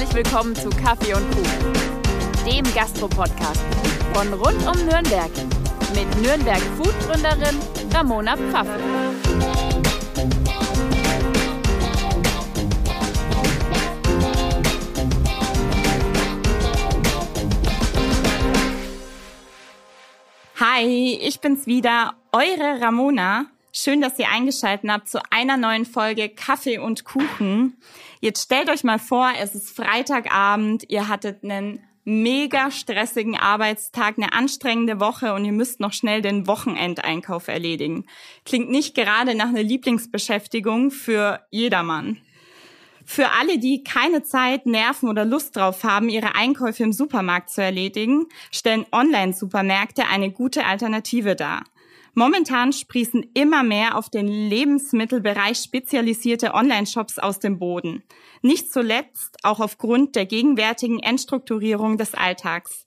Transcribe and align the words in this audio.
Herzlich 0.00 0.24
willkommen 0.24 0.56
zu 0.56 0.70
Kaffee 0.70 1.12
und 1.12 1.30
Kuchen, 1.30 1.72
dem 2.46 2.74
Gastro-Podcast 2.74 3.60
von 4.14 4.32
rund 4.32 4.66
um 4.66 4.86
Nürnberg 4.86 5.30
mit 5.94 6.22
Nürnberg 6.22 6.62
Food-Gründerin 6.78 7.58
Ramona 7.92 8.34
Pfaffe. 8.34 8.80
Hi, 20.58 21.18
ich 21.20 21.40
bin's 21.40 21.66
wieder, 21.66 22.14
eure 22.32 22.80
Ramona. 22.80 23.48
Schön, 23.72 24.00
dass 24.00 24.18
ihr 24.18 24.30
eingeschaltet 24.30 24.90
habt 24.90 25.08
zu 25.10 25.20
einer 25.30 25.58
neuen 25.58 25.84
Folge 25.84 26.30
Kaffee 26.30 26.78
und 26.78 27.04
Kuchen. 27.04 27.76
Jetzt 28.20 28.44
stellt 28.44 28.68
euch 28.68 28.84
mal 28.84 28.98
vor, 28.98 29.30
es 29.40 29.54
ist 29.54 29.74
Freitagabend, 29.74 30.84
ihr 30.88 31.08
hattet 31.08 31.42
einen 31.42 31.80
mega 32.04 32.70
stressigen 32.70 33.36
Arbeitstag, 33.36 34.18
eine 34.18 34.34
anstrengende 34.34 35.00
Woche 35.00 35.32
und 35.32 35.46
ihr 35.46 35.52
müsst 35.52 35.80
noch 35.80 35.94
schnell 35.94 36.20
den 36.20 36.46
Wochenendeinkauf 36.46 37.48
erledigen. 37.48 38.04
Klingt 38.44 38.70
nicht 38.70 38.94
gerade 38.94 39.34
nach 39.34 39.48
einer 39.48 39.62
Lieblingsbeschäftigung 39.62 40.90
für 40.90 41.40
jedermann. 41.50 42.18
Für 43.06 43.30
alle, 43.30 43.58
die 43.58 43.82
keine 43.84 44.22
Zeit, 44.22 44.66
Nerven 44.66 45.08
oder 45.08 45.24
Lust 45.24 45.56
drauf 45.56 45.82
haben, 45.82 46.10
ihre 46.10 46.34
Einkäufe 46.34 46.82
im 46.82 46.92
Supermarkt 46.92 47.50
zu 47.50 47.62
erledigen, 47.62 48.26
stellen 48.50 48.84
Online-Supermärkte 48.92 50.06
eine 50.06 50.30
gute 50.30 50.66
Alternative 50.66 51.36
dar. 51.36 51.64
Momentan 52.14 52.72
sprießen 52.72 53.30
immer 53.34 53.62
mehr 53.62 53.96
auf 53.96 54.10
den 54.10 54.26
Lebensmittelbereich 54.26 55.58
spezialisierte 55.58 56.54
Online-Shops 56.54 57.18
aus 57.18 57.38
dem 57.38 57.58
Boden. 57.58 58.02
Nicht 58.42 58.72
zuletzt 58.72 59.38
auch 59.42 59.60
aufgrund 59.60 60.16
der 60.16 60.26
gegenwärtigen 60.26 60.98
Entstrukturierung 60.98 61.98
des 61.98 62.14
Alltags. 62.14 62.86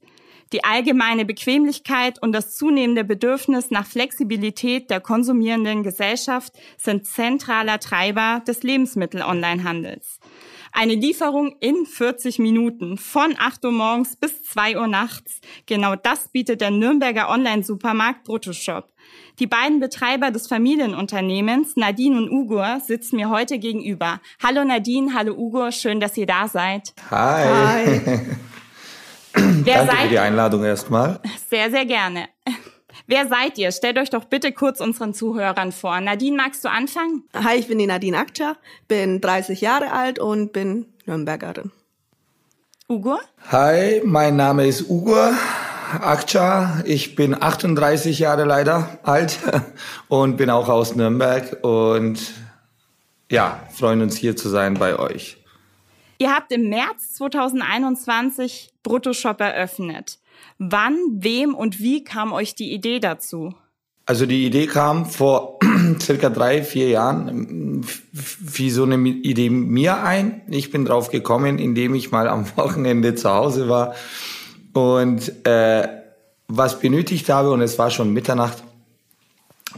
Die 0.54 0.64
allgemeine 0.64 1.26
Bequemlichkeit 1.26 2.22
und 2.22 2.32
das 2.32 2.56
zunehmende 2.56 3.04
Bedürfnis 3.04 3.72
nach 3.72 3.88
Flexibilität 3.88 4.92
der 4.92 5.02
konsumierenden 5.02 5.82
Gesellschaft 5.82 6.54
sind 6.78 7.08
zentraler 7.08 7.80
Treiber 7.80 8.44
des 8.48 8.62
Lebensmittel-Onlinehandels. 8.62 10.20
Eine 10.72 10.94
Lieferung 10.94 11.56
in 11.60 11.88
40 11.88 12.38
Minuten 12.38 12.98
von 12.98 13.36
8 13.38 13.66
Uhr 13.66 13.72
morgens 13.72 14.16
bis 14.16 14.44
2 14.44 14.78
Uhr 14.78 14.88
nachts. 14.88 15.40
Genau 15.66 15.96
das 15.96 16.28
bietet 16.30 16.62
der 16.62 16.72
Nürnberger 16.72 17.30
Online-Supermarkt 17.30 18.24
Bruttoshop. 18.24 18.93
Die 19.40 19.48
beiden 19.48 19.80
Betreiber 19.80 20.30
des 20.30 20.48
Familienunternehmens, 20.48 21.76
Nadine 21.76 22.18
und 22.18 22.30
Ugur, 22.30 22.80
sitzen 22.86 23.16
mir 23.16 23.30
heute 23.30 23.58
gegenüber. 23.58 24.22
Hallo 24.44 24.64
Nadine, 24.64 25.16
hallo 25.16 25.34
Ugur, 25.34 25.72
schön, 25.72 26.00
dass 26.00 26.16
ihr 26.18 26.28
da 26.28 26.48
seid. 26.48 26.94
Hi. 27.10 27.44
Hi. 27.44 28.02
Wer 29.34 29.78
Danke 29.78 29.92
seid 29.92 30.02
für 30.04 30.10
die 30.10 30.20
Einladung 30.20 30.64
erstmal. 30.64 31.20
Sehr, 31.50 31.72
sehr 31.72 31.86
gerne. 31.86 32.28
Wer 33.08 33.28
seid 33.28 33.58
ihr? 33.58 33.72
Stellt 33.72 33.98
euch 33.98 34.12
doch 34.12 34.26
bitte 34.26 34.52
kurz 34.52 34.80
unseren 34.80 35.16
Zuhörern 35.16 35.72
vor. 35.72 36.00
Nadine, 36.00 36.38
magst 36.38 36.64
du 36.64 36.70
anfangen? 36.70 37.24
Hi, 37.34 37.58
ich 37.58 37.68
bin 37.68 37.80
die 37.80 37.88
Nadine 37.88 38.18
Akça, 38.18 38.56
bin 38.88 39.20
30 39.20 39.62
Jahre 39.62 39.92
alt 39.92 40.20
und 40.20 40.54
bin 40.54 40.86
Nürnbergerin. 41.08 41.72
Ugur? 42.88 43.20
Hi, 43.52 44.02
mein 44.06 44.36
Name 44.36 44.68
ist 44.68 44.88
Ugur 44.90 45.34
Akça. 46.02 46.84
Ich 46.86 47.16
bin 47.16 47.34
38 47.40 48.20
Jahre 48.20 48.46
leider 48.46 49.00
alt 49.04 49.40
und 50.08 50.38
bin 50.38 50.50
auch 50.50 50.70
aus 50.70 50.96
Nürnberg 50.96 51.64
und 51.64 52.20
ja, 53.32 53.68
freuen 53.72 54.02
uns 54.02 54.16
hier 54.16 54.36
zu 54.36 54.50
sein 54.50 54.76
bei 54.76 54.98
euch. 54.98 55.38
Ihr 56.20 56.32
habt 56.32 56.52
im 56.52 56.70
März 56.70 57.14
2021 57.14 58.72
Bruttoshop 58.84 59.42
eröffnet. 59.42 60.20
Wann, 60.58 60.98
wem 61.12 61.56
und 61.56 61.80
wie 61.80 62.04
kam 62.04 62.32
euch 62.32 62.56
die 62.56 62.74
Idee 62.74 63.00
dazu? 63.00 63.54
Also 64.06 64.26
die 64.26 64.46
Idee 64.46 64.68
kam 64.68 65.06
vor 65.06 65.60
circa 66.02 66.30
drei, 66.30 66.64
vier 66.64 66.90
Jahren 66.90 67.86
wie 68.40 68.70
so 68.70 68.84
eine 68.84 68.96
Idee 68.96 69.50
mir 69.50 70.04
ein. 70.04 70.42
Ich 70.50 70.72
bin 70.72 70.86
drauf 70.86 71.10
gekommen, 71.10 71.58
indem 71.58 71.96
ich 71.96 72.12
mal 72.12 72.28
am 72.28 72.46
Wochenende 72.58 73.16
zu 73.16 73.30
Hause 73.30 73.70
war 73.70 73.96
und 74.74 75.46
äh, 75.46 75.88
was 76.48 76.80
benötigt 76.80 77.30
habe 77.30 77.52
und 77.52 77.62
es 77.62 77.80
war 77.80 77.90
schon 77.90 78.14
Mitternacht 78.14 78.64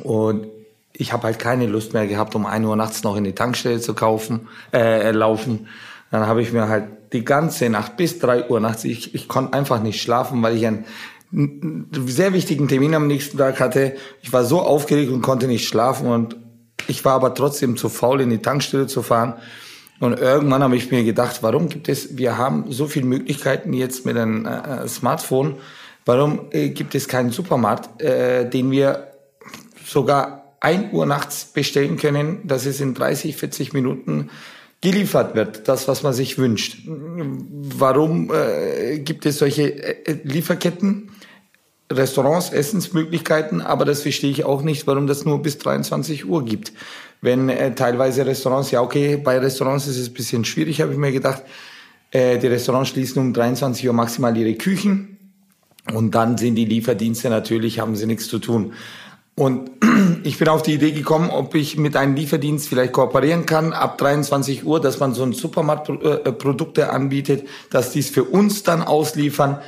und 0.04 0.48
ich 0.94 1.14
habe 1.14 1.24
halt 1.24 1.40
keine 1.40 1.68
Lust 1.68 1.94
mehr 1.94 2.08
gehabt, 2.08 2.36
um 2.36 2.46
ein 2.46 2.64
Uhr 2.66 2.76
nachts 2.76 3.04
noch 3.04 3.16
in 3.16 3.24
die 3.24 3.34
Tankstelle 3.34 3.80
zu 3.80 3.94
kaufen, 3.94 4.48
äh, 4.74 5.12
laufen. 5.12 5.68
Dann 6.12 6.26
habe 6.26 6.42
ich 6.42 6.54
mir 6.54 6.70
halt 6.70 6.86
die 7.14 7.26
ganze 7.26 7.70
Nacht 7.70 7.98
bis 7.98 8.20
drei 8.20 8.50
Uhr 8.50 8.60
nachts, 8.60 8.84
ich, 8.84 9.14
ich 9.14 9.28
konnte 9.28 9.54
einfach 9.54 9.82
nicht 9.82 10.02
schlafen, 10.02 10.42
weil 10.42 10.56
ich 10.56 10.66
einen, 10.66 10.86
sehr 12.08 12.34
wichtigen 12.34 12.68
Termin 12.68 12.96
am 12.96 13.08
nächsten 13.08 13.38
Tag 13.38 13.60
hatte. 13.60 13.96
Ich 14.22 14.32
war 14.32 14.46
so 14.46 14.62
aufgeregt 14.62 15.12
und 15.12 15.22
konnte 15.22 15.48
nicht 15.48 15.68
schlafen 15.68 16.08
und 16.08 16.38
ich 16.88 17.04
war 17.04 17.14
aber 17.14 17.34
trotzdem 17.34 17.76
zu 17.76 17.90
faul, 17.90 18.22
in 18.22 18.30
die 18.30 18.42
Tankstelle 18.42 18.88
zu 18.88 19.02
fahren. 19.02 19.34
Und 20.00 20.20
irgendwann 20.20 20.62
habe 20.62 20.76
ich 20.76 20.92
mir 20.92 21.04
gedacht, 21.04 21.42
warum 21.42 21.70
gibt 21.70 21.88
es, 21.88 22.18
wir 22.18 22.38
haben 22.38 22.66
so 22.70 22.88
viele 22.88 23.06
Möglichkeiten 23.06 23.74
jetzt 23.74 24.06
mit 24.06 24.18
einem 24.18 24.46
äh, 24.46 24.88
Smartphone, 24.88 25.56
warum 26.06 26.48
äh, 26.52 26.70
gibt 26.70 26.96
es 26.96 27.08
keinen 27.08 27.32
Supermarkt, 27.32 28.02
äh, 28.02 28.50
den 28.50 28.72
wir 28.72 29.12
sogar 29.86 30.56
ein 30.60 30.92
Uhr 30.92 31.06
nachts 31.06 31.46
bestellen 31.46 31.98
können, 31.98 32.40
dass 32.46 32.66
es 32.66 32.82
in 32.82 32.94
30, 32.94 33.38
40 33.38 33.74
Minuten 33.74 34.30
geliefert 34.82 35.36
wird, 35.36 35.68
das, 35.68 35.88
was 35.88 36.04
man 36.04 36.14
sich 36.14 36.38
wünscht. 36.38 36.78
Warum 36.86 38.32
äh, 38.34 39.00
gibt 39.00 39.26
es 39.26 39.40
solche 39.40 40.08
äh, 40.08 40.20
Lieferketten? 40.24 41.12
Restaurants, 41.92 42.52
Essensmöglichkeiten, 42.52 43.62
aber 43.62 43.86
das 43.86 44.02
verstehe 44.02 44.32
ich 44.32 44.44
auch 44.44 44.64
nicht, 44.64 44.88
warum 44.88 45.06
das 45.06 45.24
nur 45.24 45.42
bis 45.42 45.58
23 45.60 46.26
Uhr 46.26 46.44
gibt. 46.44 46.74
Wenn 47.22 47.50
äh, 47.50 47.76
teilweise 47.76 48.26
Restaurants, 48.26 48.72
ja 48.72 48.82
okay, 48.82 49.18
bei 49.18 49.38
Restaurants 49.38 49.88
ist 49.88 49.98
es 49.98 50.10
ein 50.10 50.14
bisschen 50.14 50.46
schwierig, 50.46 50.82
habe 50.82 50.92
ich 50.92 50.98
mir 50.98 51.12
gedacht. 51.12 51.44
Äh, 52.12 52.40
die 52.40 52.48
Restaurants 52.48 52.90
schließen 52.90 53.22
um 53.22 53.34
23 53.34 53.88
Uhr 53.88 53.94
maximal 53.94 54.36
ihre 54.36 54.56
Küchen 54.56 55.18
und 55.94 56.16
dann 56.16 56.38
sind 56.38 56.56
die 56.56 56.66
Lieferdienste 56.66 57.30
natürlich, 57.30 57.80
haben 57.80 57.96
sie 57.96 58.08
nichts 58.08 58.28
zu 58.28 58.40
tun. 58.40 58.74
Und 59.36 59.70
ich 60.24 60.40
bin 60.40 60.48
auf 60.48 60.64
die 60.64 60.74
Idee 60.74 60.92
gekommen, 60.92 61.30
ob 61.30 61.54
ich 61.54 61.78
mit 61.78 61.96
einem 61.96 62.16
Lieferdienst 62.16 62.68
vielleicht 62.68 62.94
kooperieren 62.94 63.46
kann, 63.46 63.74
ab 63.74 63.98
23 63.98 64.66
Uhr, 64.66 64.82
dass 64.82 65.00
man 65.00 65.14
so 65.14 65.24
ein 65.24 65.34
Supermarktprodukte 65.34 66.82
äh, 66.82 66.86
anbietet, 66.86 67.48
dass 67.70 67.92
dies 67.92 68.10
für 68.10 68.24
uns 68.24 68.64
dann 68.64 68.82
ausliefern, 68.82 69.60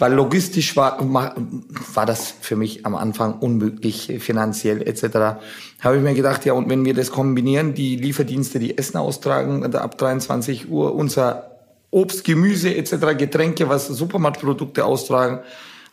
weil 0.00 0.14
logistisch 0.14 0.76
war, 0.76 0.98
war 0.98 2.06
das 2.06 2.34
für 2.40 2.56
mich 2.56 2.86
am 2.86 2.96
Anfang 2.96 3.34
unmöglich, 3.34 4.10
finanziell 4.18 4.82
etc. 4.82 5.38
Habe 5.80 5.98
ich 5.98 6.02
mir 6.02 6.14
gedacht, 6.14 6.44
ja, 6.46 6.54
und 6.54 6.70
wenn 6.70 6.84
wir 6.86 6.94
das 6.94 7.12
kombinieren, 7.12 7.74
die 7.74 7.96
Lieferdienste, 7.96 8.58
die 8.58 8.78
Essen 8.78 8.96
austragen, 8.96 9.62
ab 9.74 9.98
23 9.98 10.70
Uhr, 10.70 10.94
unser 10.94 11.50
Obst, 11.90 12.24
Gemüse 12.24 12.74
etc., 12.74 13.16
Getränke, 13.18 13.68
was 13.68 13.88
Supermarktprodukte 13.88 14.86
austragen, 14.86 15.40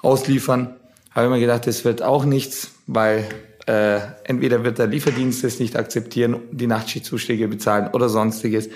ausliefern, 0.01 0.75
habe 1.11 1.25
ich 1.25 1.31
mir 1.33 1.39
gedacht, 1.41 1.67
das 1.67 1.83
wird 1.83 2.01
auch 2.01 2.23
nichts, 2.23 2.71
weil 2.85 3.25
äh, 3.67 3.99
entweder 4.23 4.63
wird 4.63 4.79
der 4.79 4.87
Lieferdienst 4.87 5.43
es 5.43 5.59
nicht 5.59 5.75
akzeptieren, 5.75 6.39
die 6.51 6.67
Nachtschichtzuschläge 6.67 7.49
bezahlen 7.49 7.89
oder 7.91 8.07
sonstiges. 8.07 8.69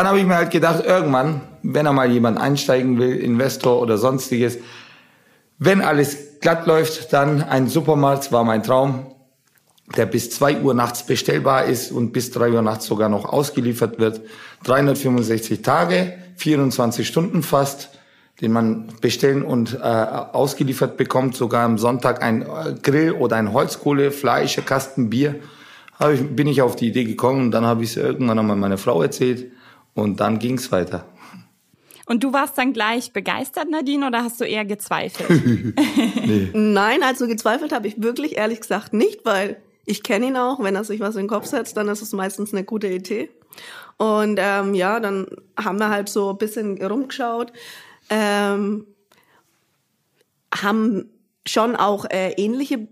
Dann 0.00 0.08
habe 0.08 0.18
ich 0.18 0.24
mir 0.24 0.36
halt 0.36 0.50
gedacht, 0.50 0.82
irgendwann, 0.82 1.42
wenn 1.62 1.84
er 1.84 1.92
mal 1.92 2.10
jemand 2.10 2.40
einsteigen 2.40 2.98
will, 2.98 3.14
Investor 3.16 3.82
oder 3.82 3.98
sonstiges, 3.98 4.56
wenn 5.58 5.82
alles 5.82 6.40
glatt 6.40 6.66
läuft, 6.66 7.12
dann 7.12 7.42
ein 7.42 7.68
Supermarkt 7.68 8.32
war 8.32 8.42
mein 8.42 8.62
Traum, 8.62 9.08
der 9.98 10.06
bis 10.06 10.30
zwei 10.30 10.58
Uhr 10.58 10.72
nachts 10.72 11.04
bestellbar 11.04 11.66
ist 11.66 11.92
und 11.92 12.14
bis 12.14 12.30
drei 12.30 12.50
Uhr 12.50 12.62
nachts 12.62 12.86
sogar 12.86 13.10
noch 13.10 13.26
ausgeliefert 13.26 13.98
wird. 13.98 14.22
365 14.64 15.60
Tage, 15.60 16.14
24 16.36 17.06
Stunden 17.06 17.42
fast 17.42 17.90
den 18.40 18.52
man 18.52 18.86
bestellen 19.02 19.42
und 19.42 19.74
äh, 19.74 19.84
ausgeliefert 19.84 20.96
bekommt, 20.96 21.36
sogar 21.36 21.66
am 21.66 21.76
Sonntag 21.76 22.22
ein 22.22 22.40
äh, 22.40 22.72
Grill 22.82 23.12
oder 23.12 23.36
ein 23.36 23.52
Holzkohle, 23.52 24.12
Fleisch, 24.12 24.58
Kasten 24.64 25.10
Bier. 25.10 25.40
Ich, 26.10 26.22
bin 26.34 26.46
ich 26.46 26.62
auf 26.62 26.74
die 26.74 26.88
Idee 26.88 27.04
gekommen 27.04 27.42
und 27.42 27.50
dann 27.50 27.66
habe 27.66 27.84
ich 27.84 27.90
es 27.90 27.96
irgendwann 27.98 28.38
einmal 28.38 28.56
meiner 28.56 28.78
Frau 28.78 29.02
erzählt 29.02 29.52
und 29.94 30.20
dann 30.20 30.38
ging 30.38 30.56
es 30.56 30.70
weiter. 30.72 31.06
Und 32.06 32.24
du 32.24 32.32
warst 32.32 32.58
dann 32.58 32.72
gleich 32.72 33.12
begeistert, 33.12 33.70
Nadine, 33.70 34.06
oder 34.06 34.24
hast 34.24 34.40
du 34.40 34.44
eher 34.44 34.64
gezweifelt? 34.64 35.30
nee. 36.26 36.50
Nein, 36.52 37.02
also 37.04 37.28
gezweifelt 37.28 37.72
habe 37.72 37.86
ich 37.86 38.02
wirklich 38.02 38.36
ehrlich 38.36 38.60
gesagt 38.60 38.92
nicht, 38.92 39.24
weil 39.24 39.58
ich 39.86 40.02
kenne 40.02 40.26
ihn 40.26 40.36
auch. 40.36 40.60
Wenn 40.60 40.74
er 40.74 40.82
sich 40.82 40.98
was 40.98 41.14
in 41.14 41.22
den 41.22 41.28
Kopf 41.28 41.46
setzt, 41.46 41.76
dann 41.76 41.88
ist 41.88 42.02
es 42.02 42.12
meistens 42.12 42.52
eine 42.52 42.64
gute 42.64 42.88
Idee. 42.88 43.30
Und 43.96 44.40
ähm, 44.42 44.74
ja, 44.74 44.98
dann 44.98 45.26
haben 45.56 45.78
wir 45.78 45.88
halt 45.88 46.08
so 46.08 46.30
ein 46.30 46.38
bisschen 46.38 46.82
rumgeschaut 46.82 47.52
ähm, 48.10 48.86
haben 50.52 51.08
schon 51.46 51.76
auch 51.76 52.04
äh, 52.10 52.32
ähnliche 52.32 52.74
äh, 52.74 52.88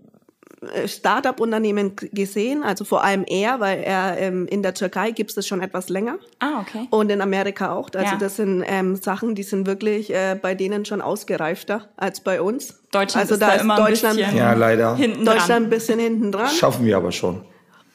Start-up-Unternehmen 0.87 1.93
gesehen, 1.95 2.63
also 2.63 2.83
vor 2.83 3.03
allem 3.03 3.23
er, 3.27 3.59
weil 3.59 3.79
er 3.83 4.17
ähm, 4.19 4.45
in 4.47 4.61
der 4.61 4.73
Türkei 4.73 5.11
gibt 5.11 5.31
es 5.31 5.35
das 5.35 5.47
schon 5.47 5.61
etwas 5.61 5.89
länger. 5.89 6.17
Ah, 6.39 6.59
okay. 6.61 6.87
Und 6.89 7.09
in 7.11 7.21
Amerika 7.21 7.73
auch. 7.73 7.89
Also 7.93 8.13
Ja. 8.13 8.17
das 8.19 8.35
sind 8.35 8.63
ähm, 8.67 8.95
Sachen, 8.95 9.35
die 9.35 9.43
sind 9.43 9.67
wirklich 9.67 10.13
äh, 10.13 10.37
bei 10.41 10.55
denen 10.55 10.85
schon 10.85 11.01
ausgereifter 11.01 11.89
als 11.97 12.21
bei 12.21 12.41
uns. 12.41 12.81
Deutschland 12.91 13.21
also 13.23 13.35
ist 13.35 13.41
da 13.41 13.47
da 13.47 13.53
ist 13.55 13.61
immer 13.61 13.75
ein 13.75 13.85
Deutschland, 13.85 14.17
bisschen 14.17 14.37
Ja, 14.37 14.53
leider. 14.53 14.95
hinten 14.95 15.25
Deutschland 15.25 15.49
ein 15.51 15.61
dran. 15.63 15.69
bisschen 15.69 15.99
hinten 15.99 16.31
dran. 16.31 16.49
Schaffen 16.49 16.85
wir 16.85 16.97
aber 16.97 17.11
schon. 17.11 17.41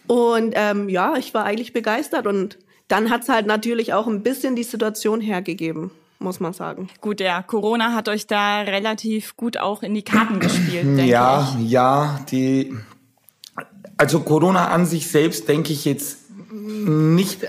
Und 0.07 0.53
ähm, 0.57 0.89
ja, 0.89 1.15
ich 1.17 1.33
war 1.35 1.45
eigentlich 1.45 1.73
begeistert 1.73 2.27
und 2.27 2.59
dann 2.89 3.11
hat's 3.11 3.29
halt 3.29 3.47
natürlich 3.47 3.95
auch 3.95 4.07
ein 4.07 4.23
bisschen 4.23 4.55
die 4.57 4.63
Situation 4.63 5.21
hergegeben, 5.21 5.91
muss 6.19 6.41
man 6.41 6.53
sagen. 6.53 6.89
Gut, 7.01 7.21
ja, 7.21 7.43
Corona 7.43 7.93
hat 7.95 8.09
euch 8.09 8.27
da 8.27 8.61
relativ 8.63 9.37
gut 9.37 9.59
auch 9.59 9.83
in 9.83 9.95
die 9.95 10.03
Karten 10.03 10.41
gespielt, 10.41 10.85
denke 10.85 11.05
Ja, 11.05 11.49
ich. 11.61 11.71
ja, 11.71 12.21
die, 12.31 12.75
also 13.99 14.21
Corona 14.21 14.69
an 14.69 14.87
sich 14.87 15.11
selbst 15.11 15.49
denke 15.49 15.73
ich 15.73 15.85
jetzt 15.85 16.19
nicht, 16.51 17.41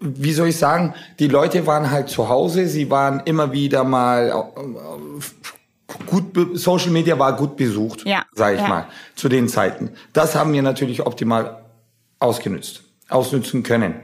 wie 0.00 0.32
soll 0.32 0.48
ich 0.48 0.56
sagen, 0.58 0.94
die 1.18 1.28
Leute 1.28 1.66
waren 1.66 1.90
halt 1.90 2.08
zu 2.08 2.28
Hause, 2.28 2.66
sie 2.68 2.90
waren 2.90 3.20
immer 3.24 3.52
wieder 3.52 3.84
mal 3.84 4.28
äh, 4.56 6.04
gut, 6.06 6.58
Social 6.58 6.90
Media 6.90 7.18
war 7.18 7.34
gut 7.36 7.56
besucht, 7.56 8.04
Ja, 8.06 8.24
sag 8.32 8.54
ich 8.54 8.60
ja. 8.60 8.68
mal, 8.68 8.86
zu 9.14 9.28
den 9.28 9.48
Zeiten. 9.48 9.90
Das 10.12 10.34
haben 10.34 10.52
wir 10.52 10.62
natürlich 10.62 11.04
optimal 11.04 11.64
ausgenutzt, 12.18 12.82
ausnutzen 13.08 13.62
können. 13.62 13.94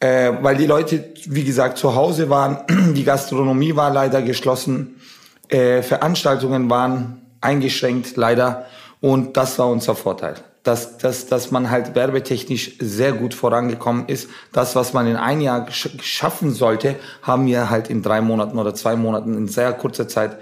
Äh, 0.00 0.32
weil 0.42 0.56
die 0.56 0.66
Leute, 0.66 1.12
wie 1.26 1.44
gesagt, 1.44 1.78
zu 1.78 1.94
Hause 1.94 2.30
waren, 2.30 2.58
die 2.94 3.04
Gastronomie 3.04 3.74
war 3.74 3.90
leider 3.90 4.22
geschlossen, 4.22 5.00
äh, 5.48 5.82
Veranstaltungen 5.82 6.70
waren 6.70 7.22
eingeschränkt, 7.40 8.16
leider. 8.16 8.66
Und 9.00 9.36
das 9.36 9.58
war 9.58 9.68
unser 9.68 9.94
Vorteil. 9.94 10.34
Dass, 10.62 10.98
dass, 10.98 11.26
dass 11.26 11.50
man 11.50 11.70
halt 11.70 11.94
werbetechnisch 11.94 12.72
sehr 12.78 13.12
gut 13.12 13.32
vorangekommen 13.32 14.06
ist. 14.06 14.28
Das, 14.52 14.76
was 14.76 14.92
man 14.92 15.06
in 15.06 15.16
ein 15.16 15.40
Jahr 15.40 15.66
schaffen 15.70 16.52
sollte, 16.52 16.96
haben 17.22 17.46
wir 17.46 17.70
halt 17.70 17.88
in 17.88 18.02
drei 18.02 18.20
Monaten 18.20 18.58
oder 18.58 18.74
zwei 18.74 18.94
Monaten 18.94 19.34
in 19.34 19.48
sehr 19.48 19.72
kurzer 19.72 20.08
Zeit 20.08 20.36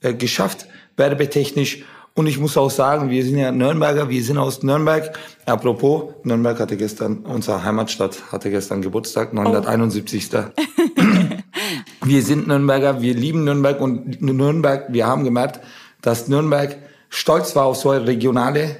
äh, 0.00 0.14
geschafft, 0.14 0.66
werbetechnisch. 0.96 1.84
Und 2.14 2.26
ich 2.26 2.38
muss 2.38 2.56
auch 2.58 2.70
sagen, 2.70 3.08
wir 3.08 3.24
sind 3.24 3.38
ja 3.38 3.50
Nürnberger, 3.50 4.08
wir 4.10 4.22
sind 4.22 4.36
aus 4.36 4.62
Nürnberg. 4.62 5.18
Apropos, 5.46 6.12
Nürnberg 6.24 6.60
hatte 6.60 6.76
gestern, 6.76 7.18
unsere 7.20 7.64
Heimatstadt 7.64 8.30
hatte 8.30 8.50
gestern 8.50 8.82
Geburtstag, 8.82 9.32
971. 9.32 10.28
wir 12.04 12.22
sind 12.22 12.48
Nürnberger, 12.48 13.00
wir 13.00 13.14
lieben 13.14 13.44
Nürnberg 13.44 13.80
und 13.80 14.20
Nürnberg, 14.20 14.92
wir 14.92 15.06
haben 15.06 15.24
gemerkt, 15.24 15.60
dass 16.02 16.28
Nürnberg 16.28 16.76
stolz 17.08 17.54
war 17.56 17.64
auf 17.64 17.76
so 17.78 17.90
eine 17.90 18.06
regionale, 18.06 18.76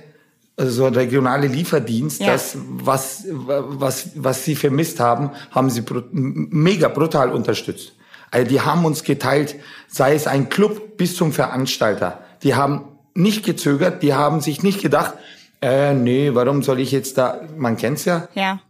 also 0.57 0.71
so 0.73 0.85
ein 0.85 0.95
regionale 0.95 1.47
Lieferdienst, 1.47 2.21
Ja. 2.21 2.33
das, 2.33 2.57
was, 2.59 3.25
was, 3.31 4.11
was 4.17 4.45
sie 4.45 4.57
vermisst 4.57 5.01
haben, 5.01 5.31
haben 5.51 5.71
sie 5.71 5.81
brut- 5.81 6.11
mega 6.13 6.89
brutal 6.89 7.31
unterstützt. 7.31 7.93
Also 8.31 8.49
die 8.49 8.61
haben 8.61 8.85
uns 8.85 9.05
geteilt, 9.05 9.55
sei 9.89 10.15
es 10.15 10.27
ein 10.27 10.49
Club 10.49 10.97
bis 10.97 11.17
zum 11.17 11.33
Veranstalter. 11.33 12.21
Die 12.43 12.55
haben 12.55 12.83
nicht 13.15 13.45
gezögert, 13.45 14.03
die 14.03 14.15
haben 14.15 14.41
sich 14.41 14.63
nicht 14.63 14.81
gedacht, 14.81 15.15
äh, 15.61 15.95
nee, 15.95 16.31
warum 16.35 16.63
soll 16.63 16.81
ich 16.81 16.91
jetzt 16.93 17.19
da, 17.19 17.41
man 17.57 17.77
kennt's 17.77 18.05
ja, 18.05 18.29
Ja. 18.35 18.61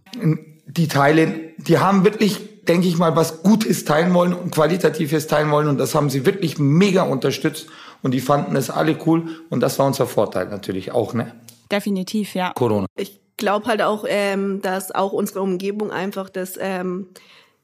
die 0.66 0.88
teilen, 0.88 1.40
die 1.58 1.78
haben 1.78 2.04
wirklich, 2.04 2.64
denke 2.68 2.86
ich 2.86 2.98
mal, 2.98 3.16
was 3.16 3.42
Gutes 3.42 3.84
teilen 3.84 4.12
wollen 4.14 4.34
und 4.34 4.50
Qualitatives 4.50 5.26
teilen 5.26 5.50
wollen 5.50 5.68
und 5.68 5.78
das 5.78 5.94
haben 5.94 6.10
sie 6.10 6.26
wirklich 6.26 6.58
mega 6.58 7.02
unterstützt 7.02 7.66
und 8.02 8.12
die 8.12 8.20
fanden 8.20 8.56
es 8.56 8.68
alle 8.70 8.96
cool 9.06 9.28
und 9.48 9.60
das 9.60 9.78
war 9.78 9.86
unser 9.86 10.06
Vorteil 10.06 10.48
natürlich 10.48 10.92
auch, 10.92 11.14
ne? 11.14 11.34
Definitiv, 11.70 12.34
ja. 12.34 12.52
Corona. 12.54 12.86
Ich 12.96 13.20
glaube 13.38 13.66
halt 13.66 13.80
auch, 13.82 14.04
ähm, 14.06 14.60
dass 14.60 14.92
auch 14.94 15.12
unsere 15.12 15.40
Umgebung 15.40 15.90
einfach 15.90 16.28
das, 16.28 16.58
ähm, 16.60 17.06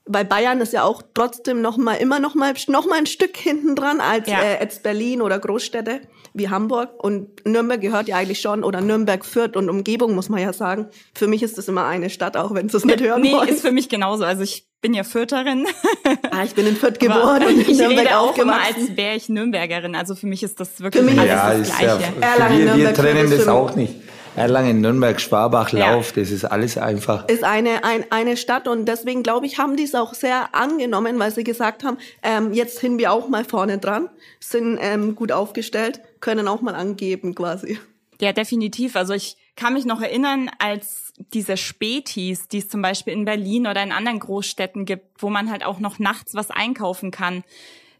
weil 0.08 0.25
Bayern 0.25 0.60
ist 0.60 0.72
ja 0.72 0.82
auch 0.82 1.02
trotzdem 1.14 1.60
noch 1.60 1.76
mal 1.76 1.94
immer 1.94 2.19
noch 2.19 2.34
mal 2.34 2.55
noch 2.69 2.87
mal 2.87 2.99
ein 2.99 3.06
Stück 3.06 3.37
hinten 3.37 3.76
dran 3.76 4.00
als 4.00 4.28
Ja. 4.28 4.43
äh, 4.43 4.58
als 4.58 4.81
Berlin 4.82 5.22
oder 5.22 5.38
Großstädte 5.38 6.00
wie 6.34 6.49
Hamburg 6.50 6.90
und 7.02 7.44
Nürnberg 7.46 7.81
gehört 7.81 8.06
ja 8.08 8.16
eigentlich 8.16 8.40
schon 8.40 8.62
oder 8.62 8.81
Nürnberg 8.81 9.25
Fürth 9.25 9.56
und 9.56 9.69
Umgebung 9.70 10.14
muss 10.14 10.28
man 10.28 10.40
ja 10.40 10.52
sagen. 10.52 10.87
Für 11.14 11.26
mich 11.26 11.43
ist 11.43 11.58
das 11.58 11.69
immer 11.69 11.87
eine 11.87 12.10
Stadt, 12.10 12.37
auch 12.37 12.55
wenn 12.55 12.69
Sie 12.69 12.76
es 12.76 12.84
nicht 12.84 13.00
hören 13.00 13.22
Nee, 13.22 13.32
wollen. 13.32 13.49
ist 13.49 13.62
für 13.62 13.72
mich 13.72 13.88
genauso. 13.88 14.25
Also 14.25 14.43
ich 14.43 14.66
bin 14.81 14.94
ja 14.94 15.02
Fürtherin. 15.05 15.66
ah, 16.31 16.44
ich 16.44 16.54
bin 16.54 16.66
in 16.66 16.76
Fürth 16.76 17.00
geboren 17.00 17.43
und 17.43 17.50
in 17.54 17.61
ich 17.62 17.78
Nürnberg 17.78 18.00
rede 18.06 18.19
auch 18.19 18.37
immer, 18.38 18.54
aufgewachsen. 18.56 18.88
als 18.88 18.96
wäre 18.96 19.16
ich 19.16 19.28
Nürnbergerin. 19.28 19.94
Also 19.96 20.14
für 20.14 20.26
mich 20.26 20.43
ist 20.43 20.61
das 20.61 20.81
wirklich 20.81 21.02
Für 21.02 21.11
mich 21.11 21.19
alles 21.19 21.31
ja, 21.31 21.50
das 21.50 21.69
ist 21.69 21.81
ja, 21.81 21.96
Gleiche. 21.96 22.12
Erlangen, 22.20 22.64
wir, 22.66 22.76
wir 22.76 22.94
trennen 22.94 23.31
das 23.31 23.49
auch 23.49 23.75
nicht. 23.75 23.94
Erlangen, 24.38 24.81
Nürnberg, 24.81 25.20
Schwabach, 25.20 25.73
Ja. 25.73 25.93
Lauf, 25.93 26.12
das 26.12 26.31
ist 26.31 26.44
alles 26.44 26.79
einfach. 26.79 27.29
ist 27.29 27.44
eine, 27.44 27.85
ein, 27.85 28.05
eine 28.11 28.37
Stadt 28.37 28.69
und 28.69 28.87
deswegen 28.87 29.23
glaube 29.23 29.46
ich, 29.46 29.58
haben 29.58 29.76
die 29.76 29.85
es 29.85 29.94
auch 29.94 30.14
sehr 30.14 30.55
angenommen, 30.55 31.19
weil 31.19 31.31
sie 31.31 31.44
gesagt 31.44 31.85
haben, 31.85 31.99
ähm, 32.23 32.52
jetzt 32.52 32.79
sind 32.79 32.99
wir 32.99 33.12
auch 33.12 33.29
mal 33.29 33.44
vorne 33.44 33.79
dran, 33.79 34.08
sind 34.40 34.79
ähm, 34.81 35.14
gut 35.14 35.32
aufgestellt, 35.32 36.00
können 36.20 36.49
auch 36.49 36.61
mal 36.61 36.75
angeben 36.75 37.35
quasi. 37.35 37.79
Ja, 38.20 38.32
definitiv. 38.32 38.96
Also 38.96 39.12
ich 39.14 39.37
kann 39.56 39.75
mich 39.75 39.85
noch 39.85 40.00
erinnern, 40.00 40.50
als 40.58 41.12
diese 41.32 41.56
Spätis, 41.56 42.49
die 42.49 42.58
es 42.58 42.69
zum 42.69 42.81
Beispiel 42.81 43.12
in 43.12 43.25
Berlin 43.25 43.67
oder 43.67 43.82
in 43.82 43.93
anderen 43.93 44.20
Großstädten 44.20 44.85
gibt, 44.85 45.20
wo 45.23 45.31
man 45.31 45.50
halt 45.50 45.64
auch 45.64 45.81
noch 45.81 45.99
nachts 45.99 46.35
was 46.35 46.50
einkaufen 46.50 47.11
kann. 47.11 47.43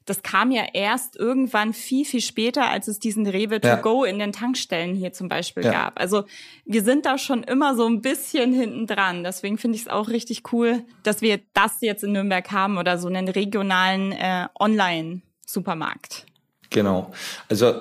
Das 0.08 0.22
kam 0.22 0.50
ja 0.50 0.62
erst 0.72 1.16
irgendwann 1.16 1.72
viel, 1.72 2.05
viel 2.05 2.20
später, 2.20 2.69
als 2.69 2.88
es 2.88 2.99
diesen 2.99 3.26
Rewe 3.26 3.60
to 3.60 3.69
Ja. 3.69 3.76
go 3.76 4.05
in 4.05 4.19
den 4.19 4.32
Tankstellen 4.32 4.94
hier 4.94 5.12
zum 5.12 5.28
Beispiel 5.28 5.64
Ja. 5.64 5.72
gab. 5.72 6.00
Also 6.00 6.25
wir 6.64 6.82
sind 6.82 7.05
da 7.06 7.19
schon 7.19 7.43
immer 7.43 7.76
so 7.76 7.87
ein 7.87 8.00
bisschen 8.00 8.52
hinten 8.52 8.87
dran. 8.87 9.22
Deswegen 9.25 9.58
finde 9.58 9.76
ich 9.76 9.82
es 9.82 9.88
auch 9.88 10.08
richtig 10.08 10.52
cool, 10.52 10.82
dass 11.02 11.20
wir 11.20 11.40
das 11.52 11.81
jetzt 11.81 12.05
in 12.05 12.12
Nürnberg 12.12 12.50
haben 12.50 12.78
oder 12.78 12.99
so 12.99 13.08
einen 13.08 13.28
regionalen 13.28 14.12
äh, 14.12 14.46
Online-Supermarkt. 14.58 16.25
Genau. 16.70 17.12
Also 17.49 17.75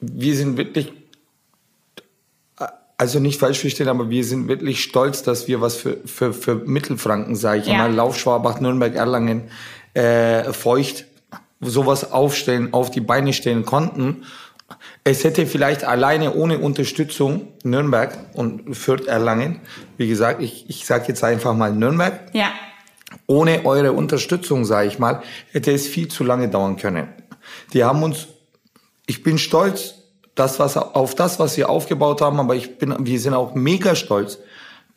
wir 0.00 0.36
sind 0.36 0.56
wirklich, 0.56 0.92
also 2.96 3.20
nicht 3.20 3.38
falsch 3.38 3.60
verstehen, 3.60 3.88
aber 3.88 4.10
wir 4.10 4.24
sind 4.24 4.48
wirklich 4.48 4.82
stolz, 4.82 5.22
dass 5.22 5.46
wir 5.48 5.60
was 5.60 5.76
für, 5.76 5.98
für, 6.06 6.32
für 6.32 6.54
Mittelfranken, 6.56 7.36
sage 7.36 7.60
ich 7.62 7.66
Ja. 7.68 7.78
mal, 7.78 7.92
Lauf, 7.92 8.18
Schwabach, 8.18 8.60
Nürnberg, 8.60 8.94
Erlangen, 8.94 9.50
äh, 9.94 10.52
Feucht, 10.52 11.04
sowas 11.60 12.12
aufstellen, 12.12 12.72
auf 12.72 12.90
die 12.90 13.00
Beine 13.00 13.32
stellen 13.32 13.64
konnten. 13.64 14.24
Es 15.02 15.24
hätte 15.24 15.46
vielleicht 15.46 15.84
alleine 15.84 16.34
ohne 16.34 16.58
Unterstützung 16.58 17.48
Nürnberg 17.64 18.16
und 18.34 18.76
Fürth 18.76 19.06
Erlangen, 19.06 19.60
wie 19.96 20.08
gesagt, 20.08 20.42
ich, 20.42 20.68
ich 20.68 20.84
sage 20.84 21.06
jetzt 21.08 21.24
einfach 21.24 21.54
mal 21.54 21.72
Nürnberg, 21.72 22.20
Ja, 22.34 22.50
ohne 23.26 23.64
eure 23.64 23.92
Unterstützung, 23.92 24.64
sage 24.64 24.88
ich 24.88 24.98
mal, 24.98 25.22
hätte 25.52 25.72
es 25.72 25.86
viel 25.86 26.08
zu 26.08 26.24
lange 26.24 26.48
dauern 26.48 26.76
können. 26.76 27.08
Die 27.72 27.84
haben 27.84 28.02
uns, 28.02 28.28
ich 29.06 29.22
bin 29.22 29.38
stolz, 29.38 29.94
das, 30.34 30.58
was, 30.58 30.76
auf 30.76 31.14
das, 31.14 31.38
was 31.38 31.56
wir 31.56 31.68
aufgebaut 31.68 32.20
haben, 32.20 32.38
aber 32.38 32.54
ich 32.54 32.78
bin, 32.78 32.94
wir 33.00 33.18
sind 33.18 33.34
auch 33.34 33.54
mega 33.54 33.94
stolz, 33.94 34.38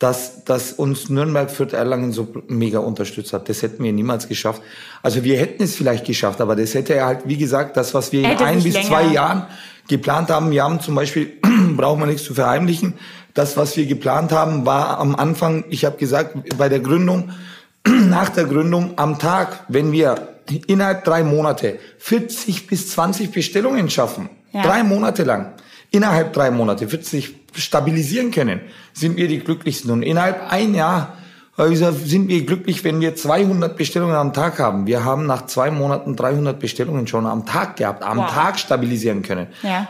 dass, 0.02 0.44
dass 0.44 0.72
uns 0.72 1.08
Nürnberg 1.08 1.48
für 1.50 1.72
Erlangen 1.72 2.12
so 2.12 2.26
mega 2.48 2.80
unterstützt 2.80 3.32
hat. 3.32 3.48
Das 3.48 3.62
hätten 3.62 3.84
wir 3.84 3.92
niemals 3.92 4.26
geschafft. 4.26 4.60
Also 5.02 5.22
wir 5.22 5.38
hätten 5.38 5.62
es 5.62 5.76
vielleicht 5.76 6.04
geschafft, 6.06 6.40
aber 6.40 6.56
das 6.56 6.74
hätte 6.74 6.94
ja 6.96 7.06
halt, 7.06 7.20
wie 7.26 7.36
gesagt, 7.36 7.76
das, 7.76 7.94
was 7.94 8.10
wir 8.10 8.20
in 8.20 8.26
Hätte 8.26 8.44
ein 8.44 8.60
sich 8.60 8.74
bis 8.74 8.86
zwei 8.88 9.02
länger- 9.02 9.12
Jahren 9.14 9.46
geplant 9.88 10.30
haben. 10.30 10.50
Wir 10.50 10.64
haben 10.64 10.80
zum 10.80 10.96
Beispiel, 10.96 11.32
braucht 11.76 12.00
man 12.00 12.08
nichts 12.08 12.24
zu 12.24 12.34
verheimlichen, 12.34 12.94
das, 13.34 13.56
was 13.56 13.76
wir 13.76 13.86
geplant 13.86 14.32
haben, 14.32 14.66
war 14.66 14.98
am 14.98 15.14
Anfang, 15.14 15.64
ich 15.70 15.84
habe 15.84 15.96
gesagt, 15.98 16.36
bei 16.58 16.68
der 16.68 16.80
Gründung, 16.80 17.30
nach 17.86 18.28
der 18.30 18.44
Gründung 18.44 18.94
am 18.96 19.18
Tag, 19.20 19.64
wenn 19.68 19.92
wir 19.92 20.28
innerhalb 20.66 21.04
drei 21.04 21.22
Monate 21.22 21.78
40 21.98 22.66
bis 22.66 22.90
20 22.90 23.30
Bestellungen 23.30 23.88
schaffen, 23.88 24.28
Ja. 24.52 24.62
drei 24.62 24.82
Monate 24.82 25.22
lang, 25.22 25.52
innerhalb 25.92 26.32
drei 26.32 26.50
Monate 26.50 26.88
40 26.88 27.41
stabilisieren 27.60 28.30
können, 28.30 28.60
sind 28.92 29.16
wir 29.16 29.28
die 29.28 29.38
glücklichsten. 29.40 29.90
Und 29.90 30.02
innerhalb 30.02 30.50
ein 30.52 30.74
Jahr 30.74 31.16
sind 31.56 32.28
wir 32.28 32.44
glücklich, 32.46 32.82
wenn 32.82 33.00
wir 33.00 33.14
200 33.14 33.76
Bestellungen 33.76 34.14
am 34.16 34.32
Tag 34.32 34.58
haben. 34.58 34.86
Wir 34.86 35.04
haben 35.04 35.26
nach 35.26 35.46
zwei 35.46 35.70
Monaten 35.70 36.16
300 36.16 36.58
Bestellungen 36.58 37.06
schon 37.06 37.26
am 37.26 37.44
Tag 37.46 37.76
gehabt, 37.76 38.02
am 38.02 38.18
Wow. 38.18 38.30
Tag 38.32 38.58
stabilisieren 38.58 39.22
können. 39.22 39.48
ja, 39.62 39.86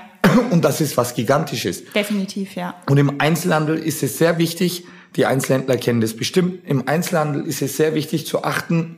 Und 0.50 0.64
das 0.64 0.80
ist 0.80 0.96
was 0.96 1.14
Gigantisches. 1.14 1.84
definitiv, 1.94 2.56
ja. 2.56 2.74
Und 2.90 2.98
im 2.98 3.20
Einzelhandel 3.20 3.78
ist 3.78 4.02
es 4.02 4.18
sehr 4.18 4.38
wichtig, 4.38 4.84
die 5.16 5.26
Einzelhändler 5.26 5.76
kennen 5.76 6.00
das 6.00 6.14
bestimmt, 6.16 6.66
im 6.66 6.88
Einzelhandel 6.88 7.42
ist 7.46 7.60
es 7.62 7.76
sehr 7.76 7.94
wichtig 7.94 8.26
zu 8.26 8.44
achten, 8.44 8.96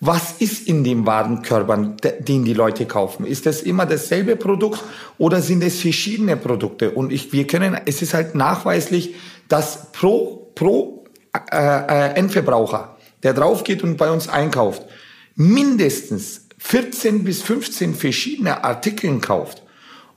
was 0.00 0.34
ist 0.40 0.66
in 0.68 0.84
den 0.84 1.06
Warenkörpern, 1.06 1.96
de- 1.98 2.22
den 2.22 2.44
die 2.44 2.52
Leute 2.52 2.86
kaufen? 2.86 3.26
Ist 3.26 3.46
das 3.46 3.62
immer 3.62 3.86
dasselbe 3.86 4.36
Produkt 4.36 4.82
oder 5.18 5.40
sind 5.40 5.62
es 5.62 5.80
verschiedene 5.80 6.36
Produkte? 6.36 6.90
Und 6.90 7.12
ich, 7.12 7.32
wir 7.32 7.46
können, 7.46 7.78
es 7.86 8.02
ist 8.02 8.12
halt 8.14 8.34
nachweislich, 8.34 9.14
dass 9.48 9.92
pro, 9.92 10.50
pro 10.54 11.04
äh, 11.50 11.56
äh, 11.58 12.14
Endverbraucher, 12.14 12.96
der 13.22 13.32
drauf 13.32 13.64
geht 13.64 13.82
und 13.82 13.96
bei 13.96 14.10
uns 14.10 14.28
einkauft, 14.28 14.82
mindestens 15.34 16.42
14 16.58 17.24
bis 17.24 17.42
15 17.42 17.94
verschiedene 17.94 18.64
Artikeln 18.64 19.20
kauft. 19.20 19.62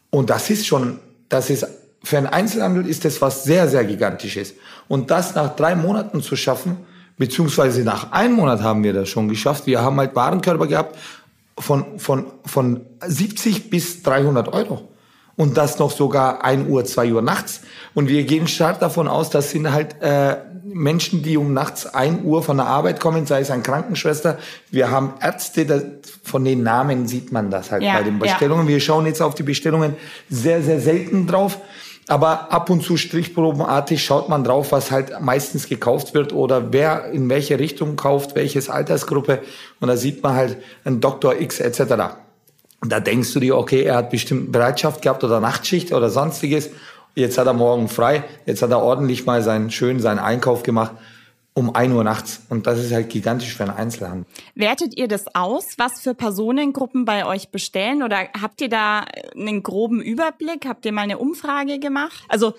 Und 0.10 0.30
das 0.30 0.50
ist 0.50 0.66
schon, 0.68 1.00
das 1.30 1.50
ist 1.50 1.66
für 2.04 2.18
einen 2.18 2.28
Einzelhandel 2.28 2.88
ist 2.88 3.06
das 3.06 3.22
was 3.22 3.44
sehr, 3.44 3.68
sehr 3.68 3.84
gigantisches. 3.84 4.54
Und 4.88 5.12
das 5.12 5.36
nach 5.36 5.56
drei 5.56 5.76
Monaten 5.76 6.22
zu 6.22 6.36
schaffen, 6.36 6.78
beziehungsweise 7.20 7.84
nach 7.84 8.12
einem 8.12 8.36
Monat 8.36 8.64
haben 8.64 8.84
wir 8.84 8.94
das 8.94 9.10
schon 9.10 9.28
geschafft. 9.28 9.68
Wir 9.68 9.82
haben 9.82 9.98
halt 9.98 10.16
Warenkörper 10.16 10.66
gehabt 10.66 10.98
von, 11.60 12.00
von, 12.00 12.26
von 12.46 12.82
70 13.06 13.70
bis 13.70 14.02
300 14.02 14.52
Euro. 14.52 14.90
Und 15.36 15.56
das 15.56 15.80
noch 15.80 15.92
sogar 15.92 16.44
1 16.44 16.68
Uhr, 16.68 16.84
2 16.84 17.14
Uhr 17.14 17.22
nachts. 17.22 17.62
Und 17.94 18.10
wir 18.10 18.24
gehen 18.24 18.48
stark 18.48 18.80
davon 18.80 19.08
aus, 19.08 19.30
das 19.30 19.52
sind 19.52 19.72
halt 19.72 20.02
äh, 20.02 20.38
Menschen, 20.64 21.24
die 21.24 21.38
um 21.38 21.54
nachts 21.54 21.86
1 21.86 22.24
Uhr 22.24 22.44
von 22.44 22.58
der 22.58 22.66
Arbeit 22.66 23.00
kommen, 23.00 23.26
sei 23.26 23.42
es 23.42 23.52
eine 23.52 23.64
Krankenschwester. 23.64 24.38
Wir 24.72 24.92
haben 24.92 25.14
Ärzte, 25.22 25.66
das, 25.66 25.84
von 26.24 26.44
den 26.44 26.64
Namen 26.64 27.08
sieht 27.08 27.32
man 27.32 27.52
das 27.52 27.72
halt 27.72 27.84
ja, 27.84 27.94
bei 27.94 28.04
den 28.04 28.20
Bestellungen. 28.20 28.66
Ja. 28.66 28.74
Wir 28.74 28.80
schauen 28.80 29.06
jetzt 29.06 29.22
auf 29.22 29.36
die 29.36 29.44
Bestellungen 29.44 29.96
sehr, 30.30 30.62
sehr 30.62 30.80
selten 30.80 31.28
drauf. 31.28 31.60
Aber 32.10 32.52
ab 32.52 32.72
und 32.72 32.82
zu 32.82 32.98
strichprobenartig 32.98 34.04
schaut 34.04 34.30
man 34.30 34.44
drauf, 34.44 34.72
was 34.72 34.90
halt 34.90 35.22
meistens 35.22 35.70
gekauft 35.70 36.16
wird 36.16 36.34
oder 36.34 36.74
wer 36.74 37.12
in 37.12 37.30
welche 37.30 37.60
Richtung 37.60 37.98
kauft, 37.98 38.36
welches 38.36 38.68
Altersgruppe. 38.68 39.44
Und 39.80 39.90
da 39.90 39.96
sieht 39.96 40.24
man 40.24 40.34
halt 40.34 40.58
ein 40.86 41.02
Doktor 41.02 41.40
X 41.40 41.60
etc. 41.60 42.16
Da 42.82 43.00
denkst 43.00 43.32
du 43.34 43.40
dir, 43.40 43.56
okay, 43.56 43.84
er 43.84 43.98
hat 43.98 44.10
bestimmt 44.10 44.52
Bereitschaft 44.52 45.04
gehabt 45.04 45.24
oder 45.24 45.40
Nachtschicht 45.40 45.94
oder 45.94 46.10
sonstiges. 46.10 46.72
Jetzt 47.14 47.38
hat 47.38 47.46
er 47.46 47.54
morgen 47.54 47.88
frei. 47.88 48.24
Jetzt 48.48 48.64
hat 48.64 48.72
er 48.72 48.82
ordentlich 48.82 49.28
mal 49.28 49.44
seinen 49.44 49.70
schön 49.70 50.00
seinen 50.00 50.20
Einkauf 50.20 50.64
gemacht 50.64 50.94
um 51.60 51.76
ein 51.76 51.92
Uhr 51.92 52.04
nachts. 52.04 52.42
Und 52.50 52.66
das 52.66 52.80
ist 52.80 52.92
halt 52.92 53.10
gigantisch 53.10 53.54
für 53.56 53.64
einen 53.64 53.76
Einzelhandel. 53.76 54.26
Wertet 54.56 54.98
ihr 54.98 55.08
das 55.08 55.26
aus, 55.36 55.76
was 55.78 56.02
für 56.02 56.16
Personengruppen 56.16 57.06
bei 57.06 57.26
euch 57.26 57.50
bestellen? 57.50 58.02
Oder 58.02 58.30
habt 58.42 58.62
ihr 58.62 58.70
da 58.70 59.06
einen 59.36 59.62
groben 59.62 60.02
Überblick? 60.02 60.66
Habt 60.66 60.86
ihr 60.86 60.92
mal 60.92 61.02
eine 61.02 61.18
Umfrage 61.18 61.80
gemacht? 61.80 62.24
Also 62.30 62.54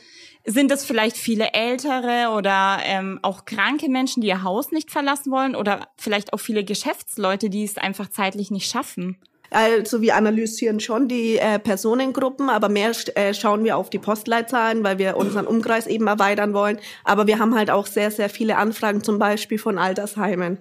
sind 0.45 0.71
es 0.71 0.85
vielleicht 0.85 1.17
viele 1.17 1.53
ältere 1.53 2.31
oder 2.37 2.79
ähm, 2.85 3.19
auch 3.23 3.45
kranke 3.45 3.89
Menschen, 3.89 4.21
die 4.21 4.29
ihr 4.29 4.43
Haus 4.43 4.71
nicht 4.71 4.91
verlassen 4.91 5.33
wollen? 5.33 5.57
Oder 5.57 5.89
vielleicht 5.97 6.33
auch 6.33 6.41
viele 6.41 6.65
Geschäftsleute, 6.65 7.51
die 7.51 7.65
es 7.65 7.77
einfach 7.77 8.09
zeitlich 8.09 8.51
nicht 8.51 8.71
schaffen? 8.71 9.17
Also 9.51 10.01
wir 10.01 10.15
analysieren 10.15 10.79
schon 10.79 11.09
die 11.09 11.39
äh, 11.39 11.59
Personengruppen, 11.59 12.49
aber 12.49 12.69
mehr 12.69 12.93
äh, 13.15 13.35
schauen 13.35 13.65
wir 13.65 13.77
auf 13.77 13.91
die 13.91 13.99
Postleitzahlen, 13.99 14.85
weil 14.85 14.99
wir 14.99 15.17
unseren 15.17 15.47
Umkreis 15.47 15.87
eben 15.89 16.07
erweitern 16.07 16.55
wollen. 16.55 16.79
Aber 17.05 17.27
wir 17.27 17.39
haben 17.39 17.57
halt 17.57 17.71
auch 17.71 17.87
sehr, 17.87 18.11
sehr 18.11 18.31
viele 18.31 18.57
Anfragen, 18.57 19.03
zum 19.03 19.19
Beispiel 19.19 19.59
von 19.59 19.77
Altersheimen. 19.77 20.59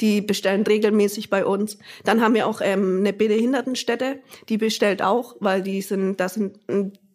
Die 0.00 0.20
bestellen 0.20 0.64
regelmäßig 0.64 1.30
bei 1.30 1.46
uns. 1.46 1.78
Dann 2.02 2.20
haben 2.20 2.34
wir 2.34 2.48
auch 2.48 2.60
ähm, 2.60 2.98
eine 2.98 3.12
Behindertenstätte, 3.12 4.18
die 4.48 4.58
bestellt 4.58 5.02
auch, 5.02 5.36
weil 5.38 5.62
die 5.62 5.82
sind, 5.82 6.18
das 6.18 6.34
sind, 6.34 6.58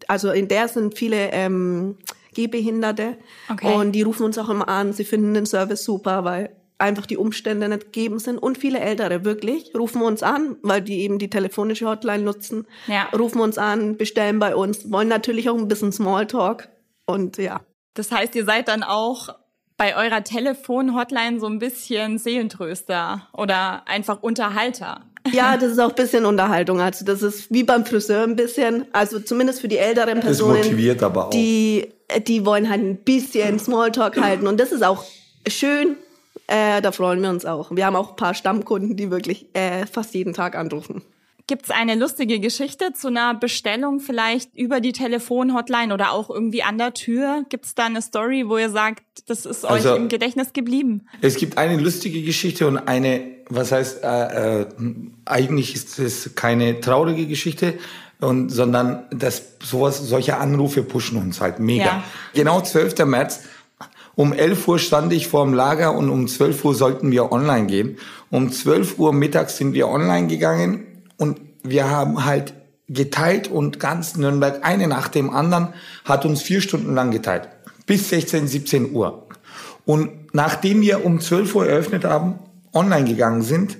also 0.08 0.32
in 0.32 0.48
der 0.48 0.70
sind 0.70 0.98
viele 0.98 1.32
ähm, 1.34 1.98
Gehbehinderte 2.34 3.18
okay. 3.52 3.76
und 3.76 3.92
die 3.92 4.04
rufen 4.04 4.24
uns 4.24 4.38
auch 4.38 4.48
immer 4.48 4.70
an. 4.70 4.94
Sie 4.94 5.04
finden 5.04 5.34
den 5.34 5.46
Service 5.46 5.84
super, 5.84 6.24
weil 6.24 6.52
einfach 6.80 7.06
die 7.06 7.18
Umstände 7.18 7.70
nicht 7.70 7.86
gegeben 7.86 8.20
sind. 8.20 8.38
Und 8.38 8.58
viele 8.58 8.80
Ältere 8.80 9.26
wirklich 9.26 9.74
rufen 9.78 10.02
uns 10.02 10.24
an, 10.24 10.56
weil 10.64 10.82
die 10.82 11.02
eben 11.02 11.20
die 11.20 11.30
telefonische 11.30 11.88
Hotline 11.88 12.24
nutzen, 12.24 12.66
ja. 12.88 13.08
rufen 13.18 13.42
uns 13.42 13.58
an, 13.58 13.98
bestellen 13.98 14.40
bei 14.40 14.56
uns, 14.56 14.92
wollen 14.92 15.10
natürlich 15.10 15.50
auch 15.50 15.58
ein 15.58 15.68
bisschen 15.68 15.92
Smalltalk 15.92 16.70
und 17.06 17.38
ja. 17.38 17.62
Das 17.96 18.12
heißt, 18.12 18.36
ihr 18.36 18.46
seid 18.46 18.68
dann 18.68 18.84
auch 18.84 19.30
bei 19.76 19.96
eurer 19.96 20.24
Telefon-Hotline 20.24 21.40
so 21.40 21.48
ein 21.48 21.60
bisschen 21.60 22.18
Seelentröster 22.18 23.28
oder 23.34 23.88
einfach 23.88 24.22
Unterhalter. 24.22 25.06
Ja, 25.32 25.58
das 25.60 25.72
ist 25.72 25.80
auch 25.80 25.90
ein 25.90 25.96
bisschen 25.96 26.26
Unterhaltung. 26.26 26.82
Also 26.82 27.06
das 27.06 27.22
ist 27.24 27.52
wie 27.52 27.64
beim 27.64 27.86
Friseur 27.86 28.24
ein 28.24 28.36
bisschen. 28.36 28.86
Also 28.94 29.20
zumindest 29.20 29.62
für 29.62 29.68
die 29.68 29.78
älteren 29.78 30.20
Personen. 30.20 30.58
Das 30.58 30.66
motiviert 30.66 31.02
aber 31.02 31.28
auch. 31.28 31.30
Die, 31.32 31.94
die 32.28 32.46
wollen 32.46 32.70
halt 32.70 32.82
ein 32.82 32.98
bisschen 32.98 33.58
Smalltalk 33.60 34.20
halten. 34.20 34.48
Und 34.48 34.60
das 34.60 34.72
ist 34.72 34.84
auch 34.84 35.06
schön, 35.48 35.96
äh, 36.50 36.82
da 36.82 36.92
freuen 36.92 37.22
wir 37.22 37.30
uns 37.30 37.46
auch. 37.46 37.72
Wir 37.72 37.86
haben 37.86 37.96
auch 37.96 38.12
ein 38.12 38.16
paar 38.16 38.34
Stammkunden, 38.34 38.96
die 38.96 39.12
wirklich 39.12 39.48
äh, 39.54 39.86
fast 39.86 40.14
jeden 40.14 40.34
Tag 40.34 40.56
anrufen. 40.56 41.04
Gibt 41.48 41.66
es 41.66 41.72
eine 41.72 41.96
lustige 41.96 42.40
Geschichte 42.40 42.94
zu 42.94 43.08
einer 43.08 43.34
Bestellung 43.34 44.00
vielleicht 44.00 44.56
über 44.56 44.82
die 44.82 44.92
Telefonhotline 44.92 45.92
oder 45.94 46.12
auch 46.12 46.30
irgendwie 46.30 46.62
an 46.62 46.78
der 46.78 46.94
Tür? 46.94 47.44
Gibt 47.50 47.66
es 47.66 47.74
da 47.74 47.86
eine 47.86 48.04
Story, 48.04 48.44
wo 48.48 48.58
ihr 48.58 48.70
sagt, 48.70 49.04
das 49.26 49.48
ist 49.48 49.66
also, 49.66 49.94
euch 49.94 49.98
im 49.98 50.10
Gedächtnis 50.10 50.54
geblieben? 50.54 51.08
Es 51.22 51.38
gibt 51.38 51.58
eine 51.58 51.78
lustige 51.78 52.22
Geschichte 52.22 52.68
und 52.68 52.78
eine, 52.78 53.22
was 53.50 53.72
heißt, 53.72 54.04
äh, 54.04 54.62
äh, 54.62 54.66
eigentlich 55.26 55.74
ist 55.74 55.98
es 55.98 56.36
keine 56.36 56.82
traurige 56.82 57.26
Geschichte, 57.26 57.80
und, 58.22 58.50
sondern 58.50 59.06
das, 59.12 59.44
sowas, 59.64 59.98
solche 60.00 60.38
Anrufe 60.38 60.84
pushen 60.84 61.18
uns 61.18 61.40
halt 61.40 61.60
mega. 61.60 61.86
Ja. 61.86 62.04
Genau 62.34 62.62
12. 62.62 63.06
März 63.06 63.44
um 64.20 64.34
11 64.34 64.68
Uhr 64.68 64.80
stand 64.80 65.14
ich 65.14 65.30
vor 65.30 65.46
dem 65.46 65.54
Lager 65.54 65.96
und 65.96 66.10
um 66.10 66.28
12 66.28 66.66
Uhr 66.66 66.76
sollten 66.76 67.10
wir 67.10 67.32
online 67.32 67.68
gehen. 67.68 67.98
Um 68.30 68.52
12 68.52 69.00
Uhr 69.00 69.14
mittags 69.14 69.56
sind 69.56 69.74
wir 69.74 69.88
online 69.88 70.28
gegangen 70.28 70.84
und 71.16 71.40
wir 71.64 71.90
haben 71.90 72.26
halt 72.26 72.54
geteilt 72.90 73.48
und 73.48 73.80
ganz 73.80 74.18
Nürnberg, 74.18 74.60
eine 74.62 74.90
nach 74.90 75.08
dem 75.08 75.30
anderen, 75.30 75.70
hat 76.04 76.26
uns 76.26 76.42
vier 76.42 76.60
Stunden 76.60 76.96
lang 76.96 77.12
geteilt. 77.12 77.48
Bis 77.86 78.10
16, 78.10 78.50
17 78.50 78.92
Uhr. 78.92 79.26
Und 79.86 80.10
nachdem 80.34 80.82
wir 80.82 81.06
um 81.06 81.22
12 81.22 81.56
Uhr 81.56 81.68
eröffnet 81.68 82.04
haben, 82.04 82.40
online 82.74 83.08
gegangen 83.08 83.42
sind, 83.42 83.78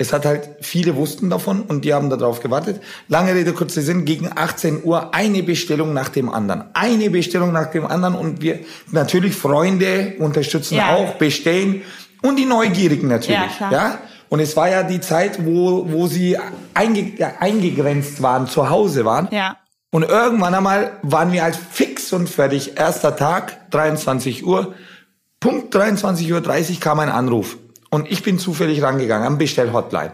es 0.00 0.12
hat 0.12 0.24
halt, 0.24 0.48
viele 0.60 0.94
wussten 0.94 1.28
davon 1.28 1.62
und 1.62 1.84
die 1.84 1.92
haben 1.92 2.08
darauf 2.08 2.40
gewartet. 2.40 2.80
Lange 3.08 3.34
Rede, 3.34 3.52
kurzer 3.52 3.82
Sinn, 3.82 4.04
gegen 4.04 4.30
18 4.34 4.84
Uhr 4.84 5.12
eine 5.12 5.42
Bestellung 5.42 5.92
nach 5.92 6.08
dem 6.08 6.30
anderen. 6.30 6.64
Eine 6.72 7.10
Bestellung 7.10 7.52
nach 7.52 7.66
dem 7.66 7.84
anderen 7.84 8.14
und 8.14 8.40
wir, 8.40 8.60
natürlich 8.92 9.34
Freunde 9.34 10.14
unterstützen 10.20 10.76
ja. 10.76 10.94
auch, 10.94 11.14
bestellen 11.14 11.82
und 12.22 12.36
die 12.36 12.44
Neugierigen 12.44 13.08
natürlich, 13.08 13.58
ja, 13.60 13.70
ja. 13.70 13.98
Und 14.28 14.40
es 14.40 14.56
war 14.56 14.68
ja 14.68 14.82
die 14.82 15.00
Zeit, 15.00 15.44
wo, 15.44 15.90
wo 15.90 16.06
sie 16.06 16.36
einge, 16.74 17.12
eingegrenzt 17.40 18.22
waren, 18.22 18.46
zu 18.46 18.68
Hause 18.68 19.04
waren. 19.04 19.28
Ja. 19.30 19.56
Und 19.90 20.02
irgendwann 20.02 20.54
einmal 20.54 20.92
waren 21.02 21.32
wir 21.32 21.42
halt 21.42 21.56
fix 21.56 22.12
und 22.12 22.28
fertig. 22.28 22.76
Erster 22.76 23.16
Tag, 23.16 23.70
23 23.70 24.46
Uhr. 24.46 24.74
Punkt 25.40 25.74
23.30 25.74 26.74
Uhr 26.74 26.80
kam 26.80 27.00
ein 27.00 27.08
Anruf. 27.08 27.56
Und 27.90 28.10
ich 28.10 28.22
bin 28.22 28.38
zufällig 28.38 28.82
rangegangen 28.82 29.26
am 29.26 29.38
Bestellhotline. 29.38 30.12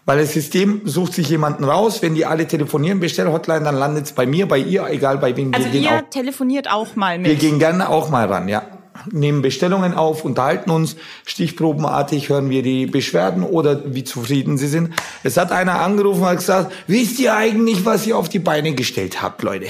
Weil 0.07 0.21
das 0.21 0.35
System 0.35 0.83
sucht 0.85 1.15
sich 1.15 1.29
jemanden 1.29 1.65
raus, 1.65 2.01
wenn 2.01 2.15
die 2.15 2.27
alle 2.27 2.47
telefonieren, 2.47 3.01
Bestellhotline, 3.01 3.65
dann 3.65 3.75
landet 3.75 4.07
es 4.07 4.13
bei 4.13 4.25
mir, 4.25 4.47
bei 4.47 4.59
ihr, 4.59 4.87
egal 4.89 5.19
bei 5.19 5.37
wem. 5.37 5.53
Also 5.53 5.73
wir 5.73 5.81
ihr 5.81 5.91
auch, 5.91 6.11
telefoniert 6.11 6.71
auch 6.71 6.95
mal 6.95 7.19
mit? 7.19 7.29
Wir 7.29 7.35
gehen 7.35 7.59
gerne 7.59 7.89
auch 7.89 8.09
mal 8.09 8.27
ran, 8.27 8.47
ja. 8.47 8.63
Nehmen 9.11 9.43
Bestellungen 9.43 9.95
auf, 9.95 10.25
unterhalten 10.25 10.71
uns, 10.71 10.97
stichprobenartig 11.27 12.29
hören 12.29 12.51
wir 12.51 12.63
die 12.63 12.87
Beschwerden 12.87 13.43
oder 13.43 13.95
wie 13.95 14.05
zufrieden 14.05 14.59
sie 14.59 14.69
sind. 14.69 14.95
Es 15.23 15.37
hat 15.37 15.53
einer 15.53 15.81
angerufen 15.81 16.23
und 16.23 16.29
hat 16.29 16.39
gesagt, 16.39 16.73
wisst 16.87 17.19
ihr 17.19 17.35
eigentlich, 17.35 17.85
was 17.85 18.07
ihr 18.07 18.17
auf 18.17 18.29
die 18.29 18.39
Beine 18.39 18.75
gestellt 18.75 19.23
habt, 19.23 19.43
Leute? 19.43 19.67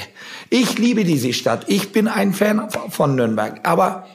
Ich 0.50 0.78
liebe 0.78 1.04
diese 1.04 1.32
Stadt, 1.32 1.64
ich 1.66 1.92
bin 1.92 2.08
ein 2.08 2.34
Fan 2.34 2.68
von 2.90 3.14
Nürnberg, 3.14 3.60
aber 3.66 4.06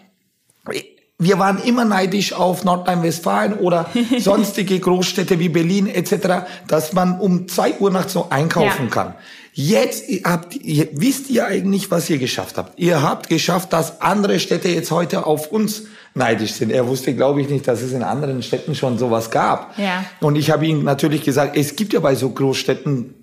wir 1.22 1.38
waren 1.38 1.62
immer 1.63 1.86
neidisch 1.86 2.34
auf 2.34 2.63
Nordrhein-Westfalen 2.63 3.54
oder 3.54 3.90
sonstige 4.18 4.80
Großstädte 4.80 5.40
wie 5.40 5.50
Berlin 5.50 5.88
etc., 5.88 6.48
dass 6.68 6.94
man 6.94 7.20
um 7.20 7.48
zwei 7.48 7.74
Uhr 7.80 7.92
nachts 7.92 8.13
so 8.13 8.28
einkaufen 8.30 8.86
ja. 8.86 8.90
kann. 8.90 9.13
Jetzt 9.54 10.06
habt 10.24 10.56
ihr, 10.56 10.88
wisst 10.94 11.30
ihr 11.30 11.46
eigentlich, 11.46 11.92
was 11.92 12.10
ihr 12.10 12.18
geschafft 12.18 12.58
habt. 12.58 12.80
Ihr 12.80 13.04
habt 13.04 13.30
geschafft, 13.30 13.72
dass 13.74 14.01
andere 14.01 14.40
Städte 14.40 14.70
jetzt 14.70 14.90
heute 14.92 15.28
auf 15.28 15.51
uns 15.51 15.84
neidisch 16.16 16.54
sind. 16.54 16.72
Er 16.72 16.88
wusste, 16.88 17.13
glaube 17.13 17.42
ich, 17.42 17.50
nicht, 17.50 17.68
dass 17.68 17.82
es 17.82 17.92
in 17.92 18.01
anderen 18.01 18.42
Städten 18.42 18.74
schon 18.74 18.98
sowas 18.98 19.30
gab. 19.30 19.78
Ja. 19.78 20.06
Und 20.22 20.38
ich 20.38 20.50
habe 20.50 20.66
ihm 20.66 20.84
natürlich 20.84 21.24
gesagt, 21.24 21.56
es 21.56 21.75
gibt 21.75 21.94
ja 21.94 22.00
bei 22.00 22.16
so 22.16 22.30
Großstädten 22.30 23.13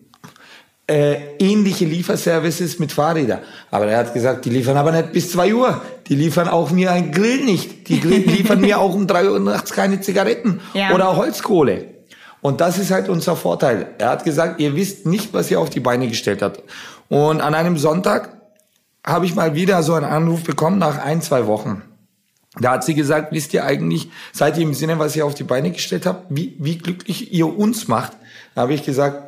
äh, 0.88 1.36
ähnliche 1.38 1.84
Lieferservices 1.84 2.78
mit 2.78 2.92
Fahrrädern. 2.92 3.40
Aber 3.70 3.86
er 3.86 3.98
hat 3.98 4.14
gesagt, 4.14 4.44
die 4.46 4.50
liefern 4.50 4.76
aber 4.76 4.90
nicht 4.90 5.12
bis 5.12 5.30
zwei 5.30 5.54
Uhr. 5.54 5.80
Die 6.08 6.14
liefern 6.14 6.48
auch 6.48 6.70
mir 6.70 6.90
ein 6.90 7.12
Grill 7.12 7.44
nicht. 7.44 7.88
Die 7.88 7.96
liefern 8.00 8.60
mir 8.60 8.80
auch 8.80 8.94
um 8.94 9.06
drei 9.06 9.28
Uhr 9.28 9.38
nachts 9.38 9.72
keine 9.72 10.00
Zigaretten 10.00 10.60
ja. 10.72 10.94
oder 10.94 11.16
Holzkohle. 11.16 11.84
Und 12.40 12.60
das 12.60 12.78
ist 12.78 12.90
halt 12.90 13.08
unser 13.08 13.36
Vorteil. 13.36 13.88
Er 13.98 14.10
hat 14.10 14.24
gesagt, 14.24 14.60
ihr 14.60 14.74
wisst 14.74 15.06
nicht, 15.06 15.34
was 15.34 15.50
ihr 15.50 15.60
auf 15.60 15.70
die 15.70 15.80
Beine 15.80 16.08
gestellt 16.08 16.40
habt. 16.40 16.62
Und 17.08 17.40
an 17.40 17.54
einem 17.54 17.76
Sonntag 17.76 18.36
habe 19.04 19.26
ich 19.26 19.34
mal 19.34 19.54
wieder 19.54 19.82
so 19.82 19.94
einen 19.94 20.06
Anruf 20.06 20.44
bekommen 20.44 20.78
nach 20.78 20.98
ein, 20.98 21.20
zwei 21.20 21.46
Wochen. 21.46 21.82
Da 22.60 22.72
hat 22.72 22.84
sie 22.84 22.94
gesagt, 22.94 23.32
wisst 23.32 23.54
ihr 23.54 23.64
eigentlich, 23.64 24.10
seid 24.32 24.56
ihr 24.56 24.62
im 24.62 24.74
Sinne, 24.74 24.98
was 24.98 25.14
ihr 25.16 25.26
auf 25.26 25.34
die 25.34 25.44
Beine 25.44 25.70
gestellt 25.70 26.06
habt, 26.06 26.26
wie, 26.30 26.56
wie 26.58 26.78
glücklich 26.78 27.32
ihr 27.32 27.46
uns 27.46 27.88
macht? 27.88 28.12
Da 28.54 28.62
habe 28.62 28.74
ich 28.74 28.84
gesagt, 28.84 29.27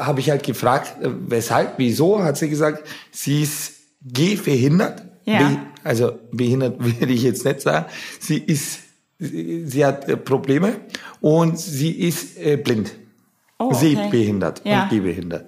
habe 0.00 0.20
ich 0.20 0.30
halt 0.30 0.42
gefragt, 0.42 1.02
äh, 1.02 1.10
weshalb, 1.26 1.74
wieso, 1.78 2.22
hat 2.22 2.36
sie 2.36 2.48
gesagt, 2.48 2.86
sie 3.10 3.42
ist 3.42 3.74
gehbehindert. 4.02 5.04
Ja. 5.24 5.38
Be 5.38 5.56
also 5.84 6.12
behindert 6.32 6.76
will 7.00 7.10
ich 7.10 7.22
jetzt 7.22 7.44
nicht 7.44 7.60
sagen. 7.60 7.86
Sie 8.18 8.38
ist, 8.38 8.80
sie 9.18 9.84
hat 9.84 10.08
äh, 10.08 10.16
Probleme 10.16 10.80
und 11.20 11.58
sie 11.58 11.92
ist 11.92 12.38
äh, 12.38 12.56
blind. 12.56 12.92
Oh, 13.58 13.66
okay. 13.66 13.94
Sehbehindert 13.94 14.62
ja. 14.64 14.84
und 14.84 14.90
gehbehindert. 14.90 15.46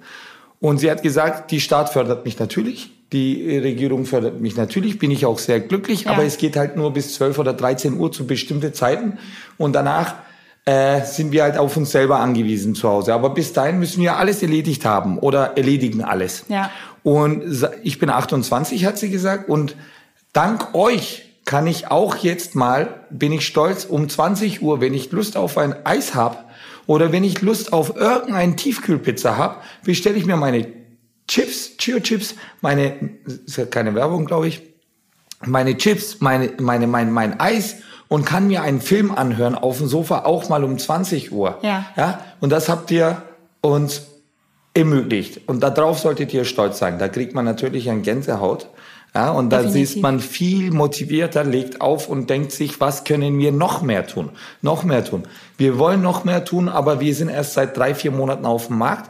Und 0.59 0.79
sie 0.79 0.91
hat 0.91 1.01
gesagt, 1.01 1.51
die 1.51 1.59
Staat 1.59 1.91
fördert 1.91 2.23
mich 2.23 2.37
natürlich, 2.37 2.91
die 3.11 3.57
Regierung 3.57 4.05
fördert 4.05 4.39
mich 4.39 4.55
natürlich, 4.55 4.99
bin 4.99 5.09
ich 5.09 5.25
auch 5.25 5.39
sehr 5.39 5.59
glücklich, 5.59 6.03
ja. 6.03 6.11
aber 6.11 6.23
es 6.23 6.37
geht 6.37 6.55
halt 6.55 6.75
nur 6.75 6.93
bis 6.93 7.15
12 7.15 7.39
oder 7.39 7.53
13 7.53 7.97
Uhr 7.97 8.11
zu 8.11 8.27
bestimmten 8.27 8.73
Zeiten 8.73 9.17
und 9.57 9.73
danach 9.73 10.15
äh, 10.65 11.03
sind 11.03 11.31
wir 11.31 11.43
halt 11.43 11.57
auf 11.57 11.75
uns 11.77 11.91
selber 11.91 12.19
angewiesen 12.19 12.75
zu 12.75 12.87
Hause. 12.87 13.13
Aber 13.13 13.31
bis 13.31 13.53
dahin 13.53 13.79
müssen 13.79 14.01
wir 14.01 14.17
alles 14.17 14.41
erledigt 14.41 14.85
haben 14.85 15.17
oder 15.17 15.57
erledigen 15.57 16.03
alles. 16.03 16.45
Ja. 16.49 16.69
Und 17.03 17.43
ich 17.83 17.97
bin 17.97 18.09
28, 18.09 18.85
hat 18.85 18.97
sie 18.97 19.09
gesagt, 19.09 19.49
und 19.49 19.75
dank 20.33 20.73
euch 20.75 21.23
kann 21.45 21.65
ich 21.65 21.89
auch 21.89 22.17
jetzt 22.17 22.55
mal, 22.55 23.05
bin 23.09 23.31
ich 23.31 23.45
stolz, 23.45 23.85
um 23.85 24.07
20 24.07 24.61
Uhr, 24.61 24.81
wenn 24.81 24.93
ich 24.93 25.11
Lust 25.11 25.35
auf 25.35 25.57
ein 25.57 25.75
Eis 25.85 26.13
hab 26.13 26.51
oder 26.85 27.11
wenn 27.11 27.23
ich 27.23 27.41
Lust 27.41 27.73
auf 27.73 27.95
irgendeinen 27.95 28.55
Tiefkühlpizza 28.55 29.37
hab, 29.37 29.63
bestelle 29.83 30.17
ich 30.17 30.25
mir 30.25 30.37
meine 30.37 30.67
Chips, 31.27 31.77
Chio-Chips, 31.77 32.35
meine, 32.61 33.09
ist 33.25 33.57
ja 33.57 33.65
keine 33.65 33.95
Werbung, 33.95 34.25
glaube 34.25 34.47
ich, 34.47 34.61
meine 35.43 35.75
Chips, 35.77 36.19
meine, 36.19 36.51
meine, 36.59 36.85
mein, 36.85 37.11
mein 37.11 37.39
Eis 37.39 37.77
und 38.11 38.25
kann 38.25 38.47
mir 38.47 38.61
einen 38.61 38.81
Film 38.81 39.09
anhören 39.09 39.55
auf 39.55 39.77
dem 39.77 39.87
Sofa 39.87 40.25
auch 40.25 40.49
mal 40.49 40.65
um 40.65 40.77
20 40.77 41.31
Uhr. 41.31 41.59
Ja. 41.61 41.85
ja? 41.95 42.19
Und 42.41 42.49
das 42.49 42.67
habt 42.67 42.91
ihr 42.91 43.21
uns 43.61 44.01
ermöglicht. 44.73 45.47
Und 45.47 45.63
darauf 45.63 45.99
solltet 45.99 46.33
ihr 46.33 46.43
stolz 46.43 46.77
sein. 46.77 46.99
Da 46.99 47.07
kriegt 47.07 47.33
man 47.33 47.45
natürlich 47.45 47.89
ein 47.89 48.01
Gänsehaut. 48.01 48.67
Ja, 49.15 49.31
und 49.31 49.49
da 49.49 49.61
ist 49.61 50.01
man 50.01 50.19
viel 50.19 50.71
motivierter, 50.71 51.45
legt 51.45 51.79
auf 51.79 52.09
und 52.09 52.29
denkt 52.29 52.51
sich, 52.51 52.81
was 52.81 53.05
können 53.05 53.39
wir 53.39 53.53
noch 53.53 53.81
mehr 53.81 54.05
tun? 54.05 54.31
Noch 54.61 54.83
mehr 54.83 55.05
tun. 55.05 55.23
Wir 55.57 55.79
wollen 55.79 56.01
noch 56.01 56.25
mehr 56.25 56.43
tun, 56.43 56.67
aber 56.67 56.99
wir 56.99 57.15
sind 57.15 57.29
erst 57.29 57.53
seit 57.53 57.77
drei, 57.77 57.95
vier 57.95 58.11
Monaten 58.11 58.45
auf 58.45 58.67
dem 58.67 58.77
Markt 58.77 59.09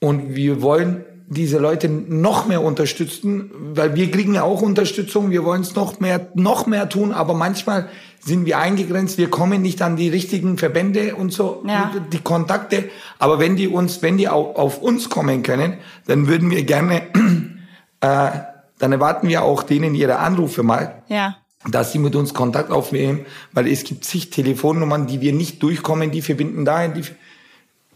und 0.00 0.34
wir 0.34 0.62
wollen 0.62 1.04
diese 1.28 1.58
Leute 1.58 1.88
noch 1.88 2.46
mehr 2.46 2.62
unterstützen, 2.62 3.50
weil 3.74 3.94
wir 3.94 4.10
kriegen 4.10 4.34
ja 4.34 4.42
auch 4.42 4.62
Unterstützung, 4.62 5.30
wir 5.30 5.44
wollen 5.44 5.62
es 5.62 5.74
noch 5.74 5.98
mehr, 5.98 6.28
noch 6.34 6.66
mehr 6.66 6.88
tun, 6.88 7.12
aber 7.12 7.34
manchmal 7.34 7.88
sind 8.20 8.46
wir 8.46 8.58
eingegrenzt, 8.58 9.18
wir 9.18 9.28
kommen 9.28 9.62
nicht 9.62 9.82
an 9.82 9.96
die 9.96 10.08
richtigen 10.08 10.56
Verbände 10.56 11.16
und 11.16 11.32
so, 11.32 11.64
ja. 11.66 11.92
die 12.12 12.18
Kontakte, 12.18 12.90
aber 13.18 13.38
wenn 13.38 13.56
die 13.56 13.68
uns, 13.68 14.02
wenn 14.02 14.18
die 14.18 14.28
auf, 14.28 14.56
auf 14.56 14.82
uns 14.82 15.10
kommen 15.10 15.42
können, 15.42 15.78
dann 16.06 16.28
würden 16.28 16.50
wir 16.50 16.62
gerne, 16.62 17.02
äh, 18.00 18.30
dann 18.78 18.92
erwarten 18.92 19.28
wir 19.28 19.42
auch 19.42 19.62
denen 19.62 19.94
ihre 19.94 20.18
Anrufe 20.18 20.62
mal. 20.62 21.02
Ja 21.08 21.36
dass 21.68 21.90
sie 21.90 21.98
mit 21.98 22.14
uns 22.14 22.32
Kontakt 22.32 22.70
aufnehmen, 22.70 23.26
weil 23.50 23.66
es 23.66 23.82
gibt 23.82 24.04
zig 24.04 24.30
Telefonnummern, 24.30 25.08
die 25.08 25.20
wir 25.20 25.32
nicht 25.32 25.60
durchkommen, 25.64 26.12
die 26.12 26.22
verbinden 26.22 26.64
dahin, 26.64 26.94
die 26.94 27.02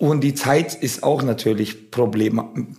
und 0.00 0.22
die 0.22 0.32
Zeit 0.32 0.75
ist 0.75 1.02
auch 1.02 1.22
natürlich 1.22 1.90
Problem, 1.90 2.75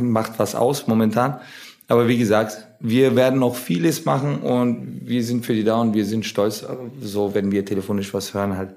macht 0.00 0.38
was 0.38 0.54
aus 0.54 0.86
momentan. 0.86 1.40
Aber 1.88 2.08
wie 2.08 2.18
gesagt, 2.18 2.66
wir 2.80 3.14
werden 3.14 3.40
noch 3.40 3.56
vieles 3.56 4.04
machen 4.04 4.38
und 4.38 5.02
wir 5.04 5.22
sind 5.22 5.44
für 5.44 5.54
die 5.54 5.64
da 5.64 5.80
und 5.80 5.94
wir 5.94 6.04
sind 6.04 6.24
stolz, 6.24 6.64
so 7.00 7.34
wenn 7.34 7.52
wir 7.52 7.64
telefonisch 7.64 8.14
was 8.14 8.32
hören 8.32 8.56
halt. 8.56 8.70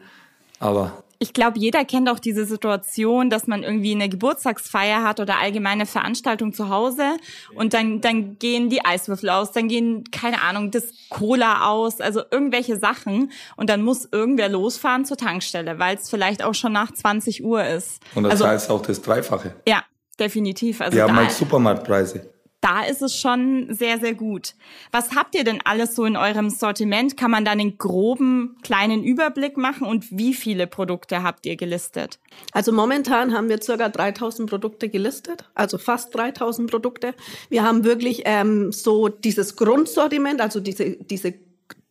Aber 0.60 1.04
ich 1.20 1.34
glaube, 1.34 1.58
jeder 1.58 1.84
kennt 1.84 2.10
auch 2.10 2.20
diese 2.20 2.46
Situation, 2.46 3.30
dass 3.30 3.48
man 3.48 3.64
irgendwie 3.64 3.94
eine 3.94 4.08
Geburtstagsfeier 4.08 5.04
hat 5.04 5.20
oder 5.20 5.40
allgemeine 5.40 5.86
Veranstaltung 5.86 6.54
zu 6.54 6.70
Hause 6.70 7.18
und 7.56 7.74
dann, 7.74 8.02
dann 8.02 8.38
gehen 8.38 8.70
die 8.70 8.86
Eiswürfel 8.86 9.30
aus, 9.30 9.52
dann 9.52 9.68
gehen, 9.68 10.04
keine 10.12 10.42
Ahnung, 10.42 10.70
das 10.70 10.90
Cola 11.10 11.68
aus, 11.68 12.02
also 12.02 12.22
irgendwelche 12.30 12.78
Sachen 12.78 13.32
und 13.56 13.70
dann 13.70 13.82
muss 13.82 14.08
irgendwer 14.12 14.50
losfahren 14.50 15.06
zur 15.06 15.18
Tankstelle, 15.18 15.80
weil 15.80 15.96
es 15.96 16.10
vielleicht 16.10 16.44
auch 16.44 16.54
schon 16.54 16.74
nach 16.74 16.94
20 16.94 17.44
Uhr 17.44 17.66
ist. 17.66 18.00
Und 18.14 18.24
das 18.24 18.34
also, 18.34 18.48
heißt 18.48 18.70
auch 18.70 18.82
das 18.84 19.02
Dreifache. 19.02 19.56
Ja, 19.68 19.84
definitiv. 20.20 20.82
Also 20.82 20.96
Wir 20.96 21.04
haben 21.04 21.16
halt 21.16 21.32
Supermarktpreise 21.32 22.30
da 22.62 22.84
ist 22.84 23.02
es 23.02 23.16
schon 23.16 23.68
sehr, 23.70 24.00
sehr 24.00 24.14
gut. 24.14 24.56
Was 24.92 25.16
habt 25.16 25.36
ihr 25.36 25.44
denn 25.44 25.60
alles 25.64 25.96
so 25.96 26.06
in 26.06 26.18
eurem 26.18 26.50
Sortiment? 26.50 27.16
Kann 27.16 27.30
man 27.30 27.46
da 27.46 27.52
einen 27.52 27.78
groben 27.78 28.58
kleinen 28.64 29.04
Überblick 29.04 29.58
machen 29.58 29.86
und 29.86 30.06
wie 30.12 30.34
viele 30.34 30.66
Produkte 30.66 31.22
habt 31.22 31.46
ihr 31.46 31.56
gelistet? 31.56 32.20
Also 32.52 32.72
momentan 32.72 33.34
haben 33.34 33.48
wir 33.48 33.62
circa 33.62 33.90
3000 33.90 34.50
Produkte 34.50 34.90
gelistet, 34.90 35.46
also 35.54 35.78
fast 35.78 36.16
3000 36.16 36.70
Produkte. 36.70 37.14
Wir 37.50 37.64
haben 37.64 37.84
wirklich 37.84 38.24
ähm, 38.26 38.72
so 38.72 39.08
dieses 39.08 39.56
Grundsortiment, 39.56 40.42
also 40.42 40.60
diese, 40.60 40.98
diese 40.98 41.36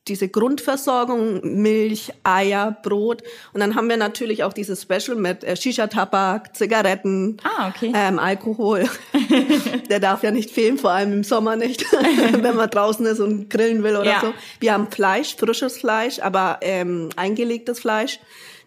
diese 0.08 0.28
Grundversorgung, 0.28 1.40
Milch, 1.42 2.12
Eier, 2.22 2.76
Brot. 2.82 3.22
Und 3.52 3.60
dann 3.60 3.74
haben 3.74 3.88
wir 3.88 3.96
natürlich 3.96 4.44
auch 4.44 4.52
dieses 4.52 4.82
Special 4.82 5.16
mit 5.16 5.42
äh, 5.42 5.56
Shisha-Tabak, 5.56 6.54
Zigaretten, 6.56 7.38
ah, 7.42 7.68
okay. 7.68 7.92
ähm, 7.94 8.18
Alkohol. 8.18 8.88
Der 9.90 10.00
darf 10.00 10.22
ja 10.22 10.30
nicht 10.30 10.50
fehlen, 10.50 10.78
vor 10.78 10.90
allem 10.92 11.12
im 11.12 11.24
Sommer 11.24 11.56
nicht, 11.56 11.84
wenn 12.40 12.56
man 12.56 12.70
draußen 12.70 13.04
ist 13.06 13.20
und 13.20 13.50
grillen 13.50 13.82
will 13.82 13.96
oder 13.96 14.10
ja. 14.10 14.20
so. 14.20 14.34
Wir 14.60 14.72
haben 14.72 14.90
Fleisch, 14.90 15.36
frisches 15.36 15.78
Fleisch, 15.78 16.20
aber 16.20 16.58
ähm, 16.60 17.08
eingelegtes 17.16 17.80
Fleisch. 17.80 18.20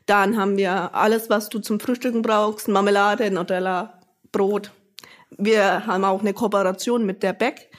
Dann 0.05 0.37
haben 0.37 0.57
wir 0.57 0.95
alles, 0.95 1.29
was 1.29 1.49
du 1.49 1.59
zum 1.59 1.79
Frühstücken 1.79 2.21
brauchst, 2.21 2.67
Marmelade, 2.67 3.29
Nutella, 3.31 3.99
Brot. 4.31 4.71
Wir 5.37 5.85
haben 5.85 6.03
auch 6.03 6.21
eine 6.21 6.33
Kooperation 6.33 7.05
mit 7.05 7.23
der 7.23 7.33
Beck. 7.33 7.69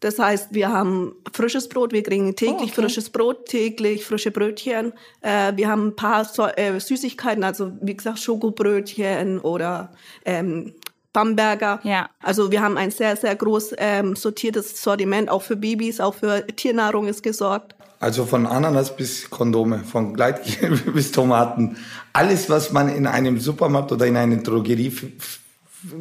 Das 0.00 0.18
heißt, 0.18 0.48
wir 0.52 0.70
haben 0.70 1.14
frisches 1.32 1.68
Brot, 1.68 1.92
wir 1.92 2.02
kriegen 2.02 2.36
täglich 2.36 2.56
oh, 2.58 2.62
okay. 2.64 2.82
frisches 2.82 3.08
Brot, 3.08 3.46
täglich 3.46 4.04
frische 4.04 4.30
Brötchen. 4.30 4.92
Äh, 5.22 5.56
wir 5.56 5.68
haben 5.68 5.88
ein 5.88 5.96
paar 5.96 6.24
so 6.24 6.46
äh, 6.46 6.78
Süßigkeiten, 6.78 7.42
also 7.42 7.72
wie 7.80 7.96
gesagt 7.96 8.18
Schokobrötchen 8.18 9.40
oder 9.40 9.92
ähm, 10.24 10.74
Bamberger. 11.14 11.80
Ja. 11.82 12.10
Also 12.20 12.50
wir 12.50 12.60
haben 12.60 12.76
ein 12.76 12.90
sehr, 12.90 13.16
sehr 13.16 13.34
groß 13.34 13.74
ähm, 13.78 14.16
sortiertes 14.16 14.82
Sortiment, 14.82 15.30
auch 15.30 15.42
für 15.42 15.56
Babys, 15.56 15.98
auch 15.98 16.14
für 16.14 16.46
Tiernahrung 16.46 17.08
ist 17.08 17.22
gesorgt. 17.22 17.74
Also 17.98 18.26
von 18.26 18.46
Ananas 18.46 18.94
bis 18.94 19.30
Kondome, 19.30 19.78
von 19.78 20.12
Gleitgel 20.12 20.76
bis 20.92 21.12
Tomaten. 21.12 21.78
Alles, 22.12 22.50
was 22.50 22.70
man 22.70 22.90
in 22.90 23.06
einem 23.06 23.40
Supermarkt 23.40 23.92
oder 23.92 24.06
in 24.06 24.18
einer 24.18 24.36
Drogerie 24.36 24.92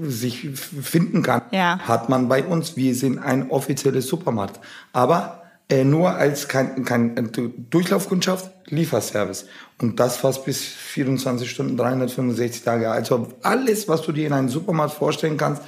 sich 0.04 0.50
finden 0.50 1.22
kann, 1.22 1.42
ja. 1.52 1.80
hat 1.80 2.10
man 2.10 2.28
bei 2.28 2.44
uns. 2.44 2.76
Wir 2.76 2.96
sind 2.96 3.20
ein 3.20 3.50
offizielles 3.50 4.08
Supermarkt. 4.08 4.60
Aber 4.94 5.44
äh, 5.70 5.84
nur 5.84 6.12
als 6.12 6.48
kein, 6.48 6.86
kein 6.86 7.18
äh, 7.18 7.24
Durchlaufkundschaft, 7.70 8.52
Lieferservice. 8.68 9.46
Und 9.82 10.00
das 10.00 10.18
fast 10.18 10.46
bis 10.46 10.62
24 10.62 11.50
Stunden, 11.50 11.76
365 11.78 12.64
Tage. 12.64 12.92
Also 12.92 13.30
alles, 13.42 13.88
was 13.88 14.02
du 14.04 14.12
dir 14.12 14.28
in 14.28 14.34
einem 14.34 14.50
Supermarkt 14.50 14.94
vorstellen 14.94 15.38
kannst, 15.38 15.64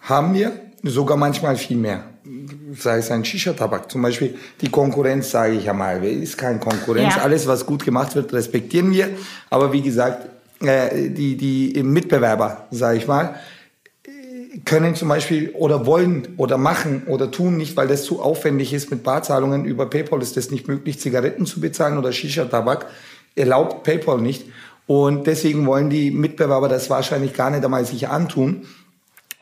haben 0.00 0.34
wir, 0.34 0.52
sogar 0.84 1.16
manchmal 1.16 1.56
viel 1.56 1.76
mehr. 1.76 2.04
Sei 2.78 2.98
es 2.98 3.10
ein 3.10 3.24
Shisha-Tabak. 3.24 3.90
Zum 3.90 4.02
Beispiel 4.02 4.36
die 4.60 4.70
Konkurrenz, 4.70 5.30
sage 5.30 5.54
ich 5.54 5.64
ja 5.64 5.72
mal, 5.72 6.04
ist 6.04 6.38
kein 6.38 6.60
Konkurrenz. 6.60 7.16
Ja. 7.16 7.22
Alles, 7.22 7.46
was 7.46 7.66
gut 7.66 7.84
gemacht 7.84 8.14
wird, 8.14 8.32
respektieren 8.32 8.90
wir. 8.92 9.10
Aber 9.50 9.72
wie 9.72 9.82
gesagt, 9.82 10.28
äh, 10.60 11.10
die, 11.10 11.36
die 11.36 11.82
Mitbewerber, 11.82 12.66
sage 12.70 12.98
ich 12.98 13.06
mal, 13.06 13.34
können 14.64 14.94
zum 14.94 15.08
Beispiel 15.08 15.50
oder 15.50 15.86
wollen 15.86 16.28
oder 16.36 16.58
machen 16.58 17.02
oder 17.06 17.30
tun 17.30 17.56
nicht, 17.56 17.76
weil 17.76 17.88
das 17.88 18.04
zu 18.04 18.20
aufwendig 18.22 18.72
ist 18.72 18.90
mit 18.90 19.02
Barzahlungen. 19.02 19.64
Über 19.64 19.90
PayPal 19.90 20.22
ist 20.22 20.36
das 20.36 20.50
nicht 20.50 20.68
möglich, 20.68 21.00
Zigaretten 21.00 21.46
zu 21.46 21.60
bezahlen 21.60 21.98
oder 21.98 22.12
Shisha-Tabak. 22.12 22.86
Erlaubt 23.34 23.82
PayPal 23.82 24.20
nicht. 24.20 24.44
Und 24.86 25.26
deswegen 25.26 25.66
wollen 25.66 25.90
die 25.90 26.10
Mitbewerber 26.10 26.68
das 26.68 26.90
wahrscheinlich 26.90 27.34
gar 27.34 27.50
nicht 27.50 27.64
einmal 27.64 27.84
sich 27.84 28.08
antun. 28.08 28.66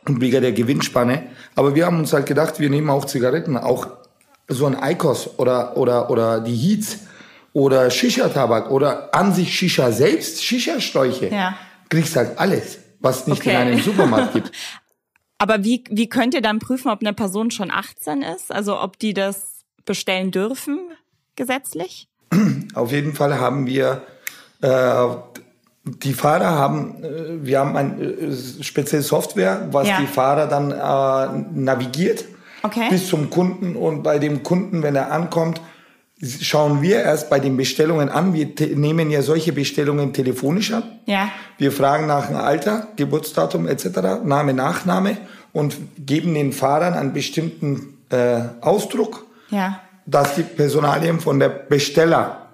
Und 0.05 0.21
wegen 0.21 0.41
der 0.41 0.53
Gewinnspanne. 0.53 1.23
Aber 1.55 1.77
wir 1.77 1.87
haben 1.87 2.01
uns 2.01 2.13
halt 2.13 2.27
gedacht, 2.27 2.59
wir 2.59 2.71
nehmen 2.71 2.91
auch 2.91 3.05
Zigaretten, 3.05 3.57
auch 3.57 3.87
so 4.49 4.67
ein 4.67 4.75
Eikos 4.75 5.39
oder, 5.39 5.77
oder, 5.77 6.11
oder 6.11 6.41
die 6.41 6.57
Heats 6.57 6.99
oder 7.53 7.91
Shisha-Tabak 7.91 8.71
oder 8.71 9.15
an 9.15 9.33
sich 9.35 9.55
Shisha 9.57 9.93
selbst, 9.93 10.43
Shisha-Schläuche. 10.45 11.29
Ja. 11.29 11.55
Kriegst 11.89 12.17
halt 12.17 12.39
alles, 12.39 12.79
was 13.01 13.27
nicht 13.27 13.41
Okay. 13.41 13.51
in 13.51 13.57
einem 13.57 13.81
Supermarkt 13.81 14.33
gibt. 14.35 14.53
Aber 15.39 15.65
wie, 15.65 15.85
wie 15.91 16.09
könnt 16.09 16.35
ihr 16.35 16.41
dann 16.43 16.59
prüfen, 16.61 16.89
ob 16.91 17.01
eine 17.01 17.13
Person 17.13 17.51
schon 17.51 17.71
18 17.71 18.23
ist? 18.23 18.53
Also 18.53 18.81
ob 18.81 18.99
die 18.99 19.13
das 19.13 19.65
bestellen 19.85 20.31
dürfen, 20.31 20.79
gesetzlich? 21.37 22.09
Auf 22.75 22.93
jeden 22.93 23.13
Fall 23.15 23.39
haben 23.39 23.67
wir, 23.67 24.03
äh, 24.63 25.07
die 25.85 26.15
Fahrer 26.15 26.51
haben, 26.53 27.03
äh, 27.03 27.45
wir 27.45 27.59
haben 27.59 27.77
eine 27.77 28.01
äh, 28.03 28.63
spezielle 28.63 29.03
Software, 29.03 29.67
was 29.73 29.89
Ja. 29.89 30.01
die 30.01 30.07
Fahrer 30.07 30.47
dann 30.47 30.71
äh, 30.71 31.59
navigiert 31.59 32.25
Okay. 32.65 32.87
bis 32.91 33.09
zum 33.09 33.29
Kunden 33.29 33.75
und 33.75 34.05
bei 34.05 34.21
dem 34.21 34.45
Kunden, 34.45 34.85
wenn 34.85 34.95
er 34.95 35.11
ankommt, 35.11 35.61
schauen 36.41 36.83
wir 36.83 37.01
erst 37.03 37.31
bei 37.31 37.41
den 37.41 37.57
Bestellungen 37.57 38.09
an. 38.09 38.33
Wir 38.33 38.49
nehmen 38.77 39.11
ja 39.11 39.23
solche 39.23 39.53
Bestellungen 39.53 40.13
telefonisch 40.13 40.73
ab. 40.73 40.85
Ja. 41.07 41.31
Wir 41.59 41.73
fragen 41.73 42.07
nach 42.07 42.27
dem 42.29 42.37
Alter, 42.37 42.87
Geburtsdatum 42.97 43.67
etc., 43.67 44.23
Name, 44.25 44.55
Nachname 44.55 45.17
und 45.53 45.77
geben 45.99 46.35
den 46.35 46.53
Fahrern 46.53 46.95
einen 46.95 47.13
bestimmten 47.13 47.99
äh, 48.11 48.41
Ausdruck, 48.61 49.27
Ja. 49.51 49.81
dass 50.07 50.37
die 50.37 50.43
Personalien 50.43 51.19
von 51.21 51.41
der 51.41 51.49
Besteller 51.49 52.47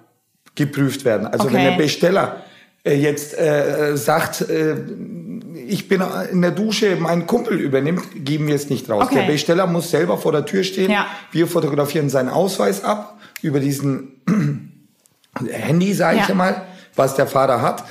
geprüft 0.55 1.05
werden. 1.05 1.27
Also 1.27 1.45
Okay. 1.45 1.53
wenn 1.55 1.63
der 1.65 1.77
Besteller 1.77 2.37
jetzt 2.85 3.37
äh, 3.37 3.95
sagt, 3.97 4.41
äh, 4.41 4.75
ich 5.67 5.87
bin 5.87 6.01
in 6.31 6.41
der 6.41 6.51
Dusche, 6.51 6.95
mein 6.99 7.27
Kumpel 7.27 7.59
übernimmt, 7.59 8.03
geben 8.25 8.47
wir 8.47 8.55
es 8.55 8.69
nicht 8.69 8.89
raus. 8.89 9.03
Okay. 9.05 9.15
Der 9.15 9.23
Besteller 9.31 9.67
muss 9.67 9.91
selber 9.91 10.17
vor 10.17 10.31
der 10.31 10.45
Tür 10.45 10.63
stehen. 10.63 10.89
Ja. 10.91 11.05
Wir 11.31 11.47
fotografieren 11.47 12.09
seinen 12.09 12.29
Ausweis 12.29 12.83
ab 12.83 13.19
über 13.41 13.59
diesen 13.59 14.21
Handy, 15.49 15.93
sage 15.93 16.19
ich 16.21 16.27
Ja. 16.27 16.35
mal, 16.35 16.63
was 16.95 17.15
der 17.15 17.27
Fahrer 17.27 17.61
hat. 17.61 17.83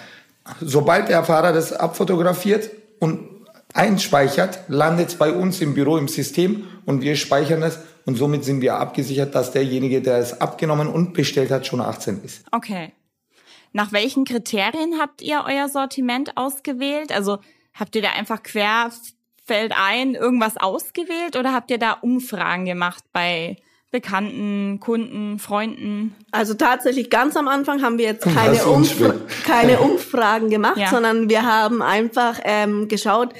Sobald 0.60 1.08
der 1.08 1.22
Fahrer 1.24 1.52
das 1.52 1.72
abfotografiert 1.72 2.70
und 2.98 3.20
einspeichert, 3.74 4.60
landet 4.68 5.08
es 5.08 5.14
bei 5.14 5.30
uns 5.32 5.60
im 5.60 5.74
Büro 5.74 5.98
im 5.98 6.08
System 6.08 6.64
und 6.86 7.02
wir 7.02 7.16
speichern 7.16 7.62
es 7.62 7.78
und 8.06 8.16
somit 8.16 8.44
sind 8.44 8.62
wir 8.62 8.76
abgesichert, 8.76 9.34
dass 9.34 9.52
derjenige, 9.52 10.00
der 10.00 10.16
es 10.18 10.40
abgenommen 10.40 10.88
und 10.88 11.12
bestellt 11.12 11.50
hat, 11.50 11.66
schon 11.66 11.80
18 11.82 12.22
ist. 12.24 12.42
Okay. 12.50 12.92
Nach 13.72 13.92
welchen 13.92 14.24
Kriterien 14.24 14.98
habt 15.00 15.22
ihr 15.22 15.44
euer 15.46 15.68
Sortiment 15.68 16.36
ausgewählt? 16.36 17.12
Also 17.12 17.38
habt 17.74 17.94
ihr 17.96 18.02
da 18.02 18.10
einfach 18.10 18.42
querfeldein 18.42 20.14
irgendwas 20.14 20.56
ausgewählt 20.56 21.36
oder 21.36 21.52
habt 21.52 21.70
ihr 21.70 21.78
da 21.78 21.92
Umfragen 21.92 22.64
gemacht 22.64 23.04
bei 23.12 23.56
Bekannten, 23.90 24.80
Kunden, 24.80 25.38
Freunden? 25.38 26.14
Also 26.30 26.54
tatsächlich 26.54 27.08
ganz 27.08 27.36
am 27.36 27.48
Anfang 27.48 27.82
haben 27.82 27.96
wir 27.98 28.04
jetzt 28.04 28.24
keine, 28.24 28.64
Umfra 28.66 29.14
keine 29.46 29.78
Umfragen 29.80 30.50
gemacht, 30.50 30.76
Ja. 30.76 30.88
sondern 30.90 31.30
wir 31.30 31.44
haben 31.44 31.80
einfach 31.80 32.38
ähm, 32.44 32.88
geschaut, 32.88 33.32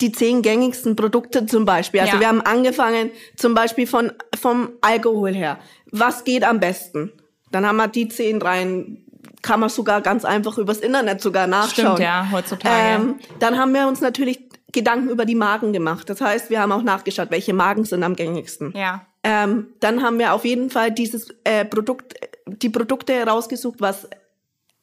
die 0.00 0.10
zehn 0.10 0.42
gängigsten 0.42 0.96
Produkte 0.96 1.46
zum 1.46 1.64
Beispiel. 1.66 2.00
Also 2.00 2.14
Ja. 2.14 2.20
wir 2.20 2.28
haben 2.28 2.40
angefangen 2.40 3.10
zum 3.36 3.54
Beispiel 3.54 3.86
von 3.86 4.12
vom 4.40 4.70
Alkohol 4.80 5.34
her. 5.34 5.58
Was 5.92 6.24
geht 6.24 6.42
am 6.42 6.58
besten? 6.58 7.12
Dann 7.52 7.66
haben 7.66 7.76
wir 7.76 7.88
die 7.88 8.08
zehn 8.08 8.40
rein. 8.42 9.04
Kann 9.42 9.60
man 9.60 9.68
sogar 9.68 10.00
ganz 10.02 10.24
einfach 10.24 10.58
übers 10.58 10.78
Internet 10.78 11.20
sogar 11.20 11.46
nachschauen. 11.46 11.96
Stimmt, 11.96 11.98
ja, 12.00 12.28
heutzutage. 12.30 13.02
Ähm, 13.02 13.18
dann 13.38 13.58
haben 13.58 13.72
wir 13.72 13.86
uns 13.86 14.00
natürlich 14.00 14.40
Gedanken 14.72 15.08
über 15.08 15.24
die 15.24 15.34
Marken 15.34 15.72
gemacht. 15.72 16.08
Das 16.08 16.20
heißt, 16.20 16.50
wir 16.50 16.60
haben 16.60 16.72
auch 16.72 16.82
nachgeschaut, 16.82 17.30
welche 17.30 17.54
Marken 17.54 17.84
sind 17.84 18.02
am 18.02 18.16
gängigsten. 18.16 18.72
Ja. 18.76 19.06
Ähm, 19.22 19.68
dann 19.80 20.02
haben 20.02 20.18
wir 20.18 20.32
auf 20.32 20.44
jeden 20.44 20.70
Fall 20.70 20.90
dieses 20.90 21.28
äh, 21.44 21.64
Produkt, 21.64 22.14
die 22.46 22.68
Produkte 22.68 23.12
herausgesucht, 23.12 23.80
was 23.80 24.08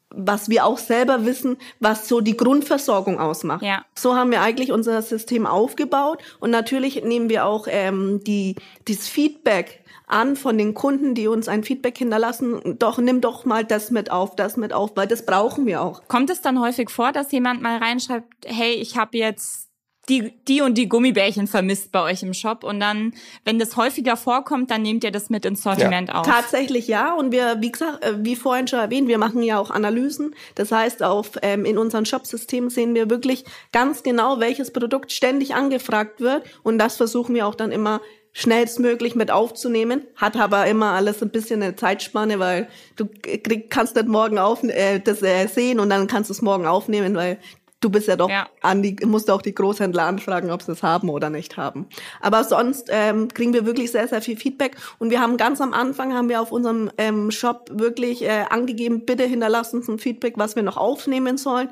was 0.10 0.50
wir 0.50 0.66
auch 0.66 0.78
selber 0.78 1.26
wissen, 1.26 1.58
was 1.80 2.08
so 2.08 2.22
die 2.22 2.38
Grundversorgung 2.38 3.20
ausmacht. 3.20 3.62
Ja. 3.62 3.86
So 3.94 4.16
haben 4.16 4.32
wir 4.32 4.42
eigentlich 4.42 4.72
unser 4.72 5.02
System 5.02 5.46
aufgebaut 5.46 6.24
und 6.40 6.50
natürlich 6.50 7.04
nehmen 7.04 7.30
wir 7.30 7.46
auch 7.46 7.68
ähm, 7.70 8.24
die 8.24 8.56
dieses 8.88 9.10
Feedback 9.10 9.84
an 10.08 10.38
von 10.38 10.58
den 10.58 10.74
Kunden, 10.74 11.14
die 11.14 11.28
uns 11.28 11.48
ein 11.48 11.64
Feedback 11.64 11.98
hinterlassen. 11.98 12.78
Doch 12.80 12.98
nimm 12.98 13.22
doch 13.22 13.46
mal 13.46 13.64
das 13.64 13.92
mit 13.92 14.10
auf, 14.10 14.36
das 14.36 14.58
mit 14.58 14.74
auf, 14.74 14.92
weil 14.96 15.08
das 15.08 15.26
brauchen 15.26 15.66
wir 15.66 15.82
auch. 15.82 16.08
Kommt 16.08 16.30
es 16.30 16.42
dann 16.42 16.60
häufig 16.60 16.90
vor, 16.90 17.12
dass 17.12 17.32
jemand 17.32 17.62
mal 17.62 17.78
reinschreibt, 17.78 18.46
hey, 18.46 18.74
ich 18.74 18.98
habe 18.98 19.18
jetzt 19.18 19.68
die, 20.10 20.32
die 20.48 20.62
und 20.62 20.76
die 20.76 20.88
Gummibärchen 20.88 21.48
vermisst 21.48 21.92
bei 21.92 22.02
euch 22.02 22.24
im 22.24 22.34
Shop 22.34 22.64
und 22.64 22.80
dann, 22.80 23.14
wenn 23.44 23.60
das 23.60 23.76
häufiger 23.76 24.16
vorkommt, 24.16 24.72
dann 24.72 24.82
nehmt 24.82 25.04
ihr 25.04 25.12
das 25.12 25.30
mit 25.30 25.46
ins 25.46 25.64
Sortiment 25.64 26.14
auf. 26.14 26.26
Tatsächlich 26.26 26.88
ja. 26.88 27.14
Und 27.14 27.34
wir, 27.34 27.58
wie 27.60 27.72
gesagt, 27.72 28.06
äh, 28.06 28.14
wie 28.24 28.38
vorhin 28.38 28.68
schon 28.68 28.80
erwähnt, 28.80 29.10
wir 29.10 29.18
machen 29.18 29.44
ja 29.44 29.60
auch 29.60 29.70
Analysen. 29.70 30.34
Das 30.56 30.72
heißt, 30.72 31.04
auf, 31.04 31.32
ähm, 31.42 31.66
in 31.66 31.78
unserem 31.78 32.06
Shop-System 32.06 32.70
sehen 32.70 32.96
wir 32.96 33.10
wirklich 33.10 33.44
ganz 33.74 34.04
genau, 34.04 34.40
welches 34.40 34.72
Produkt 34.72 35.12
ständig 35.12 35.56
angefragt 35.56 36.22
wird. 36.22 36.44
Und 36.64 36.78
das 36.78 36.96
versuchen 36.96 37.36
wir 37.36 37.46
auch 37.46 37.56
dann 37.56 37.74
immer 37.74 38.00
schnellstmöglich 38.38 39.16
mit 39.16 39.32
aufzunehmen. 39.32 40.06
Hat 40.16 40.38
aber 40.38 40.68
immer 40.68 40.92
alles 40.92 41.24
ein 41.24 41.30
bisschen 41.30 41.64
eine 41.64 41.76
Zeitspanne, 41.76 42.38
weil 42.38 42.68
du 42.96 43.08
krieg, 43.08 43.72
kannst 43.72 43.96
nicht 43.96 44.08
morgen 44.08 44.38
auf, 44.38 44.64
äh, 44.64 45.00
das 45.00 45.24
äh, 45.24 45.48
sehen 45.48 45.80
und 45.80 45.90
dann 45.90 46.06
kannst 46.06 46.30
du 46.30 46.34
es 46.34 46.44
morgen 46.44 46.68
aufnehmen, 46.68 47.16
weil 47.16 47.40
du 47.80 47.90
bist 47.90 48.08
ja 48.08 48.16
doch 48.16 48.30
Ja. 48.30 48.48
an 48.62 48.84
die, 48.84 48.96
musst 49.08 49.32
auch 49.32 49.42
die 49.42 49.56
Großhändler 49.56 50.04
anfragen, 50.04 50.52
ob 50.52 50.62
sie 50.62 50.72
es 50.72 50.84
haben 50.84 51.10
oder 51.10 51.32
nicht 51.32 51.58
haben. 51.58 51.88
Aber 52.22 52.44
sonst 52.44 52.90
ähm, 52.92 53.28
kriegen 53.28 53.54
wir 53.54 53.66
wirklich 53.66 53.92
sehr, 53.92 54.08
sehr 54.08 54.22
viel 54.22 54.38
Feedback. 54.38 54.78
Und 55.00 55.10
wir 55.10 55.20
haben 55.20 55.38
ganz 55.38 55.60
am 55.60 55.74
Anfang, 55.74 56.14
haben 56.14 56.30
wir 56.30 56.40
auf 56.40 56.52
unserem 56.52 56.92
ähm, 57.00 57.32
Shop 57.32 57.72
wirklich 57.74 58.24
äh, 58.24 58.46
angegeben, 58.52 59.04
bitte 59.04 59.24
hinterlasst 59.24 59.74
uns 59.74 59.88
ein 59.88 59.98
Feedback, 59.98 60.36
was 60.38 60.56
wir 60.56 60.62
noch 60.62 60.78
aufnehmen 60.78 61.40
sollen. 61.40 61.70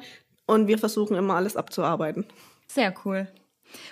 Und 0.48 0.68
wir 0.68 0.80
versuchen 0.80 1.16
immer 1.16 1.36
alles 1.36 1.56
abzuarbeiten. 1.56 2.26
Sehr 2.68 2.92
cool. 3.06 3.28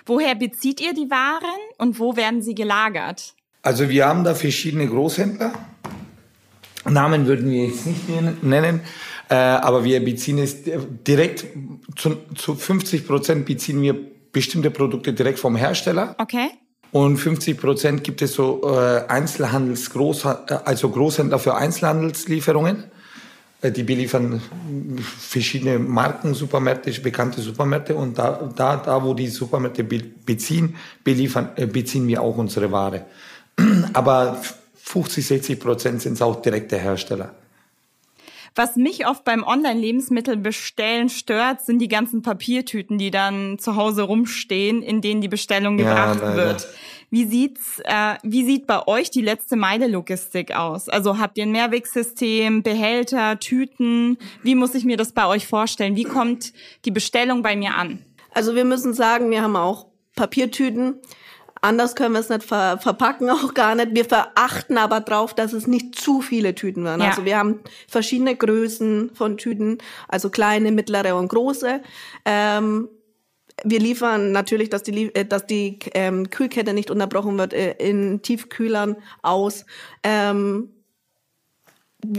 Woher 0.06 0.34
bezieht 0.34 0.80
ihr 0.80 0.94
die 0.94 1.10
Waren 1.10 1.60
und 1.78 1.98
wo 1.98 2.16
werden 2.16 2.42
sie 2.42 2.54
gelagert? 2.54 3.34
Also 3.62 3.88
wir 3.88 4.06
haben 4.06 4.24
da 4.24 4.34
verschiedene 4.34 4.86
Großhändler. 4.86 5.52
Namen 6.88 7.26
würden 7.26 7.50
wir 7.50 7.66
jetzt 7.66 7.86
nicht 7.86 8.42
nennen, 8.42 8.80
äh, 9.30 9.34
aber 9.34 9.84
wir 9.84 10.04
beziehen 10.04 10.38
es 10.38 10.56
direkt 10.64 11.46
zu, 11.96 12.16
zu 12.34 12.54
50 12.54 13.06
Prozent 13.06 13.46
beziehen 13.46 13.80
wir 13.80 13.96
bestimmte 14.32 14.70
Produkte 14.70 15.14
direkt 15.14 15.38
vom 15.38 15.56
Hersteller 15.56 16.14
Okay. 16.18 16.48
und 16.92 17.16
50 17.16 17.58
Prozent 17.58 18.04
gibt 18.04 18.20
es 18.20 18.34
so 18.34 18.60
äh, 18.64 19.06
Einzelhandels 19.08 19.90
Groß, 19.90 20.26
also 20.26 20.90
Großhändler 20.90 21.38
für 21.38 21.54
Einzelhandelslieferungen. 21.54 22.84
Äh, 23.64 23.72
Die 23.72 23.82
beliefern 23.82 24.40
verschiedene 25.18 25.78
Marken, 25.78 26.34
Supermärkte, 26.34 26.92
bekannte 27.00 27.40
Supermärkte 27.40 27.94
und 27.94 28.18
da, 28.18 28.50
da, 28.54 28.76
da 28.76 29.02
wo 29.02 29.14
die 29.14 29.28
Supermärkte 29.28 29.82
be 29.84 30.02
beziehen, 30.26 30.76
beliefern, 31.02 31.48
äh, 31.56 31.66
beziehen 31.66 32.06
wir 32.06 32.20
auch 32.22 32.36
unsere 32.36 32.70
Ware. 32.70 33.06
Aber 33.92 34.40
50, 34.76 35.26
60 35.26 35.60
Prozent 35.60 36.02
sind 36.02 36.12
es 36.14 36.22
auch 36.22 36.42
direkte 36.42 36.76
Hersteller. 36.78 37.34
Was 38.56 38.76
mich 38.76 39.04
oft 39.08 39.24
beim 39.24 39.42
Online-Lebensmittelbestellen 39.42 41.08
stört, 41.08 41.62
sind 41.62 41.80
die 41.80 41.88
ganzen 41.88 42.22
Papiertüten, 42.22 42.98
die 42.98 43.10
dann 43.10 43.58
zu 43.58 43.74
Hause 43.74 44.02
rumstehen, 44.02 44.80
in 44.80 45.00
denen 45.00 45.20
die 45.20 45.28
Bestellung 45.28 45.76
Ja, 45.78 45.88
gebracht 45.88 46.20
leider. 46.22 46.36
wird. 46.36 46.68
Wie 47.14 47.26
sieht's, 47.26 47.78
äh, 47.84 48.16
wie 48.24 48.44
sieht 48.44 48.66
bei 48.66 48.88
euch 48.88 49.08
die 49.08 49.20
letzte 49.20 49.54
Meile 49.54 49.86
Logistik 49.86 50.50
aus? 50.50 50.88
Also 50.88 51.16
habt 51.20 51.38
ihr 51.38 51.44
ein 51.44 51.52
Mehrwegsystem, 51.52 52.64
Behälter, 52.64 53.38
Tüten? 53.38 54.18
Wie 54.42 54.56
muss 54.56 54.74
ich 54.74 54.84
mir 54.84 54.96
das 54.96 55.12
bei 55.12 55.24
euch 55.28 55.46
vorstellen? 55.46 55.94
Wie 55.94 56.02
kommt 56.02 56.52
die 56.84 56.90
Bestellung 56.90 57.44
bei 57.44 57.54
mir 57.54 57.76
an? 57.76 58.00
Also 58.32 58.56
wir 58.56 58.64
müssen 58.64 58.94
sagen, 58.94 59.30
wir 59.30 59.42
haben 59.42 59.54
auch 59.54 59.86
Papiertüten. 60.16 60.96
Anders 61.60 61.94
können 61.94 62.14
wir 62.14 62.18
es 62.18 62.30
nicht 62.30 62.42
ver 62.42 62.78
verpacken, 62.78 63.30
auch 63.30 63.54
gar 63.54 63.76
nicht. 63.76 63.94
Wir 63.94 64.06
verachten 64.06 64.76
aber 64.76 65.00
drauf, 65.00 65.34
dass 65.34 65.52
es 65.52 65.68
nicht 65.68 65.94
zu 65.94 66.20
viele 66.20 66.56
Tüten 66.56 66.82
werden. 66.82 67.02
Ja. 67.02 67.10
Also 67.10 67.24
wir 67.24 67.38
haben 67.38 67.60
verschiedene 67.86 68.34
Größen 68.34 69.12
von 69.14 69.36
Tüten, 69.36 69.78
also 70.08 70.30
kleine, 70.30 70.72
mittlere 70.72 71.14
und 71.14 71.28
große. 71.28 71.80
Ähm, 72.24 72.88
wir 73.62 73.78
liefern 73.78 74.32
natürlich, 74.32 74.70
dass 74.70 74.82
die, 74.82 75.14
äh, 75.14 75.24
dass 75.24 75.46
die 75.46 75.78
ähm, 75.94 76.30
Kühlkette 76.30 76.72
nicht 76.72 76.90
unterbrochen 76.90 77.38
wird, 77.38 77.52
äh, 77.52 77.72
in 77.78 78.22
Tiefkühlern 78.22 78.96
aus. 79.22 79.64
Ähm, 80.02 80.70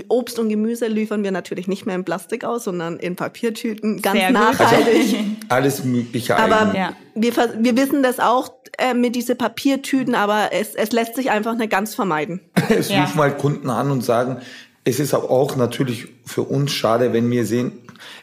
Obst 0.08 0.40
und 0.40 0.50
Gemüse 0.50 0.88
liefern 0.88 1.24
wir 1.24 1.32
natürlich 1.32 1.68
nicht 1.68 1.86
mehr 1.86 1.96
in 1.96 2.04
Plastik 2.04 2.44
aus, 2.44 2.64
sondern 2.64 2.98
in 2.98 3.16
Papiertüten, 3.16 4.02
ganz 4.02 4.20
Sehr 4.20 4.32
nachhaltig. 4.32 5.16
Alles 5.50 5.84
mögliche 5.84 6.36
Aber. 6.38 6.76
Ja. 6.76 6.94
wir, 7.14 7.36
wir 7.36 7.78
wissen 7.78 8.02
das 8.02 8.20
auch 8.20 8.52
äh, 8.78 8.94
mit 8.94 9.16
diese 9.16 9.36
Papiertüten, 9.36 10.16
aber 10.16 10.50
es, 10.52 10.74
es 10.74 10.92
lässt 10.92 11.16
sich 11.16 11.30
einfach 11.30 11.56
nicht 11.56 11.70
ganz 11.70 11.94
vermeiden. 11.94 12.42
Es 12.70 12.90
Ja. 12.90 13.02
rufen 13.02 13.22
halt 13.22 13.38
Kunden 13.38 13.70
an 13.70 13.92
und 13.92 14.04
sagen, 14.04 14.42
es 14.86 15.00
ist 15.00 15.14
aber 15.14 15.30
auch 15.30 15.56
natürlich 15.58 16.08
für 16.26 16.44
uns 16.44 16.72
schade, 16.72 17.12
wenn 17.12 17.30
wir 17.30 17.46
sehen, 17.46 17.74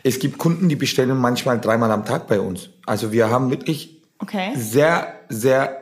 es 0.03 0.19
gibt 0.19 0.39
Kunden, 0.39 0.69
die 0.69 0.77
bestellen 0.77 1.17
manchmal 1.17 1.61
dreimal 1.61 1.91
am 1.91 2.05
Tag 2.05 2.27
bei 2.29 2.41
uns. 2.41 2.71
Also 2.87 3.13
wir 3.13 3.29
haben 3.31 3.51
wirklich 3.51 3.99
Okay. 4.19 4.53
sehr, 4.57 5.15
sehr 5.29 5.79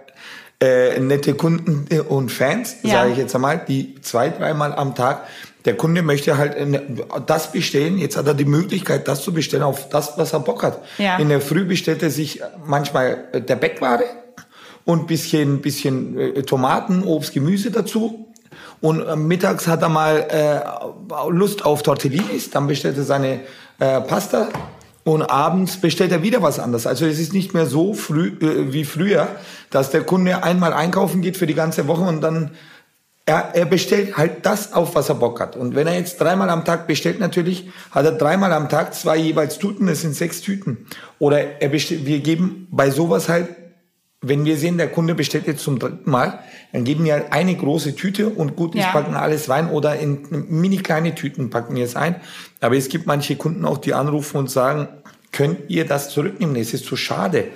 äh, 0.63 0.99
nette 0.99 1.35
Kunden 1.35 1.87
und 2.09 2.31
Fans, 2.33 2.77
Ja. 2.83 2.91
sage 2.93 3.13
ich 3.13 3.19
jetzt 3.19 3.35
einmal, 3.35 3.63
die 3.67 3.95
zwei, 4.01 4.31
dreimal 4.31 4.75
am 4.75 4.95
Tag. 4.95 5.27
Der 5.67 5.77
Kunde 5.77 6.01
möchte 6.03 6.39
halt 6.39 6.57
das 7.27 7.53
bestellen. 7.53 7.99
Jetzt 7.99 8.17
hat 8.17 8.27
er 8.27 8.33
die 8.35 8.47
Möglichkeit, 8.47 9.07
das 9.09 9.23
zu 9.23 9.33
bestellen 9.35 9.63
auf 9.63 9.91
das, 9.91 10.17
was 10.17 10.33
er 10.33 10.41
Bock 10.41 10.63
hat. 10.63 10.83
Ja. 10.97 11.19
In 11.19 11.29
der 11.29 11.43
Früh 11.43 11.65
bestellt 11.65 12.03
er 12.03 12.11
sich 12.11 12.41
manchmal 12.65 13.25
äh, 13.33 13.41
der 13.43 13.57
Backware 13.57 14.05
und 14.87 15.07
bisschen, 15.07 15.61
bisschen 15.61 16.19
äh, 16.19 16.43
Tomaten, 16.45 17.05
Obst, 17.05 17.35
Gemüse 17.35 17.71
dazu. 17.71 18.27
Und 18.81 19.07
äh, 19.07 19.17
mittags 19.17 19.67
hat 19.67 19.83
er 19.83 19.89
mal 19.89 20.27
äh, 20.31 21.31
Lust 21.31 21.65
auf 21.65 21.83
Tortellinis, 21.83 22.51
dann 22.51 22.67
bestellt 22.67 22.97
er 22.97 23.05
seine 23.05 23.41
äh, 23.79 24.01
Pasta 24.01 24.49
und 25.05 25.23
abends 25.23 25.79
bestellt 25.79 26.13
er 26.13 26.23
wieder 26.23 26.43
was 26.43 26.59
anderes. 26.59 26.87
Also 26.87 27.07
es 27.07 27.19
ist 27.19 27.33
nicht 27.33 27.55
mehr 27.55 27.67
so 27.67 27.95
früh 27.95 28.29
äh, 28.41 28.73
wie 28.73 28.85
früher, 28.85 29.29
dass 29.71 29.91
der 29.91 30.03
Kunde 30.03 30.43
einmal 30.43 30.73
einkaufen 30.73 31.23
geht 31.23 31.37
für 31.37 31.47
die 31.47 31.55
ganze 31.55 31.87
Woche 31.89 32.03
und 32.03 32.21
dann 32.21 32.53
er, 33.27 33.51
er 33.55 33.67
bestellt 33.67 34.17
halt 34.17 34.45
das 34.45 34.73
auf, 34.73 34.95
was 34.95 35.09
er 35.09 35.15
Bock 35.15 35.41
hat. 35.41 35.57
Und 35.57 35.75
wenn 35.75 35.87
er 35.87 35.95
jetzt 35.95 36.21
dreimal 36.21 36.51
am 36.51 36.65
Tag 36.65 36.87
bestellt, 36.87 37.21
natürlich 37.21 37.71
hat 37.93 38.05
er 38.05 38.13
dreimal 38.13 38.53
am 38.53 38.69
Tag 38.69 38.95
zwei 38.95 39.17
jeweils 39.17 39.59
Tüten, 39.59 39.87
das 39.87 40.01
sind 40.01 40.17
sechs 40.17 40.41
Tüten. 40.41 40.87
Oder 41.19 41.61
er 41.61 41.69
bestellt, 41.69 42.07
wir 42.07 42.21
geben 42.21 42.67
bei 42.71 42.91
sowas 42.91 43.29
halt, 43.29 43.49
wenn 44.23 44.45
wir 44.45 44.59
sehen, 44.59 44.77
der 44.77 44.89
Kunde 44.89 45.15
bestellt 45.15 45.47
jetzt 45.47 45.63
zum 45.63 45.79
dritten 45.79 46.11
Mal, 46.11 46.41
dann 46.73 46.85
geben 46.85 47.05
wir 47.05 47.33
eine 47.33 47.55
große 47.55 47.97
Tüte 47.97 48.29
und 48.29 48.55
gut, 48.55 48.75
ich 48.75 48.83
Ja. 48.83 48.93
packen 48.93 49.15
alles 49.15 49.49
rein 49.49 49.71
oder 49.71 49.97
in 49.97 50.27
mini 50.31 50.77
kleine 50.77 51.15
Tüten 51.15 51.49
packen 51.49 51.75
wir 51.75 51.85
es 51.85 51.97
ein. 51.97 52.17
Aber 52.61 52.77
es 52.77 52.89
gibt 52.89 53.07
manche 53.07 53.37
Kunden 53.37 53.65
auch, 53.65 53.79
die 53.79 53.95
anrufen 53.95 54.37
und 54.37 54.51
sagen, 54.51 54.89
könnt 55.33 55.59
ihr 55.69 55.87
das 55.87 56.11
zurücknehmen? 56.11 56.57
Es 56.57 56.75
ist 56.75 56.85
zu 56.85 56.97
schade 56.97 57.49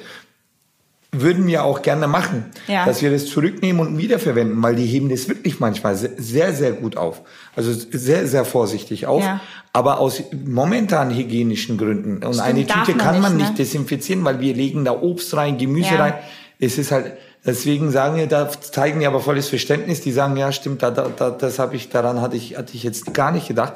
würden 1.20 1.46
wir 1.46 1.64
auch 1.64 1.82
gerne 1.82 2.06
machen, 2.06 2.46
ja. 2.66 2.84
dass 2.84 3.02
wir 3.02 3.10
das 3.10 3.26
zurücknehmen 3.26 3.86
und 3.86 3.98
wiederverwenden, 3.98 4.62
weil 4.62 4.74
die 4.74 4.86
heben 4.86 5.08
das 5.08 5.28
wirklich 5.28 5.60
manchmal 5.60 5.96
sehr, 5.96 6.52
sehr 6.52 6.72
gut 6.72 6.96
auf. 6.96 7.22
Also 7.54 7.72
sehr, 7.72 8.26
sehr 8.26 8.44
vorsichtig 8.44 9.06
auf. 9.06 9.22
Ja. 9.22 9.40
Aber 9.72 9.98
aus 9.98 10.22
momentan 10.44 11.14
hygienischen 11.14 11.78
Gründen. 11.78 12.24
Und 12.24 12.34
Stimmt, 12.34 12.40
eine 12.40 12.66
Tüte 12.66 12.96
kann 12.96 13.20
man 13.20 13.36
nicht, 13.36 13.50
ne? 13.50 13.56
desinfizieren, 13.56 14.24
weil 14.24 14.40
wir 14.40 14.54
legen 14.54 14.84
da 14.84 14.92
Obst 14.92 15.36
rein, 15.36 15.58
Gemüse 15.58 15.98
rein. 15.98 16.14
Es 16.58 16.78
ist 16.78 16.92
halt, 16.92 17.12
deswegen 17.44 17.90
sagen 17.90 18.16
wir, 18.16 18.26
da 18.26 18.50
zeigen 18.50 19.00
die 19.00 19.06
aber 19.06 19.20
volles 19.20 19.48
Verständnis. 19.48 20.00
Die 20.00 20.12
sagen, 20.12 20.36
ja, 20.36 20.52
stimmt, 20.52 20.82
da, 20.82 20.90
da, 20.90 21.30
das 21.30 21.58
habe 21.58 21.76
ich, 21.76 21.88
daran 21.88 22.20
hatte 22.20 22.36
ich, 22.36 22.56
hatte 22.56 22.74
ich 22.74 22.82
jetzt 22.82 23.12
gar 23.14 23.32
nicht 23.32 23.48
gedacht. 23.48 23.74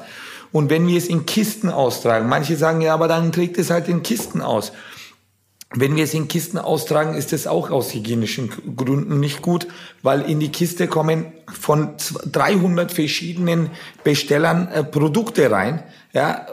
Und 0.51 0.69
wenn 0.69 0.87
wir 0.87 0.97
es 0.97 1.07
in 1.07 1.25
Kisten 1.25 1.69
austragen, 1.69 2.27
manche 2.27 2.55
sagen, 2.55 2.81
ja, 2.81 2.93
aber 2.93 3.07
dann 3.07 3.31
trägt 3.31 3.57
es 3.57 3.69
halt 3.69 3.87
in 3.87 4.01
Kisten 4.01 4.41
aus. 4.41 4.71
Wenn 5.75 5.95
wir 5.95 6.03
es 6.03 6.15
in 6.15 6.27
Kisten 6.27 6.57
austragen, 6.57 7.13
ist 7.13 7.31
es 7.31 7.45
auch 7.45 7.69
aus 7.69 7.93
hygienischen 7.93 8.49
Gründen 8.75 9.19
nicht 9.19 9.43
gut, 9.43 9.67
weil 10.01 10.21
in 10.21 10.39
die 10.39 10.51
Kiste 10.51 10.87
kommen 10.87 11.27
von 11.47 11.93
300 12.31 12.91
verschiedenen 12.91 13.69
Bestellern 14.03 14.67
äh, 14.69 14.83
Produkte 14.83 15.51
rein. 15.51 15.83
Ja, 16.11 16.47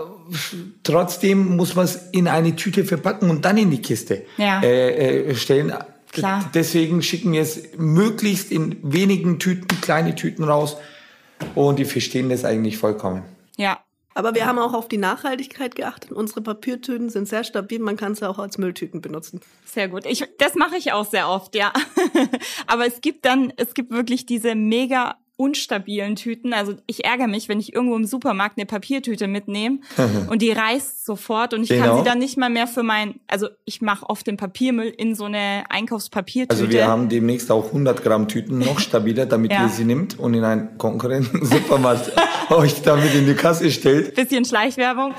trotzdem 0.83 1.57
muss 1.57 1.75
man 1.75 1.87
es 1.87 1.97
in 2.13 2.29
eine 2.29 2.57
Tüte 2.57 2.85
verpacken 2.85 3.31
und 3.31 3.47
dann 3.47 3.57
in 3.57 3.71
die 3.71 3.81
Kiste 3.81 4.25
ja. 4.37 4.61
äh, 4.61 5.31
äh, 5.31 5.35
stellen. 5.35 5.73
Klar. 6.21 6.51
Deswegen 6.55 7.03
schicken 7.03 7.33
wir 7.33 7.43
es 7.43 7.77
möglichst 7.77 8.51
in 8.51 8.79
wenigen 8.83 9.39
Tüten, 9.39 9.69
kleine 9.81 10.15
Tüten 10.15 10.45
raus 10.45 10.77
und 11.55 11.79
die 11.79 11.85
verstehen 11.85 12.29
das 12.29 12.45
eigentlich 12.45 12.79
vollkommen. 12.79 13.23
Ja, 13.57 13.81
aber 14.15 14.35
wir 14.35 14.47
haben 14.47 14.59
auch 14.59 14.73
auf 14.73 14.89
die 14.89 14.97
Nachhaltigkeit 14.97 15.75
geachtet. 15.75 16.11
Unsere 16.11 16.41
Papiertüten 16.41 17.11
sind 17.11 17.29
sehr 17.29 17.45
stabil. 17.45 17.79
Man 17.81 17.99
kann 17.99 18.15
sie 18.15 18.27
auch 18.27 18.39
als 18.39 18.57
Mülltüten 18.57 19.03
benutzen. 19.03 19.41
Sehr 19.67 19.89
gut. 19.89 20.07
Ich, 20.07 20.25
das 20.39 20.55
mache 20.55 20.77
ich 20.77 20.93
auch 20.93 21.05
sehr 21.05 21.29
oft, 21.29 21.55
ja. 21.55 21.71
Aber 22.67 22.87
es 22.87 23.03
gibt 23.03 23.27
dann, 23.27 23.53
es 23.57 23.75
gibt 23.75 23.91
wirklich 23.91 24.25
diese 24.25 24.55
mega 24.55 25.17
unstabilen 25.37 26.17
Tüten. 26.17 26.53
Also 26.53 26.75
ich 26.87 27.05
ärgere 27.05 27.27
mich, 27.27 27.49
wenn 27.49 27.61
ich 27.61 27.75
irgendwo 27.75 27.97
im 27.97 28.07
Supermarkt 28.07 28.59
eine 28.59 28.67
Papiertüte 28.67 29.29
mitnehme 29.29 29.79
und 30.31 30.43
die 30.43 30.51
reißt 30.51 31.05
sofort 31.05 31.53
und 31.53 31.63
ich 31.63 31.69
genau. 31.69 31.85
kann 31.85 31.99
sie 31.99 32.05
dann 32.05 32.19
nicht 32.19 32.37
mal 32.39 32.51
mehr 32.51 32.67
für 32.67 32.83
mein, 32.83 33.21
also 33.27 33.49
ich 33.65 33.83
mache 33.83 34.09
oft 34.09 34.27
den 34.27 34.37
Papiermüll 34.37 34.89
in 34.89 35.15
so 35.15 35.25
eine 35.25 35.65
Einkaufspapiertüte. 35.69 36.63
Also 36.63 36.71
wir 36.71 36.87
haben 36.87 37.09
demnächst 37.09 37.51
auch 37.51 37.67
100 37.67 38.03
Gramm 38.03 38.29
Tüten 38.29 38.59
noch 38.59 38.79
stabiler, 38.81 39.27
damit 39.27 39.53
ja. 39.53 39.65
ihr 39.65 39.69
sie 39.69 39.85
nimmt 39.85 40.19
und 40.19 40.35
in 40.35 40.45
einen 40.45 40.79
Konkurrenten 40.79 41.45
Supermarkt 41.47 42.13
euch 42.51 42.83
damit 42.83 43.15
in 43.15 43.27
die 43.27 43.35
Kasse 43.35 43.71
stellt. 43.71 44.15
Bisschen 44.15 44.45
Schleichwerbung. 44.45 45.15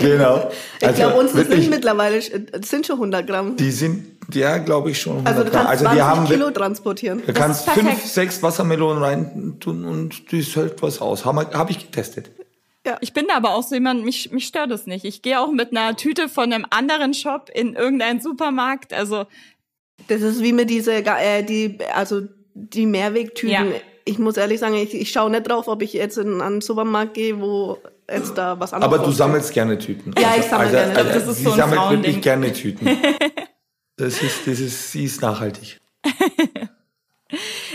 genau. 0.00 0.34
Also 0.34 0.50
ich 0.80 0.94
glaube, 0.94 1.18
unsere 1.20 1.44
sind 1.44 1.70
mittlerweile, 1.70 2.20
sind 2.20 2.86
schon 2.86 2.96
100 2.96 3.26
Gramm. 3.26 3.56
Die 3.56 3.70
sind 3.70 4.13
ja, 4.32 4.58
glaube 4.58 4.90
ich 4.90 5.00
schon. 5.00 5.26
Also 5.26 5.44
du 5.44 5.50
kannst 5.50 5.68
also 5.68 5.84
20 5.84 6.02
haben, 6.02 6.26
Kilo 6.26 6.50
transportieren. 6.50 7.22
Du 7.26 7.32
kannst 7.32 7.68
fünf, 7.70 8.04
sechs 8.04 8.42
Wassermelonen 8.42 9.02
rein 9.02 9.56
tun 9.60 9.84
und 9.84 10.30
die 10.32 10.42
hält 10.42 10.82
was 10.82 11.00
aus. 11.00 11.24
Habe 11.24 11.48
hab 11.52 11.70
ich 11.70 11.78
getestet. 11.78 12.30
Ja. 12.86 12.98
Ich 13.00 13.12
bin 13.12 13.26
da 13.28 13.36
aber 13.36 13.54
auch 13.54 13.62
so 13.62 13.74
jemand, 13.74 14.04
mich, 14.04 14.30
mich 14.30 14.46
stört 14.46 14.70
es 14.70 14.86
nicht. 14.86 15.04
Ich 15.04 15.22
gehe 15.22 15.40
auch 15.40 15.50
mit 15.50 15.70
einer 15.70 15.96
Tüte 15.96 16.28
von 16.28 16.52
einem 16.52 16.66
anderen 16.70 17.14
Shop 17.14 17.50
in 17.52 17.74
irgendeinen 17.74 18.20
Supermarkt. 18.20 18.92
Also 18.92 19.26
das 20.08 20.20
ist 20.22 20.42
wie 20.42 20.52
mit 20.52 20.68
diese, 20.70 20.92
äh, 20.92 21.42
die, 21.42 21.78
also 21.94 22.22
die 22.54 22.86
Mehrwegtüten. 22.86 23.50
Ja. 23.50 23.80
Ich 24.04 24.18
muss 24.18 24.36
ehrlich 24.36 24.60
sagen, 24.60 24.74
ich, 24.74 24.94
ich 24.94 25.10
schaue 25.10 25.30
nicht 25.30 25.48
drauf, 25.48 25.66
ob 25.66 25.80
ich 25.80 25.94
jetzt 25.94 26.18
in 26.18 26.42
einen 26.42 26.60
Supermarkt 26.60 27.14
gehe, 27.14 27.40
wo 27.40 27.78
jetzt 28.10 28.36
da 28.36 28.60
was 28.60 28.74
anderes. 28.74 28.94
Aber 28.94 29.04
du 29.04 29.10
sammelst 29.10 29.52
gerne 29.52 29.78
Tüten. 29.78 30.14
Ja, 30.18 30.34
ich 30.38 30.44
sammle 30.44 30.66
also, 30.66 30.76
gerne. 30.76 30.96
Also, 30.96 31.10
das 31.10 31.28
ist 31.28 31.44
so 31.44 31.50
ein 31.52 31.56
sammelt 31.56 31.90
wirklich 31.90 32.20
gerne 32.20 32.52
Tüten. 32.52 32.86
Das 33.96 34.22
ist, 34.22 34.46
das 34.46 34.60
ist, 34.60 34.92
sie 34.92 35.04
ist 35.04 35.20
nachhaltig. 35.22 35.80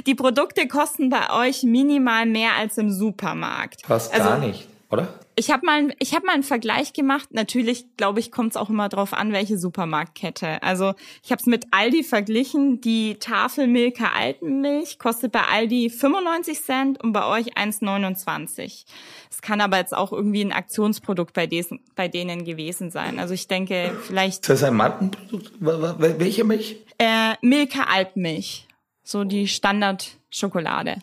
Die 0.05 0.15
Produkte 0.15 0.67
kosten 0.67 1.10
bei 1.10 1.29
euch 1.32 1.63
minimal 1.63 2.25
mehr 2.25 2.55
als 2.55 2.77
im 2.77 2.91
Supermarkt. 2.91 3.86
Fast 3.86 4.13
also, 4.13 4.29
gar 4.29 4.38
nicht, 4.38 4.67
oder? 4.91 5.19
Ich 5.36 5.52
habe 5.52 5.65
mal, 5.65 5.93
ich 5.99 6.15
habe 6.15 6.25
mal 6.25 6.34
einen 6.34 6.43
Vergleich 6.43 6.93
gemacht. 6.93 7.30
Natürlich, 7.32 7.86
glaube 7.95 8.19
ich, 8.19 8.32
kommt 8.32 8.52
es 8.52 8.58
auch 8.58 8.69
immer 8.69 8.89
drauf 8.89 9.13
an, 9.13 9.32
welche 9.32 9.58
Supermarktkette. 9.58 10.63
Also 10.63 10.93
ich 11.23 11.32
habe 11.32 11.39
es 11.39 11.45
mit 11.45 11.67
Aldi 11.71 12.04
verglichen. 12.04 12.82
Die 12.82 13.15
Tafel 13.19 13.67
Milka 13.67 14.12
Alpenmilch 14.15 14.97
kostet 14.97 15.32
bei 15.32 15.41
Aldi 15.41 15.89
95 15.89 16.63
Cent 16.63 17.04
und 17.04 17.13
bei 17.13 17.25
euch 17.25 17.56
1,29. 17.56 18.86
Es 19.30 19.41
kann 19.41 19.62
aber 19.62 19.78
jetzt 19.78 19.95
auch 19.95 20.12
irgendwie 20.12 20.41
ein 20.41 20.52
Aktionsprodukt 20.52 21.34
bei, 21.34 21.45
desen, 21.45 21.80
bei 21.95 22.08
denen 22.08 22.43
gewesen 22.43 22.89
sein. 22.89 23.19
Also 23.19 23.34
ich 23.34 23.47
denke, 23.47 23.95
vielleicht. 24.02 24.39
Ist 24.41 24.49
das 24.49 24.63
ein 24.63 24.75
Markenprodukt? 24.75 25.54
Welche 25.60 26.43
Milch? 26.43 26.78
Äh, 26.97 27.36
Milka 27.41 27.84
Alpenmilch. 27.84 28.67
So 29.04 29.23
die 29.23 29.47
Standard-Schokolade. 29.47 30.97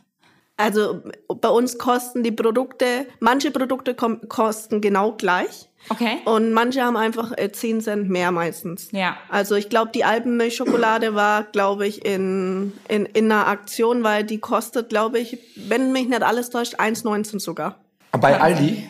Also 0.56 1.02
bei 1.28 1.48
uns 1.48 1.76
kosten 1.76 2.22
die 2.22 2.32
Produkte, 2.32 3.06
manche 3.20 3.50
Produkte 3.50 3.94
kosten 3.94 4.80
genau 4.80 5.12
gleich. 5.12 5.68
Okay. 5.88 6.18
Und 6.24 6.52
manche 6.52 6.82
haben 6.82 6.96
einfach 6.96 7.32
äh, 7.36 7.52
10 7.52 7.80
Cent 7.80 8.10
mehr 8.10 8.32
meistens. 8.32 8.88
Ja. 8.90 9.16
Also 9.28 9.54
ich 9.54 9.68
glaube, 9.68 9.92
die 9.94 10.04
Alpenmilchschokolade 10.04 11.14
war, 11.14 11.44
glaube 11.44 11.86
ich, 11.86 12.04
in, 12.04 12.72
in, 12.88 13.06
in 13.06 13.30
einer 13.30 13.46
Aktion, 13.46 14.02
weil 14.02 14.24
die 14.24 14.38
kostet, 14.38 14.88
glaube 14.88 15.18
ich, 15.18 15.38
wenn 15.54 15.92
mich 15.92 16.08
nicht 16.08 16.22
alles 16.22 16.50
täuscht, 16.50 16.76
1,19 16.76 17.38
sogar. 17.38 17.76
Bei 18.12 18.40
Aldi? 18.40 18.88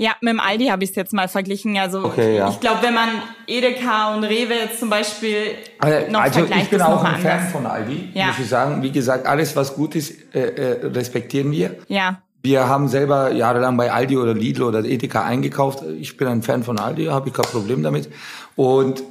Ja, 0.00 0.12
mit 0.22 0.32
dem 0.32 0.40
Aldi 0.40 0.68
habe 0.68 0.82
ich 0.82 0.90
es 0.90 0.96
jetzt 0.96 1.12
mal 1.12 1.28
verglichen. 1.28 1.76
Also 1.76 2.06
okay, 2.06 2.38
ja. 2.38 2.48
ich 2.48 2.58
glaube, 2.58 2.78
wenn 2.80 2.94
man 2.94 3.10
Edeka 3.46 4.14
und 4.14 4.24
Rewe 4.24 4.54
jetzt 4.54 4.80
zum 4.80 4.88
Beispiel 4.88 5.56
also, 5.78 6.10
noch 6.10 6.22
also 6.22 6.38
vergleicht, 6.38 6.62
ich 6.64 6.70
bin 6.70 6.80
auch 6.80 7.04
ein 7.04 7.20
Fan 7.20 7.48
von 7.48 7.66
Aldi, 7.66 8.08
ja. 8.14 8.28
muss 8.28 8.38
ich 8.38 8.48
sagen. 8.48 8.82
Wie 8.82 8.92
gesagt, 8.92 9.26
alles 9.26 9.54
was 9.56 9.74
gut 9.74 9.94
ist, 9.94 10.34
äh, 10.34 10.40
äh, 10.40 10.86
respektieren 10.86 11.52
wir. 11.52 11.76
Ja. 11.88 12.22
Wir 12.42 12.66
haben 12.66 12.88
selber 12.88 13.30
jahrelang 13.32 13.76
bei 13.76 13.92
Aldi 13.92 14.16
oder 14.16 14.32
Lidl 14.32 14.62
oder 14.62 14.82
Edeka 14.82 15.22
eingekauft. 15.22 15.84
Ich 15.98 16.16
bin 16.16 16.28
ein 16.28 16.40
Fan 16.40 16.62
von 16.62 16.78
Aldi, 16.78 17.04
habe 17.04 17.28
ich 17.28 17.34
kein 17.34 17.44
Problem 17.44 17.82
damit. 17.82 18.08
Und 18.56 19.02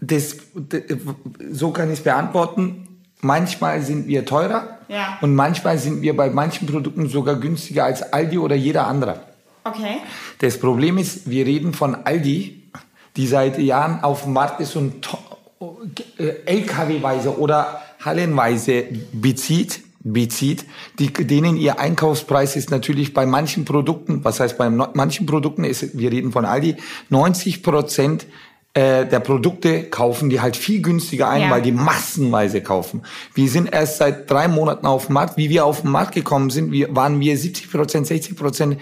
das, 0.00 0.36
das 0.56 0.82
so 1.52 1.70
kann 1.70 1.92
ich 1.92 1.98
es 1.98 2.02
beantworten. 2.02 2.88
Manchmal 3.20 3.82
sind 3.82 4.08
wir 4.08 4.24
teurer 4.24 4.78
ja. 4.88 5.18
und 5.20 5.36
manchmal 5.36 5.78
sind 5.78 6.02
wir 6.02 6.16
bei 6.16 6.28
manchen 6.28 6.66
Produkten 6.66 7.08
sogar 7.08 7.36
günstiger 7.36 7.84
als 7.84 8.12
Aldi 8.12 8.38
oder 8.38 8.56
jeder 8.56 8.88
andere. 8.88 9.31
Okay. 9.64 9.98
Das 10.38 10.58
Problem 10.58 10.98
ist, 10.98 11.28
wir 11.30 11.46
reden 11.46 11.72
von 11.72 11.94
Aldi, 11.94 12.62
die 13.16 13.26
seit 13.26 13.58
Jahren 13.58 14.02
auf 14.02 14.24
dem 14.24 14.32
Markt 14.32 14.60
ist 14.60 14.74
und 14.76 15.08
äh, 16.18 16.28
LKW-weise 16.46 17.38
oder 17.38 17.82
hallenweise 18.00 18.84
bezieht, 19.12 19.80
bezieht, 20.00 20.64
die, 20.98 21.12
denen 21.12 21.56
ihr 21.56 21.78
Einkaufspreis 21.78 22.56
ist 22.56 22.70
natürlich 22.70 23.14
bei 23.14 23.24
manchen 23.24 23.64
Produkten, 23.64 24.24
was 24.24 24.40
heißt 24.40 24.58
bei 24.58 24.68
manchen 24.68 25.26
Produkten 25.26 25.62
ist, 25.62 25.96
wir 25.96 26.10
reden 26.10 26.32
von 26.32 26.44
Aldi, 26.44 26.76
90 27.10 27.62
Prozent 27.62 28.26
äh, 28.74 29.06
der 29.06 29.20
Produkte 29.20 29.84
kaufen 29.84 30.30
die 30.30 30.40
halt 30.40 30.56
viel 30.56 30.80
günstiger 30.80 31.28
ein, 31.28 31.42
ja. 31.42 31.50
weil 31.50 31.60
die 31.60 31.72
massenweise 31.72 32.62
kaufen. 32.62 33.02
Wir 33.34 33.50
sind 33.50 33.70
erst 33.70 33.98
seit 33.98 34.30
drei 34.30 34.48
Monaten 34.48 34.86
auf 34.86 35.06
dem 35.06 35.12
Markt. 35.12 35.36
Wie 35.36 35.50
wir 35.50 35.66
auf 35.66 35.82
den 35.82 35.90
Markt 35.90 36.14
gekommen 36.14 36.48
sind, 36.48 36.72
wir, 36.72 36.96
waren 36.96 37.20
wir 37.20 37.36
70 37.36 37.70
Prozent, 37.70 38.06
60 38.06 38.34
Prozent 38.34 38.78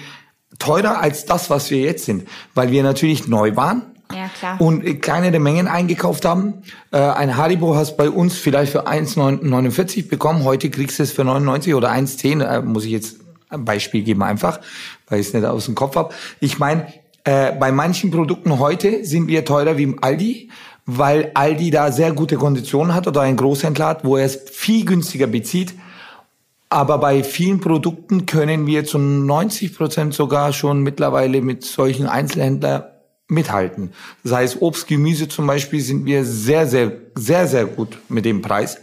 teurer 0.58 1.00
als 1.00 1.24
das, 1.24 1.50
was 1.50 1.70
wir 1.70 1.78
jetzt 1.80 2.04
sind, 2.04 2.28
weil 2.54 2.70
wir 2.70 2.82
natürlich 2.82 3.28
neu 3.28 3.56
waren. 3.56 3.82
Ja, 4.12 4.28
klar. 4.28 4.60
Und 4.60 5.02
kleinere 5.02 5.38
Mengen 5.38 5.68
eingekauft 5.68 6.24
haben. 6.24 6.62
Äh, 6.90 6.98
ein 6.98 7.36
Haribo 7.36 7.76
hast 7.76 7.96
bei 7.96 8.10
uns 8.10 8.36
vielleicht 8.36 8.72
für 8.72 8.86
1,49 8.86 10.08
bekommen. 10.08 10.44
Heute 10.44 10.68
kriegst 10.68 10.98
du 10.98 11.04
es 11.04 11.12
für 11.12 11.24
99 11.24 11.74
oder 11.74 11.92
1,10. 11.92 12.42
Äh, 12.42 12.62
muss 12.62 12.84
ich 12.84 12.90
jetzt 12.90 13.16
ein 13.50 13.64
Beispiel 13.64 14.02
geben 14.02 14.22
einfach, 14.22 14.60
weil 15.08 15.20
ich 15.20 15.28
es 15.28 15.34
nicht 15.34 15.44
aus 15.44 15.66
dem 15.66 15.74
Kopf 15.74 15.96
habe. 15.96 16.14
Ich 16.40 16.58
meine, 16.58 16.86
äh, 17.24 17.52
bei 17.52 17.70
manchen 17.72 18.10
Produkten 18.10 18.58
heute 18.58 19.04
sind 19.04 19.28
wir 19.28 19.44
teurer 19.44 19.76
wie 19.76 19.84
im 19.84 20.02
Aldi, 20.02 20.50
weil 20.86 21.30
Aldi 21.34 21.70
da 21.70 21.92
sehr 21.92 22.12
gute 22.12 22.36
Konditionen 22.36 22.94
hat 22.94 23.06
oder 23.06 23.20
ein 23.22 23.36
Großhändler 23.36 23.86
hat, 23.86 24.04
wo 24.04 24.16
er 24.16 24.24
es 24.24 24.40
viel 24.50 24.84
günstiger 24.84 25.26
bezieht. 25.26 25.74
Aber 26.70 26.98
bei 26.98 27.24
vielen 27.24 27.60
Produkten 27.60 28.26
können 28.26 28.66
wir 28.66 28.84
zu 28.84 28.98
90 28.98 29.76
Prozent 29.76 30.14
sogar 30.14 30.52
schon 30.52 30.82
mittlerweile 30.82 31.42
mit 31.42 31.64
solchen 31.64 32.06
Einzelhändlern 32.06 32.84
mithalten. 33.26 33.92
Sei 34.22 34.44
es 34.44 34.60
Obst, 34.62 34.86
Gemüse 34.86 35.28
zum 35.28 35.48
Beispiel, 35.48 35.80
sind 35.80 36.04
wir 36.04 36.24
sehr, 36.24 36.68
sehr, 36.68 36.92
sehr, 37.16 37.48
sehr 37.48 37.66
gut 37.66 37.98
mit 38.08 38.24
dem 38.24 38.40
Preis. 38.40 38.78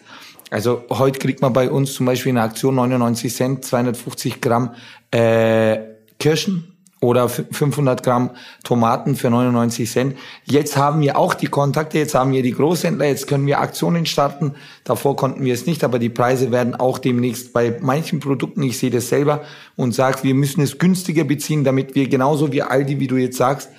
Also 0.50 0.84
heute 0.90 1.20
kriegt 1.20 1.42
man 1.42 1.54
bei 1.54 1.70
uns 1.70 1.94
zum 1.94 2.06
Beispiel 2.06 2.32
eine 2.32 2.42
Aktion 2.42 2.76
99 2.76 3.34
Cent, 3.34 3.66
250 3.66 4.42
Gramm 4.42 4.74
äh, 5.12 5.78
Kirschen 6.20 6.77
oder 7.00 7.30
500 7.30 8.02
Gramm 8.02 8.32
Tomaten 8.64 9.16
für 9.16 9.30
99 9.30 9.90
Cent. 9.90 10.18
Jetzt 10.46 10.78
haben 10.78 11.00
wir 11.02 11.18
auch 11.18 11.36
die 11.36 11.46
Kontakte, 11.48 12.00
jetzt 12.00 12.16
haben 12.16 12.32
wir 12.32 12.42
die 12.42 12.54
Großhändler, 12.54 13.06
jetzt 13.06 13.28
können 13.28 13.46
wir 13.46 13.60
Aktionen 13.60 14.06
starten. 14.08 14.56
Davor 14.84 15.16
konnten 15.16 15.44
wir 15.46 15.54
es 15.54 15.66
nicht, 15.68 15.84
aber 15.84 16.00
die 16.00 16.10
Preise 16.10 16.52
werden 16.52 16.74
auch 16.76 16.98
demnächst 16.98 17.54
bei 17.54 17.78
manchen 17.82 18.20
Produkten, 18.20 18.64
ich 18.64 18.80
sehe 18.80 18.90
das 18.90 19.10
selber 19.10 19.44
und 19.76 19.94
sage, 19.94 20.20
wir 20.24 20.34
müssen 20.34 20.62
es 20.62 20.80
günstiger 20.80 21.24
beziehen, 21.24 21.64
damit 21.64 21.94
wir 21.94 22.08
genauso 22.10 22.52
wie 22.52 22.64
Aldi, 22.64 23.00
wie 23.00 23.08
du 23.08 23.18
jetzt 23.18 23.38
sagst, 23.38 23.70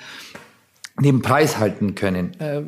den 1.01 1.23
Preis 1.23 1.59
halten 1.59 1.95
können. 1.97 2.39
Äh, 2.41 2.63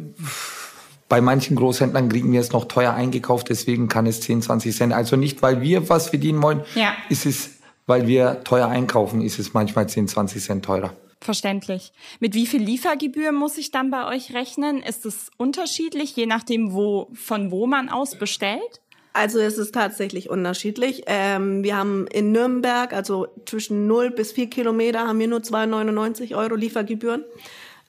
bei 1.09 1.21
manchen 1.21 1.57
Großhändlern 1.57 2.09
kriegen 2.09 2.33
wir 2.33 2.41
es 2.41 2.53
noch 2.53 2.67
teuer 2.67 2.93
eingekauft, 2.95 3.49
deswegen 3.51 3.89
kann 3.89 4.07
es 4.07 4.21
10, 4.21 4.43
20 4.43 4.77
Cent. 4.77 4.93
Also 4.93 5.17
nicht, 5.17 5.43
weil 5.43 5.61
wir 5.61 5.89
was 5.89 6.09
verdienen 6.11 6.41
wollen, 6.43 6.61
Ja. 6.77 6.93
ist 7.09 7.27
es, 7.27 7.51
weil 7.91 8.07
wir 8.07 8.45
teuer 8.45 8.69
einkaufen, 8.69 9.21
ist 9.21 9.41
es 9.41 9.53
manchmal 9.53 9.89
10, 9.89 10.07
20 10.07 10.43
Cent 10.43 10.65
teurer. 10.65 10.95
Verständlich. 11.21 11.93
Mit 12.21 12.35
wie 12.35 12.47
viel 12.47 12.63
Liefergebühr 12.63 13.33
muss 13.33 13.59
ich 13.59 13.73
dann 13.73 13.91
bei 13.91 14.07
euch 14.07 14.33
rechnen? 14.33 14.81
Ist 14.81 15.05
es 15.05 15.31
unterschiedlich, 15.37 16.15
je 16.15 16.27
nachdem, 16.27 16.73
wo, 16.73 17.09
von 17.13 17.51
wo 17.51 17.67
man 17.67 17.89
aus 17.89 18.15
bestellt? 18.15 18.81
Also 19.13 19.41
es 19.41 19.59
ist 19.59 19.75
tatsächlich 19.75 20.31
unterschiedlich. 20.31 21.03
Ähm, 21.07 21.65
wir 21.65 21.77
haben 21.77 22.07
in 22.07 22.31
Nürnberg, 22.31 22.93
also 22.93 23.27
zwischen 23.45 23.89
0 23.89 24.13
bis 24.13 24.33
4 24.33 24.49
Kilometer, 24.49 25.09
haben 25.09 25.19
wir 25.19 25.27
nur 25.27 25.41
2,99 25.41 26.37
Euro 26.37 26.55
Liefergebühren. 26.55 27.25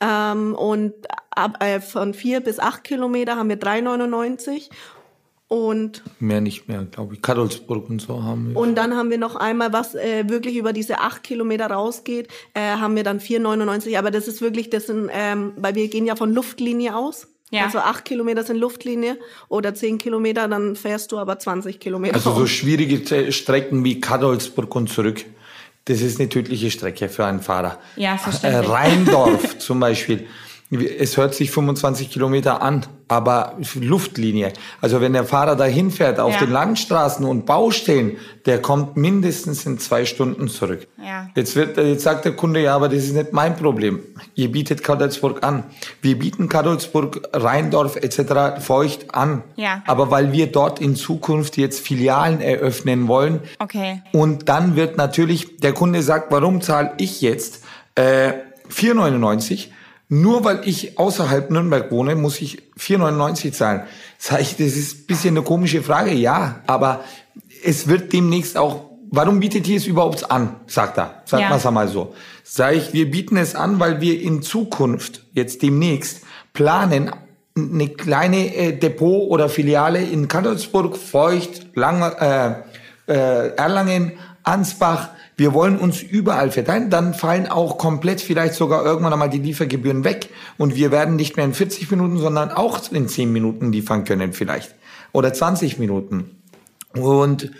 Ähm, 0.02 0.56
und 0.56 0.94
ab, 1.30 1.64
äh, 1.64 1.80
von 1.80 2.16
4 2.16 2.40
bis 2.40 2.58
8 2.60 2.84
Kilometer 2.84 3.36
haben 3.36 3.50
wir 3.50 3.60
3,99 3.60 4.72
und 5.52 6.02
Mehr 6.22 6.40
nicht 6.40 6.70
mehr, 6.70 6.84
glaube 6.90 7.16
ich. 7.16 7.22
Kadolsburg 7.22 7.90
und 7.90 8.00
so 8.02 8.24
haben 8.24 8.52
wir. 8.52 8.58
und 8.58 8.76
dann 8.76 8.96
haben 8.96 9.10
wir 9.10 9.18
noch 9.18 9.36
einmal, 9.36 9.74
was 9.74 9.96
äh, 9.96 10.30
wirklich 10.30 10.56
über 10.56 10.72
diese 10.72 11.00
8 11.00 11.24
Kilometer 11.24 11.68
rausgeht, 11.68 12.30
äh, 12.54 12.62
haben 12.78 12.96
wir 12.96 13.04
dann 13.04 13.20
4,99. 13.20 13.98
Aber 14.00 14.12
das 14.12 14.30
ist 14.30 14.40
wirklich, 14.42 14.70
das 14.70 14.88
sind, 14.88 15.10
ähm, 15.14 15.52
weil 15.58 15.76
wir 15.76 15.90
gehen 15.90 16.06
ja 16.06 16.16
von 16.16 16.34
Luftlinie 16.34 16.96
aus. 16.96 17.28
Ja. 17.50 17.66
Also 17.66 17.80
8 17.80 18.06
Kilometer 18.06 18.44
sind 18.44 18.56
Luftlinie 18.60 19.18
oder 19.50 19.74
10 19.76 19.98
Kilometer, 19.98 20.48
dann 20.48 20.78
fährst 20.78 21.12
du 21.12 21.18
aber 21.20 21.38
20 21.38 21.82
Kilometer. 21.82 22.16
Also 22.16 22.34
so 22.34 22.48
schwierige 22.48 23.04
Tre- 23.04 23.34
Strecken 23.34 23.84
wie 23.84 24.00
Kadolsburg 24.00 24.74
und 24.74 24.88
zurück. 24.90 25.26
Das 25.84 26.00
ist 26.00 26.18
eine 26.22 26.30
tödliche 26.30 26.72
Strecke 26.72 27.10
für 27.10 27.26
einen 27.26 27.42
Fahrer. 27.42 27.78
Ja, 27.98 28.16
Äh, 28.16 28.18
verständlich. 28.20 28.70
Rheindorf 28.72 29.58
zum 29.60 29.82
Beispiel. 29.82 30.28
Es 30.72 31.18
hört 31.18 31.36
sich 31.36 31.52
25 31.52 32.10
Kilometer 32.10 32.62
an, 32.62 32.86
aber 33.10 33.58
Luftlinie. 33.76 34.54
Also 34.80 35.02
wenn 35.02 35.12
der 35.12 35.26
Fahrer 35.26 35.58
dahin 35.58 35.92
fährt 35.92 36.18
auf 36.18 36.34
Ja. 36.36 36.40
den 36.40 36.52
Landstraßen 36.52 37.26
und 37.26 37.46
Baustellen, 37.46 38.16
der 38.46 38.62
kommt 38.62 38.96
mindestens 38.96 39.66
in 39.66 39.80
zwei 39.80 40.06
Stunden 40.06 40.48
zurück. 40.48 40.88
Ja. 40.98 41.28
Jetzt 41.36 41.58
wird, 41.58 41.76
jetzt 41.76 42.04
sagt 42.04 42.24
der 42.24 42.32
Kunde, 42.38 42.62
ja, 42.62 42.74
aber 42.74 42.88
das 42.88 43.00
ist 43.04 43.14
nicht 43.14 43.34
mein 43.34 43.58
Problem. 43.58 44.00
Ihr 44.36 44.50
bietet 44.50 44.82
Kadolsburg 44.82 45.44
an. 45.44 45.66
Wir 46.02 46.18
bieten 46.18 46.48
Kadolsburg, 46.48 47.22
Rheindorf 47.34 47.98
etc. 47.98 48.62
feucht 48.66 49.14
an. 49.14 49.44
Ja. 49.58 49.84
Aber 49.88 50.10
weil 50.10 50.32
wir 50.32 50.48
dort 50.48 50.80
in 50.80 50.96
Zukunft 50.96 51.58
jetzt 51.58 51.86
Filialen 51.86 52.40
eröffnen 52.40 53.10
wollen, 53.10 53.42
Okay. 53.60 54.02
und 54.14 54.48
dann 54.48 54.78
wird 54.78 54.96
natürlich, 54.96 55.58
der 55.58 55.74
Kunde 55.74 56.02
sagt, 56.02 56.32
warum 56.32 56.62
zahle 56.62 56.94
ich 56.98 57.20
jetzt 57.20 57.66
äh, 57.96 58.32
4,99? 58.70 59.68
Nur 60.14 60.44
weil 60.44 60.60
ich 60.66 61.00
außerhalb 61.00 61.52
Nürnberg 61.52 61.90
wohne, 61.90 62.18
muss 62.18 62.42
ich 62.42 62.62
4,99 62.78 63.54
zahlen. 63.54 63.84
Sag 64.18 64.42
ich, 64.42 64.58
das 64.58 64.76
ist 64.76 65.00
ein 65.04 65.06
bisschen 65.08 65.38
eine 65.38 65.46
komische 65.46 65.82
Frage, 65.82 66.12
ja, 66.12 66.60
aber 66.68 67.06
es 67.64 67.88
wird 67.88 68.12
demnächst 68.12 68.58
auch, 68.58 68.90
warum 69.10 69.40
bietet 69.40 69.70
ihr 69.70 69.78
es 69.78 69.88
überhaupt 69.88 70.30
an, 70.30 70.58
sagt 70.68 70.98
er, 70.98 71.22
sagt 71.24 71.44
Ja. 71.44 71.48
man 71.48 71.60
es 71.60 71.66
einmal 71.66 71.88
so. 71.88 72.14
Sag 72.44 72.76
ich, 72.76 72.92
wir 72.92 73.10
bieten 73.10 73.38
es 73.38 73.56
an, 73.56 73.80
weil 73.80 74.02
wir 74.02 74.20
in 74.22 74.42
Zukunft, 74.42 75.24
jetzt 75.32 75.62
demnächst, 75.62 76.24
planen, 76.52 77.12
eine 77.56 77.88
kleine 77.88 78.54
äh, 78.54 78.74
Depot 78.78 79.30
oder 79.30 79.48
Filiale 79.48 80.02
in 80.04 80.28
Kadolsburg, 80.28 80.98
Feucht, 80.98 81.68
Lang, 81.76 82.02
äh, 82.02 82.56
äh, 83.08 83.56
Erlangen, 83.56 84.12
Ansbach. 84.44 85.08
Wir 85.38 85.54
wollen 85.54 85.78
uns 85.78 86.02
überall 86.02 86.52
verteilen. 86.52 86.90
Dann 86.90 87.14
fallen 87.14 87.48
auch 87.48 87.78
komplett 87.78 88.22
vielleicht 88.22 88.54
sogar 88.54 88.86
irgendwann 88.86 89.14
einmal 89.14 89.30
die 89.30 89.40
Liefergebühren 89.40 90.04
weg. 90.04 90.30
Und 90.58 90.76
wir 90.76 90.92
werden 90.92 91.16
nicht 91.16 91.38
mehr 91.38 91.46
in 91.46 91.54
40 91.54 91.90
Minuten, 91.92 92.18
sondern 92.18 92.52
auch 92.52 92.92
in 92.92 93.08
10 93.08 93.32
Minuten 93.32 93.72
liefern 93.72 94.04
können 94.04 94.34
vielleicht. 94.34 94.76
Oder 95.14 95.34
20 95.34 95.80
Minuten. 95.80 96.42
Und 96.94 97.52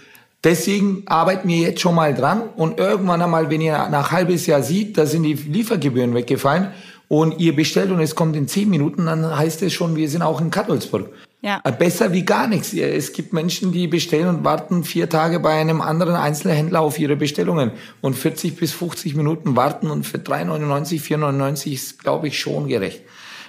deswegen 0.44 1.04
arbeiten 1.06 1.48
wir 1.48 1.58
jetzt 1.58 1.82
schon 1.82 1.96
mal 1.96 2.14
dran. 2.14 2.44
Und 2.56 2.80
irgendwann 2.80 3.22
einmal, 3.22 3.50
wenn 3.50 3.62
ihr 3.62 3.88
nach 3.90 4.12
halbes 4.12 4.46
Jahr 4.46 4.64
sieht, 4.64 4.98
da 4.98 5.06
sind 5.06 5.24
die 5.24 5.34
Liefergebühren 5.34 6.14
weggefallen 6.14 6.68
und 7.08 7.40
ihr 7.40 7.56
bestellt 7.56 7.92
und 7.92 8.00
es 8.00 8.16
kommt 8.16 8.36
in 8.38 8.48
10 8.48 8.70
Minuten, 8.70 9.06
dann 9.06 9.38
heißt 9.38 9.62
es 9.64 9.74
schon, 9.74 9.98
wir 9.98 10.08
sind 10.08 10.22
auch 10.22 10.40
in 10.40 10.50
Kadolsburg. 10.50 11.10
Ja. 11.42 11.60
Äh, 11.64 11.72
Besser 11.72 12.14
wie 12.14 12.24
gar 12.24 12.48
nichts. 12.48 12.74
Es 12.74 13.14
gibt 13.14 13.34
Menschen, 13.34 13.72
die 13.72 13.88
bestellen 13.88 14.28
und 14.28 14.44
warten 14.44 14.84
vier 14.84 15.10
Tage 15.10 15.40
bei 15.40 15.60
einem 15.60 15.82
anderen 15.82 16.16
Einzelhändler 16.16 16.82
auf 16.82 17.00
ihre 17.00 17.16
Bestellungen 17.16 17.72
und 18.00 18.16
40 18.16 18.56
bis 18.56 18.72
50 18.74 19.16
Minuten 19.16 19.56
warten 19.56 19.90
und 19.90 20.06
für 20.06 20.20
3,99, 20.20 21.02
4,99 21.02 21.74
ist, 21.74 22.04
glaube 22.04 22.28
ich, 22.28 22.40
schon 22.40 22.68
gerecht. 22.68 23.02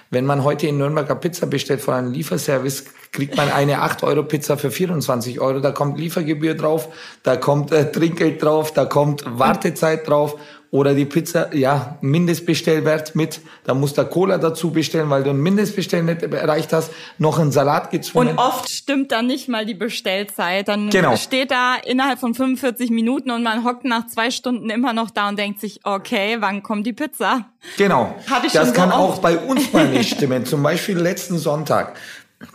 Wenn 0.09 0.25
man 0.25 0.43
heute 0.43 0.67
in 0.67 0.77
Nürnberger 0.77 1.15
Pizza 1.15 1.47
bestellt 1.47 1.81
von 1.81 1.95
einem 1.95 2.11
Lieferservice, 2.11 2.85
kriegt 3.11 3.35
man 3.35 3.51
eine 3.51 3.83
8-Euro-Pizza 3.83 4.57
für 4.57 4.69
24 4.69 5.39
Euro. 5.39 5.59
Da 5.59 5.71
kommt 5.71 5.99
Liefergebühr 5.99 6.55
drauf, 6.55 6.89
da 7.23 7.35
kommt 7.35 7.71
äh, 7.71 7.91
Trinkgeld 7.91 8.41
drauf, 8.41 8.73
da 8.73 8.85
kommt 8.85 9.23
Wartezeit 9.25 10.07
drauf. 10.07 10.37
Oder 10.73 10.95
die 10.95 11.05
Pizza, 11.05 11.53
ja, 11.55 11.99
Mindestbestellwert 12.01 13.13
mit, 13.13 13.41
da 13.63 13.75
musst 13.75 13.99
du 13.99 14.05
Cola 14.05 14.39
dazu 14.39 14.71
bestellen, 14.71 15.07
weil 15.11 15.23
du 15.23 15.29
ein 15.29 15.37
Mindestbestell 15.37 16.01
nicht 16.01 16.23
erreicht 16.23 16.73
hast, 16.73 16.91
noch 17.19 17.37
einen 17.37 17.51
Salat 17.51 17.91
gezwungen. 17.91 18.29
Und 18.29 18.39
oft 18.39 18.71
stimmt 18.71 19.11
dann 19.11 19.27
nicht 19.27 19.47
mal 19.47 19.67
die 19.67 19.75
Bestellzeit. 19.75 20.67
Dann 20.67 20.89
Genau. 20.89 21.15
steht 21.15 21.51
da 21.51 21.75
innerhalb 21.75 22.17
von 22.19 22.33
45 22.33 22.89
Minuten 22.89 23.29
und 23.29 23.43
man 23.43 23.63
hockt 23.63 23.85
nach 23.85 24.07
zwei 24.07 24.31
Stunden 24.31 24.71
immer 24.71 24.93
noch 24.93 25.11
da 25.11 25.29
und 25.29 25.37
denkt 25.37 25.59
sich, 25.59 25.79
okay, 25.83 26.37
wann 26.39 26.63
kommt 26.63 26.87
die 26.87 26.93
Pizza? 26.93 27.45
Genau. 27.77 28.15
Hab 28.27 28.43
ich 28.43 28.53
das 28.53 28.65
schon 28.69 28.75
so 28.75 28.81
kann 28.81 28.91
oft. 28.91 29.19
auch 29.19 29.19
bei 29.19 29.37
uns 29.37 29.71
mal 29.73 29.87
nicht 29.89 30.09
stimmen. 30.17 30.43
Zum 30.47 30.63
Beispiel 30.63 30.97
letzten 30.97 31.37
Sonntag, 31.37 31.97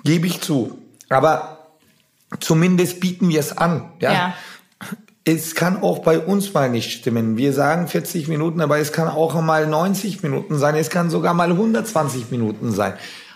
gebe 0.03 0.27
ich 0.27 0.41
zu. 0.41 0.77
Aber 1.09 1.69
zumindest 2.41 2.99
bieten 2.99 3.29
wir 3.29 3.39
es 3.39 3.57
an. 3.57 3.93
Ja? 4.01 4.13
Ja. 4.13 4.35
Es 5.31 5.55
kann 5.55 5.83
auch 5.83 5.99
bei 5.99 6.19
uns 6.19 6.55
mal 6.55 6.71
nicht 6.71 6.91
stimmen. 6.91 7.37
Wir 7.37 7.53
sagen 7.53 7.87
40 7.87 8.29
Minuten, 8.29 8.63
aber 8.63 8.79
es 8.79 8.93
kann 8.93 9.09
auch 9.09 9.39
mal 9.43 9.67
90 9.67 10.23
Minuten 10.23 10.57
sein. 10.57 10.75
Es 10.75 10.89
kann 10.89 11.11
sogar 11.11 11.35
mal 11.35 11.51
120 11.51 12.31
Minuten 12.31 12.73
sein. 12.73 12.95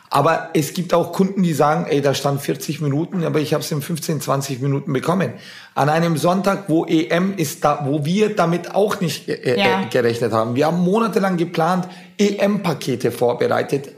Aber 0.09 0.49
es 0.55 0.73
gibt 0.73 0.95
auch 0.95 1.13
Kunden, 1.13 1.43
die 1.43 1.53
sagen, 1.53 1.85
ey, 1.87 2.01
da 2.01 2.15
stand 2.15 2.41
40 2.41 2.81
Minuten, 2.81 3.25
aber 3.25 3.41
ich 3.41 3.53
habe 3.53 3.63
es 3.63 3.71
in 3.71 3.83
15, 3.83 4.23
20 4.23 4.63
Minuten 4.63 4.91
bekommen. 4.91 5.35
An 5.75 5.91
einem 5.91 6.17
Sonntag, 6.17 6.65
wo 6.69 6.87
EM 6.87 7.35
ist, 7.37 7.63
da, 7.63 7.83
wo 7.85 8.07
wir 8.07 8.35
damit 8.35 8.75
auch 8.75 9.03
nicht 9.03 9.29
äh, 9.29 9.59
Ja. 9.59 9.83
äh, 9.83 9.87
gerechnet 9.91 10.33
haben. 10.33 10.55
Wir 10.55 10.69
haben 10.69 10.81
monatelang 10.83 11.37
geplant, 11.37 11.89
EM-Pakete 12.17 13.13
vorbereitet. 13.13 13.91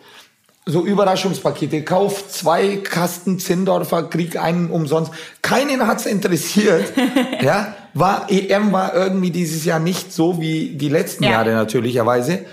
So 0.66 0.84
Überraschungspakete. 0.84 1.84
Kauf 1.84 2.28
zwei 2.28 2.78
Kasten 2.78 3.38
Zindorfer, 3.38 4.02
krieg 4.04 4.36
einen 4.36 4.70
umsonst. 4.70 5.12
Keinen 5.42 5.86
hat's 5.86 6.06
interessiert. 6.06 6.92
ja, 7.40 7.76
war, 7.94 8.26
EM 8.30 8.72
war 8.72 8.94
irgendwie 8.94 9.30
dieses 9.30 9.64
Jahr 9.64 9.78
nicht 9.78 10.12
so 10.12 10.40
wie 10.40 10.70
die 10.70 10.88
letzten 10.88 11.24
Ja. 11.24 11.30
Jahre 11.30 11.52
natürlicherweise. 11.52 12.44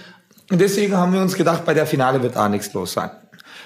Und 0.52 0.62
deswegen 0.62 0.96
haben 0.96 1.14
wir 1.14 1.22
uns 1.22 1.36
gedacht, 1.36 1.66
bei 1.66 1.74
der 1.74 1.86
Finale 1.86 2.22
wird 2.22 2.38
auch 2.38 2.50
nichts 2.50 2.74
los 2.74 2.94
sein. 2.94 3.10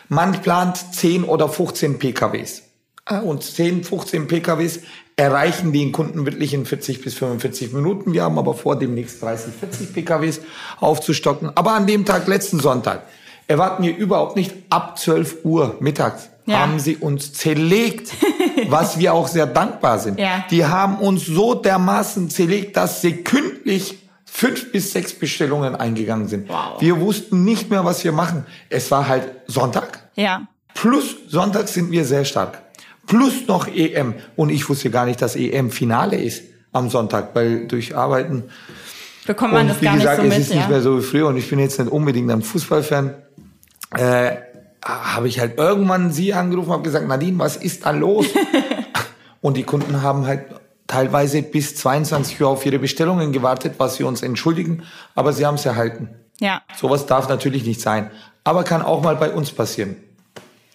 Man 0.07 0.33
plant 0.41 0.77
10 0.93 1.23
oder 1.23 1.49
15 1.49 1.99
PKWs. 1.99 2.61
Und 3.23 3.43
10, 3.43 3.83
15 3.83 4.27
PKWs 4.27 4.79
erreichen 5.15 5.71
den 5.71 5.91
Kunden 5.91 6.25
wirklich 6.25 6.53
in 6.53 6.65
40 6.65 7.01
bis 7.01 7.13
45 7.15 7.71
Minuten. 7.71 8.13
Wir 8.13 8.23
haben 8.23 8.37
aber 8.37 8.53
vor, 8.53 8.77
demnächst 8.77 9.21
30, 9.21 9.53
40 9.53 9.93
PKWs 9.93 10.41
aufzustocken. 10.79 11.51
Aber 11.55 11.73
an 11.73 11.87
dem 11.87 12.05
Tag, 12.05 12.27
letzten 12.27 12.59
Sonntag, 12.59 13.03
erwarten 13.47 13.83
wir 13.83 13.95
überhaupt 13.95 14.35
nicht 14.35 14.53
ab 14.69 14.97
12 14.97 15.37
Uhr 15.43 15.75
mittags. 15.79 16.29
Ja. 16.45 16.59
Haben 16.59 16.79
sie 16.79 16.97
uns 16.97 17.33
zerlegt, 17.33 18.13
was 18.69 18.99
wir 18.99 19.13
auch 19.13 19.27
sehr 19.27 19.47
dankbar 19.47 19.99
sind. 19.99 20.19
Ja. 20.19 20.45
Die 20.51 20.65
haben 20.65 20.99
uns 20.99 21.25
so 21.25 21.55
dermaßen 21.55 22.29
zerlegt, 22.29 22.77
dass 22.77 23.01
sekündlich 23.01 23.97
fünf 24.25 24.71
bis 24.71 24.91
sechs 24.91 25.13
Bestellungen 25.13 25.75
eingegangen 25.75 26.27
sind. 26.27 26.49
Wow. 26.49 26.79
Wir 26.79 26.99
wussten 26.99 27.43
nicht 27.43 27.69
mehr, 27.69 27.85
was 27.85 28.03
wir 28.03 28.11
machen. 28.11 28.45
Es 28.69 28.91
war 28.91 29.07
halt 29.07 29.31
Sonntag. 29.47 30.09
Ja. 30.15 30.47
Plus 30.73 31.15
Sonntag 31.29 31.67
sind 31.67 31.89
wir 31.89 32.05
sehr 32.05 32.25
stark. 32.25 32.61
Plus 33.07 33.47
noch 33.47 33.67
EM. 33.67 34.13
Und 34.35 34.49
ich 34.49 34.67
wusste 34.67 34.89
gar 34.89 35.05
nicht, 35.05 35.21
dass 35.21 35.35
EM 35.35 35.71
Finale 35.71 36.17
ist 36.17 36.43
am 36.73 36.89
Sonntag, 36.89 37.33
weil 37.33 37.67
durch 37.67 37.95
Arbeiten. 37.95 38.43
Bekommt 39.25 39.53
man 39.53 39.63
und 39.63 39.69
das 39.69 39.81
wie 39.81 39.85
gar 39.85 39.95
gesagt, 39.95 40.23
nicht 40.23 40.31
so 40.31 40.33
es 40.33 40.37
mit, 40.37 40.47
ist 40.47 40.53
nicht 40.53 40.63
ja? 40.63 40.69
mehr 40.69 40.81
so 40.81 40.99
wie 40.99 41.01
früher 41.01 41.27
und 41.27 41.37
ich 41.37 41.49
bin 41.49 41.57
jetzt 41.57 41.79
nicht 41.79 41.91
unbedingt 41.91 42.29
ein 42.29 42.41
Fußballfan. 42.41 43.15
Äh, 43.97 44.35
habe 44.85 45.27
ich 45.27 45.39
halt 45.39 45.57
irgendwann 45.57 46.11
sie 46.11 46.33
angerufen, 46.33 46.71
habe 46.71 46.83
gesagt, 46.83 47.07
Nadine, 47.07 47.39
was 47.39 47.57
ist 47.57 47.85
da 47.85 47.91
los? 47.91 48.27
und 49.41 49.57
die 49.57 49.63
Kunden 49.63 50.01
haben 50.01 50.27
halt 50.27 50.45
teilweise 50.87 51.41
bis 51.41 51.75
22 51.75 52.41
Uhr 52.41 52.49
auf 52.49 52.65
ihre 52.65 52.79
Bestellungen 52.79 53.31
gewartet, 53.31 53.75
was 53.79 53.97
wir 53.97 54.07
uns 54.07 54.21
entschuldigen, 54.21 54.83
aber 55.15 55.33
sie 55.33 55.45
haben 55.45 55.55
es 55.55 55.65
erhalten. 55.65 56.09
Ja. 56.39 56.61
Sowas 56.75 57.07
darf 57.07 57.27
natürlich 57.29 57.65
nicht 57.65 57.81
sein. 57.81 58.11
Aber 58.43 58.63
kann 58.63 58.83
auch 58.83 59.01
mal 59.01 59.15
bei 59.15 59.31
uns 59.31 59.51
passieren, 59.51 59.95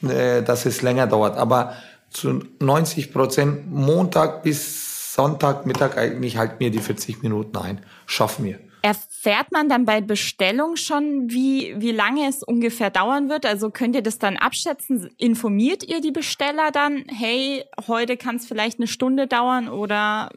äh, 0.02 0.42
dass 0.42 0.66
es 0.66 0.82
länger 0.82 1.06
dauert. 1.06 1.36
Aber 1.36 1.74
zu 2.10 2.42
90 2.58 3.12
Prozent 3.12 3.70
Montag 3.72 4.42
bis 4.42 5.14
Sonntagmittag 5.14 5.96
eigentlich 5.96 6.36
halt 6.36 6.58
mir 6.58 6.70
die 6.70 6.80
40 6.80 7.22
Minuten 7.22 7.56
ein. 7.56 7.80
Schaffen 8.06 8.44
wir. 8.44 8.58
Erfährt 8.82 9.52
man 9.52 9.68
dann 9.68 9.84
bei 9.84 10.00
Bestellung 10.00 10.76
schon, 10.76 11.30
wie, 11.30 11.74
wie 11.78 11.92
lange 11.92 12.28
es 12.28 12.42
ungefähr 12.42 12.90
dauern 12.90 13.28
wird? 13.28 13.44
Also 13.44 13.70
könnt 13.70 13.94
ihr 13.94 14.02
das 14.02 14.18
dann 14.18 14.36
abschätzen? 14.36 15.10
Informiert 15.18 15.82
ihr 15.82 16.00
die 16.00 16.12
Besteller 16.12 16.70
dann, 16.70 17.04
hey, 17.08 17.64
heute 17.86 18.16
kann 18.16 18.36
es 18.36 18.46
vielleicht 18.46 18.78
eine 18.78 18.86
Stunde 18.86 19.26
dauern 19.26 19.68
oder? 19.68 20.30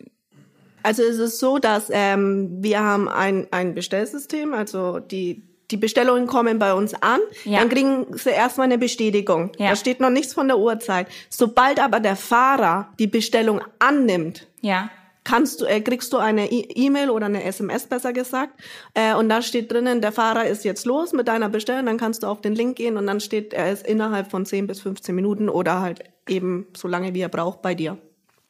Also 0.84 1.04
es 1.04 1.18
ist 1.18 1.40
so, 1.40 1.58
dass 1.58 1.90
ähm, 1.90 2.50
wir 2.62 2.82
haben 2.82 3.08
ein, 3.08 3.48
ein 3.52 3.74
Bestellsystem, 3.74 4.54
also 4.54 5.00
die 5.00 5.44
die 5.72 5.78
Bestellungen 5.78 6.28
kommen 6.28 6.60
bei 6.60 6.74
uns 6.74 6.94
an, 6.94 7.20
ja. 7.46 7.60
dann 7.60 7.70
kriegen 7.70 8.06
sie 8.16 8.30
erstmal 8.30 8.66
eine 8.66 8.78
Bestätigung. 8.78 9.52
Ja. 9.58 9.70
Da 9.70 9.76
steht 9.76 10.02
noch 10.02 10.12
nichts 10.12 10.34
von 10.34 10.48
der 10.48 10.60
Uhrzeit. 10.60 11.08
Sobald 11.30 11.82
aber 11.82 12.00
der 12.00 12.16
Fahrer 12.16 12.90
die 13.00 13.08
Bestellung 13.08 13.62
annimmt, 13.80 14.46
ja 14.62 14.92
kannst 15.24 15.62
du, 15.62 15.66
äh, 15.66 15.82
kriegst 15.82 16.12
du 16.14 16.18
eine 16.18 16.52
E-Mail 16.52 17.10
oder 17.10 17.28
eine 17.28 17.44
SMS 17.44 17.88
besser 17.88 18.14
gesagt 18.14 18.60
äh, 18.94 19.14
und 19.14 19.30
da 19.30 19.42
steht 19.42 19.72
drinnen, 19.72 20.02
der 20.02 20.12
Fahrer 20.12 20.46
ist 20.46 20.64
jetzt 20.66 20.86
los 20.86 21.14
mit 21.14 21.28
deiner 21.28 21.50
Bestellung, 21.50 21.86
dann 21.86 21.98
kannst 21.98 22.24
du 22.24 22.28
auf 22.28 22.42
den 22.42 22.56
Link 22.56 22.78
gehen 22.78 22.98
und 22.98 23.08
dann 23.08 23.20
steht, 23.20 23.54
er 23.54 23.72
ist 23.72 23.86
innerhalb 23.86 24.30
von 24.30 24.46
10 24.46 24.68
bis 24.68 24.82
15 24.82 25.14
Minuten 25.16 25.50
oder 25.50 25.80
halt 25.80 26.04
eben 26.28 26.68
so 26.76 26.88
lange, 26.88 27.14
wie 27.14 27.22
er 27.22 27.30
braucht 27.30 27.62
bei 27.62 27.76
dir. 27.76 27.98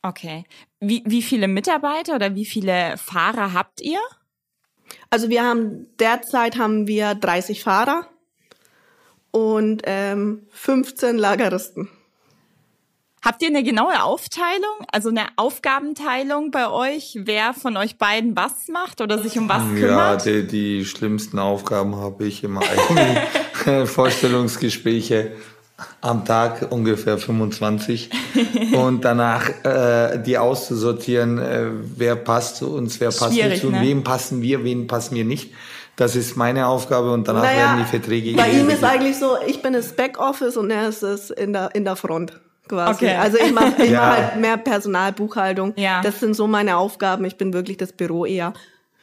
Okay. 0.01 0.43
Wie, 0.80 1.03
wie 1.05 1.21
viele 1.21 1.47
Mitarbeiter 1.47 2.15
oder 2.15 2.36
wie 2.36 2.45
viele 2.45 2.97
Fahrer 2.97 3.53
habt 3.53 3.82
ihr? 3.82 3.99
Also 5.09 5.30
wir 5.30 5.43
haben 5.43 5.88
derzeit 5.97 6.57
haben 6.57 6.88
wir 6.88 7.15
30 7.15 7.63
Fahrer 7.63 8.07
und 9.32 9.82
ähm, 9.86 10.45
15 10.51 11.17
Lageristen. 11.17 11.89
Habt 13.24 13.41
ihr 13.41 13.47
eine 13.47 13.63
genaue 13.63 14.03
Aufteilung, 14.03 14.86
also 14.91 15.07
eine 15.07 15.28
Aufgabenteilung 15.38 16.51
bei 16.51 16.69
euch, 16.69 17.17
wer 17.24 17.53
von 17.53 17.78
euch 17.78 17.97
beiden 17.97 18.36
was 18.36 18.67
macht 18.67 18.99
oder 18.99 19.17
sich 19.17 19.39
um 19.39 19.47
was 19.47 19.63
kümmert? 19.63 20.26
Ja, 20.26 20.41
die, 20.41 20.45
die 20.45 20.86
schlimmsten 20.86 21.39
Aufgaben 21.39 21.95
habe 21.95 22.26
ich 22.26 22.43
im 22.43 22.57
eigenen 22.57 23.88
Vorstellungsgespräche 23.88 25.32
am 26.01 26.26
Tag 26.26 26.67
ungefähr 26.69 27.17
25 27.17 28.09
und 28.74 29.05
danach 29.05 29.49
äh, 29.63 30.21
die 30.21 30.38
auszusortieren, 30.38 31.39
äh, 31.39 31.67
wer 31.95 32.17
passt 32.17 32.57
zu 32.57 32.76
uns, 32.76 32.99
wer 32.99 33.09
passt 33.09 33.34
Schwierig, 33.34 33.61
zu, 33.61 33.69
ne? 33.69 33.80
wem 33.82 34.03
passen 34.03 34.41
wir, 34.41 34.65
wen 34.65 34.88
passen 34.88 35.15
wir 35.15 35.24
nicht. 35.24 35.53
Das 35.95 36.17
ist 36.17 36.36
meine 36.36 36.67
Aufgabe 36.67 37.13
und 37.13 37.26
danach 37.28 37.43
naja, 37.43 37.57
werden 37.57 37.78
die 37.80 37.89
Verträge. 37.89 38.34
Bei 38.34 38.49
ihm 38.49 38.69
ist 38.69 38.84
eigentlich 38.84 39.17
so, 39.17 39.38
ich 39.47 39.61
bin 39.61 39.74
das 39.74 39.93
Backoffice 39.93 40.57
und 40.57 40.71
er 40.71 40.89
ist 40.89 41.03
es 41.03 41.30
in 41.30 41.53
der 41.53 41.74
in 41.74 41.86
der 41.86 41.95
Front 41.95 42.34
quasi. 42.68 43.05
Okay. 43.05 43.16
Also 43.16 43.38
ich 43.38 43.51
mache 43.51 43.84
ich 43.84 43.89
ja. 43.91 44.01
mach 44.01 44.18
halt 44.18 44.36
mehr 44.38 44.57
Personalbuchhaltung. 44.57 45.74
Ja. 45.76 46.01
Das 46.01 46.20
sind 46.20 46.36
so 46.36 46.47
meine 46.47 46.78
Aufgaben. 46.78 47.26
Ich 47.26 47.38
bin 47.38 47.53
wirklich 47.53 47.78
das 47.78 47.91
Büro 47.91 48.26
eher. 48.26 48.53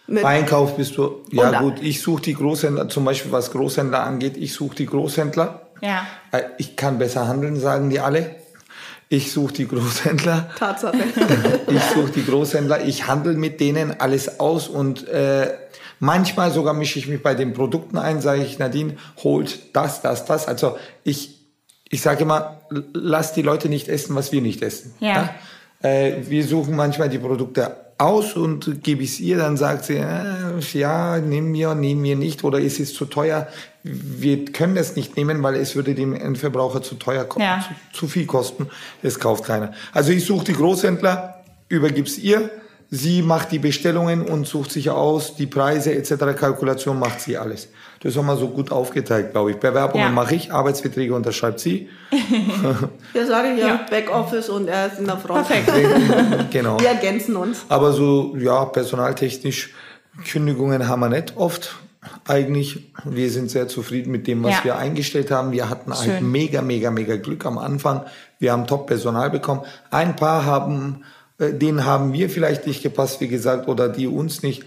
Mit 0.07 0.25
Einkauf 0.25 0.77
bist 0.77 0.97
du. 0.97 1.23
Ja 1.31 1.61
gut, 1.61 1.81
ich 1.81 2.03
suche 2.03 2.23
die 2.23 2.35
Großhändler, 2.35 2.89
zum 2.89 3.05
Beispiel 3.05 3.31
was 3.31 3.53
Großhändler 3.53 4.03
angeht, 4.03 4.37
ich 4.37 4.53
suche 4.53 4.75
die 4.75 4.87
Großhändler. 4.87 5.69
Ja. 5.83 6.05
Äh, 6.33 6.43
ich 6.59 6.75
kann 6.75 6.99
besser 6.99 7.29
handeln, 7.29 7.59
sagen 7.59 7.91
die 7.91 8.01
alle. 8.01 8.35
Ich 9.09 9.33
suche 9.33 9.53
die 9.53 9.69
Großhändler. 9.69 10.51
Tatsache. 10.59 10.97
ich 11.69 11.83
suche 11.95 12.11
die 12.11 12.25
Großhändler. 12.25 12.85
Ich 12.85 13.07
handle 13.07 13.35
mit 13.35 13.61
denen 13.61 14.01
alles 14.01 14.41
aus 14.41 14.69
und 14.69 15.07
äh, 15.09 15.53
manchmal 16.01 16.51
sogar 16.51 16.75
mische 16.75 16.99
ich 16.99 17.07
mich 17.07 17.23
bei 17.23 17.35
den 17.35 17.53
Produkten 17.53 17.97
ein, 17.97 18.21
sage 18.21 18.43
ich, 18.43 18.59
Nadine, 18.59 18.97
holt 19.23 19.77
das, 19.77 20.03
das, 20.03 20.25
das. 20.25 20.49
Also 20.49 20.77
ich 21.05 21.41
ich 21.91 22.03
sage 22.03 22.23
immer, 22.23 22.60
lass 22.93 23.33
die 23.33 23.43
Leute 23.43 23.69
nicht 23.69 23.89
essen, 23.89 24.15
was 24.15 24.33
wir 24.33 24.41
nicht 24.41 24.63
essen. 24.63 24.95
Ja. 25.01 25.31
ja? 25.83 25.89
Äh, 25.89 26.29
wir 26.29 26.45
suchen 26.45 26.77
manchmal 26.77 27.09
die 27.09 27.19
Produkte 27.19 27.77
aus 28.01 28.35
und 28.35 28.83
gebe 28.83 29.03
ich 29.03 29.11
es 29.11 29.21
ihr, 29.21 29.37
dann 29.37 29.57
sagt 29.57 29.85
sie, 29.85 29.97
äh, 29.97 30.61
ja, 30.73 31.19
nimm 31.19 31.53
mir, 31.53 31.75
nimm 31.75 32.01
mir 32.01 32.17
nicht 32.17 32.45
oder 32.45 32.59
es 32.59 32.81
ist 32.81 32.95
zu 32.95 33.05
teuer. 33.05 33.47
Wir 33.83 34.47
können 34.47 34.75
das 34.75 34.97
nicht 34.97 35.17
nehmen, 35.17 35.43
weil 35.43 35.57
es 35.57 35.77
würde 35.77 35.95
dem 35.95 36.15
Endverbraucher 36.15 36.83
zu 36.83 36.95
teuer 36.95 37.27
ja. 37.39 37.65
zu, 37.93 37.99
zu 37.99 38.09
viel 38.09 38.27
kosten. 38.27 38.69
Es 39.03 39.19
kauft 39.19 39.45
keiner. 39.45 39.73
Also 39.93 40.13
ich 40.13 40.25
suche 40.25 40.47
die 40.47 40.53
Großhändler, 40.55 41.45
übergib's 41.69 42.19
ihr, 42.19 42.51
sie 42.91 43.23
macht 43.23 43.53
die 43.53 43.59
Bestellungen 43.59 44.23
und 44.23 44.47
sucht 44.47 44.73
sich 44.73 44.91
aus, 44.91 45.37
die 45.37 45.47
Preise 45.47 45.95
etc. 45.95 46.37
Kalkulation 46.37 46.99
macht 46.99 47.21
sie 47.21 47.37
alles. 47.37 47.69
Das 48.03 48.17
haben 48.17 48.27
wir 48.27 48.37
so 48.37 48.49
gut 48.49 48.73
aufgeteilt, 48.73 49.33
glaube 49.33 49.53
ich. 49.53 49.59
Bewerbungen 49.59 50.07
ja. 50.07 50.13
mache 50.13 50.35
ich, 50.35 50.53
Arbeitsverträge 50.53 51.15
unterschreibt 51.15 51.61
sie. 51.61 51.89
ja, 53.15 53.27
sage 53.27 53.53
ich 53.55 53.61
ja, 53.61 53.69
ja, 53.69 53.87
Backoffice 53.89 54.49
und 54.49 54.69
er 54.69 54.87
ist 54.87 54.99
in 54.99 55.07
der 55.07 55.19
Front. 55.19 55.47
Perfekt. 55.47 56.51
genau. 56.51 56.81
Wir 56.81 56.89
ergänzen 56.89 57.37
uns. 57.37 57.65
Aber 57.69 57.93
so, 57.93 58.35
ja, 58.37 58.65
personaltechnisch, 58.65 59.71
Kündigungen 60.25 60.89
haben 60.89 61.01
wir 61.01 61.09
nicht 61.11 61.37
oft. 61.37 61.77
Eigentlich, 62.27 62.91
wir 63.05 63.31
sind 63.31 63.51
sehr 63.51 63.69
zufrieden 63.69 64.11
mit 64.11 64.27
dem, 64.27 64.43
was 64.43 64.59
ja. 64.59 64.65
wir 64.65 64.77
eingestellt 64.79 65.31
haben. 65.31 65.53
Wir 65.53 65.69
hatten 65.69 65.93
Schön. 65.95 66.13
halt 66.13 66.23
mega, 66.23 66.63
mega, 66.63 66.91
mega 66.91 67.17
Glück 67.17 67.45
am 67.45 67.59
Anfang. 67.59 68.07
Wir 68.39 68.53
haben 68.53 68.67
Top-Personal 68.67 69.29
bekommen. 69.29 69.61
Ein 69.91 70.17
paar 70.17 70.47
haben, 70.47 71.05
äh, 71.41 71.53
denen 71.53 71.85
haben 71.85 72.13
wir 72.13 72.31
vielleicht 72.31 72.67
nicht 72.67 72.83
gepasst, 72.83 73.21
wie 73.21 73.29
gesagt, 73.29 73.67
oder 73.69 73.89
die 73.89 74.07
uns 74.07 74.43
nicht. 74.43 74.65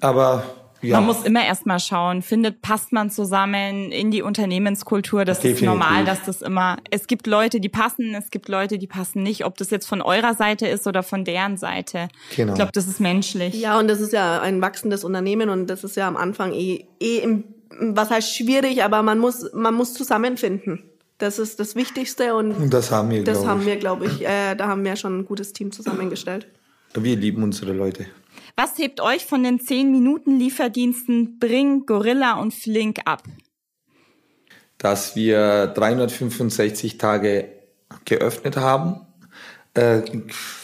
Aber 0.00 0.44
ja. 0.82 0.98
Man 1.00 1.06
muss 1.06 1.24
immer 1.24 1.44
erstmal 1.44 1.80
schauen, 1.80 2.22
findet, 2.22 2.60
passt 2.62 2.92
man 2.92 3.10
zusammen 3.10 3.90
in 3.90 4.10
die 4.10 4.22
Unternehmenskultur. 4.22 5.24
Das 5.24 5.38
Definitiv. 5.38 5.62
ist 5.62 5.66
normal, 5.66 6.04
dass 6.04 6.22
das 6.24 6.42
immer, 6.42 6.76
es 6.90 7.06
gibt 7.06 7.26
Leute, 7.26 7.60
die 7.60 7.68
passen, 7.68 8.14
es 8.14 8.30
gibt 8.30 8.48
Leute, 8.48 8.78
die 8.78 8.86
passen 8.86 9.22
nicht, 9.22 9.44
ob 9.44 9.56
das 9.56 9.70
jetzt 9.70 9.86
von 9.86 10.02
eurer 10.02 10.34
Seite 10.34 10.66
ist 10.66 10.86
oder 10.86 11.02
von 11.02 11.24
deren 11.24 11.56
Seite. 11.56 12.08
Genau. 12.36 12.52
Ich 12.52 12.56
glaube, 12.56 12.72
das 12.72 12.86
ist 12.86 13.00
menschlich. 13.00 13.54
Ja, 13.54 13.78
und 13.78 13.88
das 13.88 14.00
ist 14.00 14.12
ja 14.12 14.40
ein 14.40 14.60
wachsendes 14.60 15.02
Unternehmen 15.02 15.48
und 15.48 15.68
das 15.68 15.82
ist 15.82 15.96
ja 15.96 16.06
am 16.06 16.16
Anfang 16.16 16.52
eh, 16.52 16.84
eh 17.00 17.18
im, 17.18 17.44
was 17.80 18.10
heißt 18.10 18.36
schwierig, 18.36 18.84
aber 18.84 19.02
man 19.02 19.18
muss, 19.18 19.50
man 19.54 19.74
muss 19.74 19.94
zusammenfinden. 19.94 20.82
Das 21.18 21.38
ist 21.38 21.58
das 21.58 21.74
Wichtigste 21.74 22.34
und, 22.34 22.52
und 22.52 22.74
das 22.74 22.90
haben 22.90 23.10
wir, 23.10 23.24
das 23.24 23.46
haben 23.46 23.64
wir, 23.64 23.76
glaube 23.76 24.06
ich, 24.06 24.22
äh, 24.26 24.54
da 24.54 24.68
haben 24.68 24.84
wir 24.84 24.96
schon 24.96 25.20
ein 25.20 25.24
gutes 25.24 25.52
Team 25.52 25.72
zusammengestellt. 25.72 26.46
Wir 26.94 27.16
lieben 27.16 27.42
unsere 27.42 27.72
Leute. 27.72 28.06
Was 28.54 28.78
hebt 28.78 29.00
euch 29.00 29.24
von 29.24 29.42
den 29.42 29.60
10 29.60 29.92
Minuten 29.92 30.38
Lieferdiensten 30.38 31.38
Bring, 31.38 31.86
Gorilla 31.86 32.34
und 32.40 32.54
Flink 32.54 33.00
ab? 33.04 33.22
Dass 34.78 35.16
wir 35.16 35.68
365 35.68 36.98
Tage 36.98 37.48
geöffnet 38.04 38.56
haben. 38.56 39.06
Äh, 39.74 40.02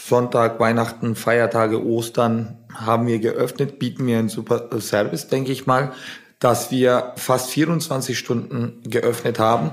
Sonntag, 0.07 0.59
Weihnachten, 0.61 1.17
Feiertage, 1.17 1.85
Ostern 1.85 2.59
haben 2.75 3.07
wir 3.07 3.19
geöffnet, 3.19 3.79
bieten 3.79 4.07
wir 4.07 4.19
einen 4.19 4.29
super 4.29 4.69
Service, 4.81 5.29
denke 5.29 5.53
ich 5.53 5.67
mal, 5.67 5.93
dass 6.39 6.71
wir 6.71 7.13
fast 7.17 7.51
24 7.51 8.19
Stunden 8.19 8.81
geöffnet 8.85 9.39
haben. 9.39 9.73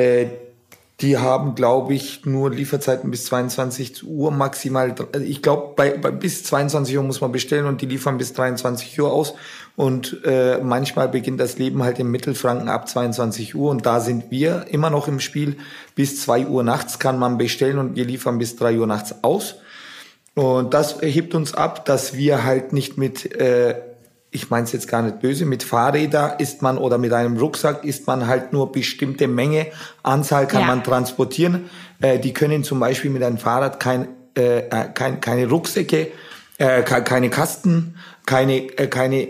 Äh, 0.00 0.26
die 1.00 1.16
haben, 1.16 1.54
glaube 1.54 1.94
ich, 1.94 2.26
nur 2.26 2.50
Lieferzeiten 2.50 3.10
bis 3.10 3.24
22 3.24 4.06
Uhr 4.06 4.30
maximal. 4.30 4.94
Ich 5.26 5.40
glaube, 5.40 5.72
bei, 5.74 5.96
bei 5.96 6.10
bis 6.10 6.44
22 6.44 6.96
Uhr 6.98 7.02
muss 7.02 7.22
man 7.22 7.32
bestellen 7.32 7.64
und 7.64 7.80
die 7.80 7.86
liefern 7.86 8.18
bis 8.18 8.34
23 8.34 9.00
Uhr 9.00 9.10
aus. 9.10 9.34
Und 9.76 10.18
äh, 10.26 10.58
manchmal 10.58 11.08
beginnt 11.08 11.40
das 11.40 11.56
Leben 11.58 11.82
halt 11.82 11.98
im 12.00 12.10
Mittelfranken 12.10 12.68
ab 12.68 12.86
22 12.86 13.54
Uhr 13.54 13.70
und 13.70 13.86
da 13.86 14.00
sind 14.00 14.30
wir 14.30 14.66
immer 14.68 14.90
noch 14.90 15.08
im 15.08 15.20
Spiel. 15.20 15.56
Bis 15.94 16.20
2 16.20 16.48
Uhr 16.48 16.62
nachts 16.64 16.98
kann 16.98 17.18
man 17.18 17.38
bestellen 17.38 17.78
und 17.78 17.96
wir 17.96 18.04
liefern 18.04 18.36
bis 18.36 18.56
3 18.56 18.78
Uhr 18.78 18.86
nachts 18.86 19.14
aus. 19.22 19.54
Und 20.34 20.74
das 20.74 21.00
hebt 21.00 21.34
uns 21.34 21.54
ab, 21.54 21.86
dass 21.86 22.14
wir 22.14 22.44
halt 22.44 22.74
nicht 22.74 22.98
mit 22.98 23.34
äh, 23.34 23.74
ich 24.30 24.50
meine 24.50 24.64
es 24.64 24.72
jetzt 24.72 24.88
gar 24.88 25.02
nicht 25.02 25.20
böse, 25.20 25.44
mit 25.44 25.62
Fahrräder 25.62 26.38
ist 26.38 26.62
man 26.62 26.78
oder 26.78 26.98
mit 26.98 27.12
einem 27.12 27.36
Rucksack 27.36 27.84
ist 27.84 28.06
man 28.06 28.26
halt 28.26 28.52
nur 28.52 28.70
bestimmte 28.70 29.26
Menge, 29.26 29.66
Anzahl 30.02 30.46
kann 30.46 30.62
ja. 30.62 30.66
man 30.68 30.84
transportieren. 30.84 31.68
Äh, 32.00 32.18
die 32.18 32.32
können 32.32 32.62
zum 32.62 32.78
Beispiel 32.78 33.10
mit 33.10 33.22
einem 33.22 33.38
Fahrrad 33.38 33.80
kein, 33.80 34.08
äh, 34.36 34.60
äh 34.60 34.88
kein, 34.94 35.20
keine 35.20 35.48
Rucksäcke, 35.48 36.12
äh, 36.58 36.82
keine 36.82 37.30
Kasten, 37.30 37.96
keine, 38.24 38.68
äh, 38.78 38.86
keine 38.86 39.26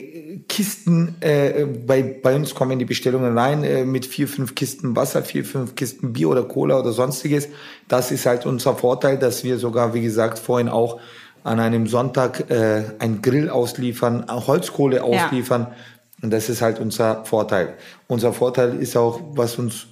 Kisten. 0.49 1.17
Äh, 1.21 1.65
bei, 1.87 2.03
bei 2.03 2.35
uns 2.35 2.55
kommen 2.55 2.79
die 2.79 2.85
Bestellungen 2.85 3.39
rein 3.39 3.65
äh, 3.65 3.85
mit 3.85 4.05
vier, 4.05 4.29
fünf 4.29 4.55
Kisten 4.55 4.97
Wasser, 4.97 5.23
vier, 5.23 5.45
fünf 5.45 5.77
Kisten 5.77 6.13
Bier 6.13 6.29
oder 6.29 6.43
Cola 6.43 6.79
oder 6.79 6.93
sonstiges. 6.93 7.49
Das 7.89 8.11
ist 8.11 8.27
halt 8.27 8.45
unser 8.45 8.75
Vorteil, 8.75 9.19
dass 9.19 9.45
wir 9.45 9.59
sogar, 9.59 9.95
wie 9.95 10.03
gesagt, 10.03 10.39
vorhin 10.39 10.69
auch 10.69 11.01
an 11.45 11.61
einem 11.61 11.87
Sonntag 11.87 12.51
äh, 12.51 12.85
ein 12.99 13.23
Grill 13.23 13.49
ausliefern, 13.49 14.27
Holzkohle 14.29 15.03
ausliefern. 15.03 15.63
Ja. 15.63 15.75
Und 16.23 16.31
das 16.33 16.49
ist 16.49 16.61
halt 16.61 16.79
unser 16.81 17.25
Vorteil. 17.25 17.75
Unser 18.07 18.33
Vorteil 18.33 18.77
ist 18.77 18.97
auch, 18.97 19.21
was 19.33 19.57
uns 19.59 19.87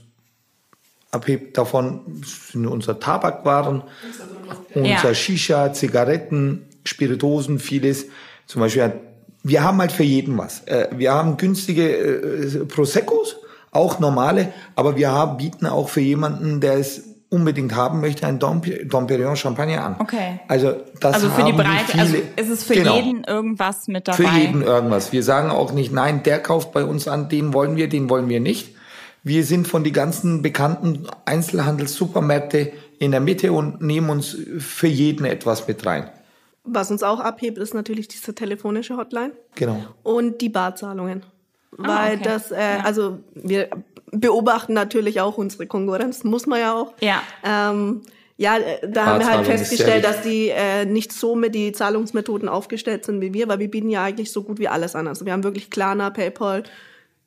abhebt 1.11 1.57
davon, 1.57 2.23
sind 2.23 2.67
unser 2.67 3.01
Tabakwaren, 3.01 3.83
ja. 4.75 4.83
unser 4.83 5.15
Shisha, 5.15 5.73
Zigaretten, 5.73 6.67
Spiritosen, 6.85 7.59
vieles. 7.59 8.07
Zum 8.47 8.61
Beispiel, 8.61 8.93
wir 9.43 9.63
haben 9.63 9.79
halt 9.79 9.93
für 9.93 10.03
jeden 10.03 10.37
was. 10.37 10.67
Äh, 10.67 10.89
wir 10.93 11.13
haben 11.13 11.37
günstige 11.37 11.97
äh, 11.97 12.65
Proseccos, 12.67 13.37
auch 13.71 13.99
normale, 14.01 14.53
aber 14.75 14.97
wir 14.97 15.11
haben, 15.11 15.39
bieten 15.39 15.67
auch 15.67 15.89
für 15.89 16.01
jemanden, 16.01 16.61
der 16.61 16.75
ist 16.75 17.05
unbedingt 17.31 17.75
haben 17.75 18.01
möchte, 18.01 18.27
ein 18.27 18.39
Dom, 18.39 18.63
Dom 18.87 19.07
Perignon 19.07 19.37
Champagner 19.37 19.85
an. 19.85 19.97
Okay. 19.99 20.41
Also 20.49 20.75
das 21.01 21.15
Also 21.15 21.29
für 21.31 21.45
die 21.45 21.53
Breite, 21.53 21.85
viele, 21.93 22.03
also 22.03 22.17
ist 22.37 22.49
es 22.49 22.65
für 22.65 22.75
Genau. 22.75 22.97
jeden 22.97 23.25
irgendwas 23.25 23.87
mit 23.89 24.09
dabei? 24.09 24.17
Für 24.17 24.39
jeden 24.39 24.63
irgendwas. 24.63 25.13
Wir 25.13 25.23
sagen 25.23 25.51
auch 25.51 25.73
nicht, 25.73 25.93
nein, 25.93 26.23
der 26.23 26.41
kauft 26.41 26.73
bei 26.73 26.85
uns 26.85 27.07
an, 27.07 27.29
den 27.29 27.53
wollen 27.53 27.77
wir, 27.77 27.89
den 27.89 28.09
wollen 28.09 28.29
wir 28.29 28.41
nicht. 28.41 28.75
Wir 29.25 29.45
sind 29.45 29.69
von 29.69 29.85
den 29.85 29.93
ganzen 29.93 30.41
bekannten 30.43 31.07
Einzelhandelssupermärkte 31.73 32.73
in 32.99 33.11
der 33.11 33.21
Mitte 33.21 33.53
und 33.53 33.83
nehmen 33.83 34.11
uns 34.11 34.37
für 34.59 34.87
jeden 34.87 35.25
etwas 35.25 35.67
mit 35.69 35.85
rein. 35.87 36.09
Was 36.65 36.91
uns 36.91 37.03
auch 37.03 37.21
abhebt, 37.21 37.59
ist 37.59 37.75
natürlich 37.75 38.09
diese 38.09 38.35
telefonische 38.35 38.97
Hotline 38.97 39.33
Genau. 39.55 39.83
und 40.03 40.41
die 40.41 40.49
Barzahlungen. 40.49 41.23
Weil 41.73 41.91
Ah, 41.91 42.05
okay. 42.15 42.21
das, 42.25 42.51
äh, 42.51 42.57
also 42.83 43.19
wir 43.35 43.69
beobachten 44.13 44.73
natürlich 44.73 45.21
auch 45.21 45.39
unsere 45.39 45.67
Konkurrenz, 45.67 46.25
muss 46.25 46.47
man 46.47 46.61
ja 46.61 46.75
auch. 46.75 46.93
Ja. 47.01 47.23
Ähm, 47.45 48.03
ja, 48.37 48.57
äh, 48.57 48.89
da 48.89 49.07
haben 49.07 49.21
wir 49.21 49.27
halt 49.31 49.47
festgestellt, 49.47 50.05
dass 50.05 50.23
die 50.23 50.49
äh, 50.49 50.85
nicht 50.85 51.13
so 51.13 51.35
mit 51.35 51.55
die 51.55 51.73
Zahlungsmethoden 51.73 52.49
aufgestellt 52.49 53.05
sind 53.05 53.21
wie 53.21 53.35
wir, 53.35 53.49
weil 53.49 53.59
wir 53.59 53.71
bieten 53.71 53.91
ja 53.91 54.05
eigentlich 54.05 54.31
so 54.33 54.43
gut 54.45 54.59
wie 54.59 54.69
alles 54.69 54.95
an. 54.95 55.09
Also 55.09 55.27
wir 55.27 55.33
haben 55.33 55.43
wirklich 55.43 55.71
Klarna, 55.71 56.11
PayPal, 56.11 56.63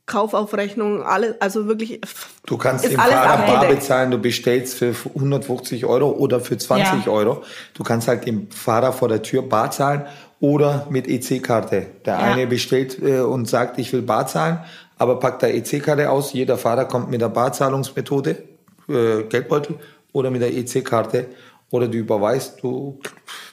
Kaufaufrechnung, 0.06 1.04
alles, 1.04 1.40
also 1.40 1.68
wirklich. 1.68 2.02
Du 2.46 2.58
kannst 2.58 2.86
ist 2.86 2.94
im 2.94 3.00
alles 3.00 3.14
Fahrer 3.14 3.46
bar 3.46 3.68
bezahlen, 3.68 4.12
du 4.12 4.18
bestellst 4.18 4.76
für 4.78 4.94
150 5.16 5.86
Euro 5.86 6.10
oder 6.12 6.40
für 6.40 6.58
20 6.58 7.06
Ja. 7.06 7.12
Euro. 7.12 7.44
Du 7.74 7.84
kannst 7.84 8.08
halt 8.08 8.26
dem 8.26 8.50
Fahrer 8.52 8.92
vor 8.94 9.08
der 9.08 9.22
Tür 9.22 9.42
bar 9.44 9.72
zahlen 9.72 10.06
oder 10.40 10.88
mit 10.90 11.08
EC-Karte. 11.08 11.86
Der 12.06 12.14
Ja. 12.14 12.20
eine 12.20 12.48
bestellt 12.48 12.98
äh, 13.02 13.20
und 13.20 13.48
sagt, 13.48 13.80
ich 13.80 13.94
will 13.94 14.02
bar 14.02 14.28
zahlen, 14.28 14.60
aber 15.02 15.20
packt 15.20 15.42
da 15.42 15.48
EC-Karte 15.48 16.12
aus. 16.12 16.32
Jeder 16.32 16.60
Fahrer 16.60 16.86
kommt 16.86 17.10
mit 17.10 17.22
der 17.22 17.30
Barzahlungsmethode, 17.30 18.44
äh, 18.88 19.24
Geldbeutel 19.24 19.80
oder 20.14 20.30
mit 20.30 20.44
der 20.44 20.56
EC-Karte 20.56 21.26
oder 21.72 21.88
du 21.88 21.98
überweist, 21.98 22.62
du 22.62 23.00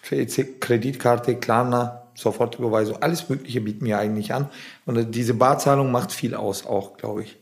für 0.03 0.17
EC-Kreditkarte, 0.17 1.37
Klarna, 1.37 2.03
Sofortüberweisung, 2.15 3.01
alles 3.01 3.31
Mögliche 3.31 3.63
bieten 3.63 3.87
wir 3.87 3.99
eigentlich 3.99 4.35
an. 4.35 4.51
Und 4.85 5.15
diese 5.15 5.33
Barzahlung 5.33 5.91
macht 5.91 6.13
viel 6.13 6.35
aus 6.35 6.67
auch, 6.67 6.99
glaube 6.99 7.23
ich. 7.23 7.39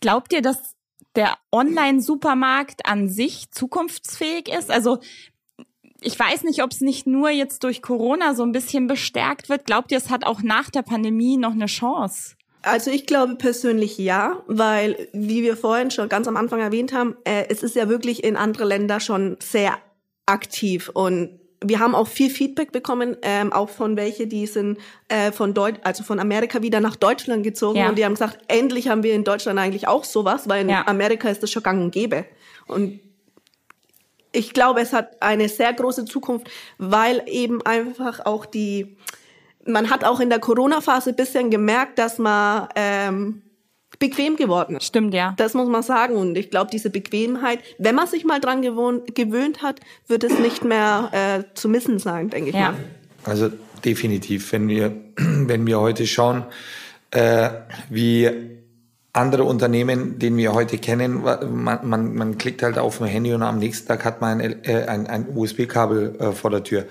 Glaubt 0.00 0.32
ihr, 0.32 0.42
dass 0.42 0.74
der 1.14 1.36
Online-Supermarkt 1.52 2.86
an 2.86 3.08
sich 3.08 3.52
zukunftsfähig 3.52 4.48
ist? 4.48 4.72
Also 4.72 4.98
ich 6.00 6.18
weiß 6.18 6.42
nicht, 6.42 6.64
ob 6.64 6.72
es 6.72 6.80
nicht 6.80 7.06
nur 7.06 7.30
jetzt 7.30 7.62
durch 7.62 7.82
Corona 7.82 8.34
so 8.34 8.42
ein 8.42 8.50
bisschen 8.50 8.88
bestärkt 8.88 9.48
wird. 9.48 9.64
Glaubt 9.64 9.92
ihr, 9.92 9.98
es 9.98 10.10
hat 10.10 10.26
auch 10.26 10.42
nach 10.42 10.70
der 10.70 10.82
Pandemie 10.82 11.36
noch 11.36 11.52
eine 11.52 11.66
Chance? 11.66 12.34
Also 12.64 12.90
ich 12.90 13.06
glaube 13.06 13.36
persönlich 13.36 13.98
ja, 13.98 14.42
weil, 14.46 15.08
wie 15.12 15.42
wir 15.42 15.56
vorhin 15.56 15.90
schon 15.90 16.08
ganz 16.08 16.26
am 16.28 16.36
Anfang 16.36 16.60
erwähnt 16.60 16.92
haben, 16.92 17.16
äh, 17.24 17.44
es 17.48 17.62
ist 17.62 17.76
ja 17.76 17.88
wirklich 17.88 18.24
in 18.24 18.36
andere 18.36 18.64
Länder 18.64 19.00
schon 19.00 19.36
sehr 19.40 19.76
aktiv 20.26 20.90
und 20.94 21.38
wir 21.66 21.78
haben 21.78 21.94
auch 21.94 22.08
viel 22.08 22.28
Feedback 22.28 22.72
bekommen, 22.72 23.16
ähm, 23.22 23.50
auch 23.52 23.70
von 23.70 23.96
welche, 23.96 24.26
die 24.26 24.46
sind 24.46 24.78
äh, 25.08 25.32
von 25.32 25.54
Deut 25.54 25.76
also 25.82 26.02
von 26.04 26.18
Amerika 26.20 26.60
wieder 26.62 26.80
nach 26.80 26.96
Deutschland 26.96 27.42
gezogen 27.42 27.78
Ja. 27.78 27.88
und 27.88 27.96
die 27.96 28.04
haben 28.04 28.12
gesagt, 28.14 28.38
endlich 28.48 28.88
haben 28.88 29.02
wir 29.02 29.14
in 29.14 29.24
Deutschland 29.24 29.58
eigentlich 29.58 29.88
auch 29.88 30.04
sowas, 30.04 30.48
weil 30.48 30.62
in 30.62 30.68
Ja. 30.68 30.86
Amerika 30.86 31.28
ist 31.30 31.42
das 31.42 31.50
schon 31.50 31.62
gang 31.62 31.80
und 31.82 31.90
gäbe. 31.90 32.26
Und 32.66 33.00
ich 34.32 34.52
glaube, 34.52 34.80
es 34.80 34.92
hat 34.92 35.22
eine 35.22 35.48
sehr 35.48 35.72
große 35.72 36.04
Zukunft, 36.06 36.50
weil 36.78 37.22
eben 37.26 37.62
einfach 37.62 38.20
auch 38.26 38.46
die, 38.46 38.96
man 39.66 39.90
hat 39.90 40.04
auch 40.04 40.20
in 40.20 40.30
der 40.30 40.38
Corona-Phase 40.38 41.10
ein 41.10 41.16
bisschen 41.16 41.50
gemerkt, 41.50 41.98
dass 41.98 42.18
man 42.18 42.68
ähm, 42.74 43.42
bequem 43.98 44.36
geworden 44.36 44.76
ist. 44.76 44.86
Stimmt, 44.86 45.14
ja. 45.14 45.34
Das 45.36 45.54
muss 45.54 45.68
man 45.68 45.82
sagen. 45.82 46.16
Und 46.16 46.36
ich 46.36 46.50
glaube, 46.50 46.70
diese 46.72 46.90
Bequemheit, 46.90 47.60
wenn 47.78 47.94
man 47.94 48.06
sich 48.06 48.24
mal 48.24 48.40
dran 48.40 48.62
gewohnt, 48.62 49.14
gewöhnt 49.14 49.62
hat, 49.62 49.80
wird 50.08 50.24
es 50.24 50.38
nicht 50.38 50.64
mehr 50.64 51.10
äh, 51.12 51.44
zu 51.54 51.68
missen 51.68 51.98
sein, 51.98 52.30
denke 52.30 52.50
ich 52.50 52.56
Ja. 52.56 52.72
mal. 52.72 52.76
Also 53.24 53.50
definitiv, 53.84 54.52
wenn 54.52 54.68
wir, 54.68 54.92
wenn 55.16 55.66
wir 55.66 55.80
heute 55.80 56.06
schauen, 56.06 56.44
äh, 57.10 57.50
wie 57.88 58.30
andere 59.12 59.44
Unternehmen, 59.44 60.18
den 60.18 60.36
wir 60.36 60.54
heute 60.54 60.76
kennen, 60.76 61.22
man, 61.22 61.88
man, 61.88 62.14
man 62.14 62.36
klickt 62.36 62.64
halt 62.64 62.78
auf 62.78 63.00
ein 63.00 63.06
Handy 63.06 63.32
und 63.32 63.42
am 63.44 63.58
nächsten 63.60 63.86
Tag 63.86 64.04
hat 64.04 64.20
man 64.20 64.40
ein, 64.40 64.64
äh, 64.64 64.86
ein, 64.86 65.06
ein 65.06 65.28
USB-Kabel 65.34 66.16
äh, 66.18 66.32
vor 66.32 66.50
der 66.50 66.64
Tür. 66.64 66.86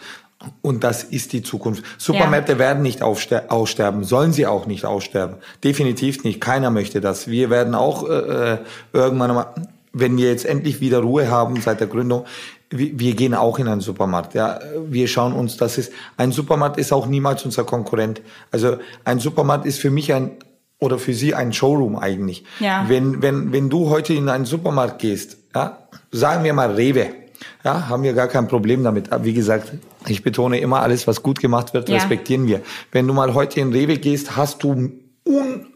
Und 0.62 0.84
das 0.84 1.04
ist 1.04 1.34
die 1.34 1.42
Zukunft. 1.42 1.84
Supermärkte 1.98 2.60
werden 2.60 2.84
nicht 2.84 3.02
aussterben, 3.02 4.04
sollen 4.04 4.34
sie 4.34 4.46
auch 4.46 4.66
nicht 4.66 4.86
aussterben. 4.86 5.38
Definitiv 5.64 6.24
nicht. 6.24 6.42
Keiner 6.42 6.70
möchte 6.70 7.02
das. 7.02 7.28
Wir 7.28 7.50
werden 7.50 7.76
auch 7.76 8.08
äh, 8.08 8.54
äh, 8.54 8.58
irgendwann 8.94 9.34
mal, 9.34 9.56
wenn 9.94 10.18
wir 10.18 10.30
jetzt 10.30 10.46
endlich 10.46 10.82
wieder 10.82 11.00
Ruhe 11.00 11.30
haben 11.30 11.62
seit 11.62 11.80
der 11.80 11.88
Gründung, 11.88 12.26
wir, 12.70 13.00
wir 13.00 13.16
gehen 13.16 13.34
auch 13.34 13.60
in 13.60 13.68
einen 13.68 13.82
Supermarkt. 13.82 14.34
Ja, 14.34 14.60
wir 14.88 15.08
schauen 15.08 15.34
uns, 15.34 15.58
das 15.58 15.78
ist 15.78 15.92
ein 16.18 16.32
Supermarkt 16.32 16.78
ist 16.78 16.92
auch 16.92 17.06
niemals 17.06 17.46
unser 17.46 17.64
Konkurrent. 17.64 18.22
Also 18.52 18.78
ein 19.06 19.20
Supermarkt 19.20 19.66
ist 19.66 19.80
für 19.80 19.92
mich 19.92 20.14
ein 20.14 20.32
oder 20.80 21.00
für 21.00 21.14
Sie 21.14 21.34
ein 21.34 21.54
Showroom 21.54 21.98
eigentlich. 21.98 22.44
Ja. 22.60 22.86
Wenn 22.88 23.22
wenn 23.22 23.54
wenn 23.54 23.70
du 23.70 23.90
heute 23.90 24.14
in 24.14 24.28
einen 24.28 24.46
Supermarkt 24.46 25.00
gehst, 25.00 25.38
ja, 25.56 25.88
sagen 26.12 26.44
wir 26.44 26.54
mal 26.54 26.72
Rewe, 26.72 27.23
ja, 27.64 27.88
haben 27.88 28.04
wir 28.04 28.14
gar 28.14 28.28
kein 28.28 28.48
Problem 28.48 28.84
damit. 28.84 29.12
Aber 29.12 29.24
wie 29.26 29.34
gesagt, 29.34 29.72
ich 30.08 30.22
betone 30.24 30.60
immer, 30.60 30.82
alles, 30.82 31.08
was 31.08 31.24
gut 31.24 31.40
gemacht 31.40 31.74
wird, 31.74 31.90
Ja. 31.90 31.96
respektieren 31.96 32.48
wir. 32.48 32.62
Wenn 32.92 33.08
du 33.08 33.14
mal 33.14 33.34
heute 33.34 33.60
in 33.60 33.72
Rewe 33.72 33.98
gehst, 33.98 34.36
hast 34.36 34.64
du 34.64 34.92
un, 35.26 35.68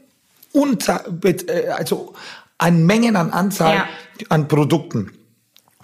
unter, 0.51 1.05
äh, 1.23 1.67
also 1.69 2.13
an 2.57 2.85
Mengen 2.85 3.15
an 3.15 3.31
Anzahl 3.31 3.75
Ja. 3.75 3.85
an 4.29 4.47
Produkten. 4.47 5.11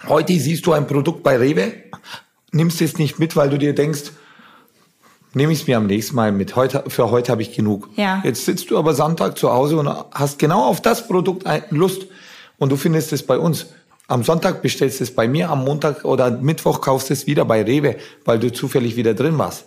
Heute 0.08 0.32
siehst 0.38 0.66
du 0.66 0.72
ein 0.72 0.86
Produkt 0.86 1.22
bei 1.22 1.36
Rewe, 1.38 1.72
nimmst 2.52 2.82
es 2.82 2.98
nicht 2.98 3.18
mit, 3.18 3.36
weil 3.36 3.48
du 3.48 3.58
dir 3.58 3.74
denkst, 3.74 4.12
nehme 5.32 5.52
ich 5.52 5.62
es 5.62 5.66
mir 5.66 5.76
am 5.78 5.86
nächsten 5.86 6.14
Mal 6.16 6.32
mit. 6.32 6.54
Heute, 6.56 6.84
für 6.88 7.10
heute 7.10 7.32
habe 7.32 7.42
ich 7.42 7.54
genug. 7.54 7.88
Ja. 7.96 8.20
Jetzt 8.24 8.44
sitzt 8.44 8.70
du 8.70 8.78
aber 8.78 8.94
Sonntag 8.94 9.38
zu 9.38 9.50
Hause 9.50 9.76
und 9.78 9.88
hast 10.12 10.38
genau 10.38 10.64
auf 10.64 10.80
das 10.82 11.08
Produkt 11.08 11.44
Lust 11.70 12.06
und 12.58 12.70
du 12.70 12.76
findest 12.76 13.12
es 13.12 13.24
bei 13.24 13.38
uns. 13.38 13.66
Am 14.06 14.22
Sonntag 14.22 14.60
bestellst 14.60 15.00
du 15.00 15.04
es 15.04 15.14
bei 15.14 15.26
mir, 15.26 15.48
am 15.48 15.64
Montag 15.64 16.04
oder 16.04 16.30
Mittwoch 16.30 16.82
kaufst 16.82 17.08
du 17.08 17.14
es 17.14 17.26
wieder 17.26 17.46
bei 17.46 17.62
Rewe, 17.62 17.96
weil 18.26 18.38
du 18.38 18.52
zufällig 18.52 18.96
wieder 18.96 19.14
drin 19.14 19.38
warst. 19.38 19.64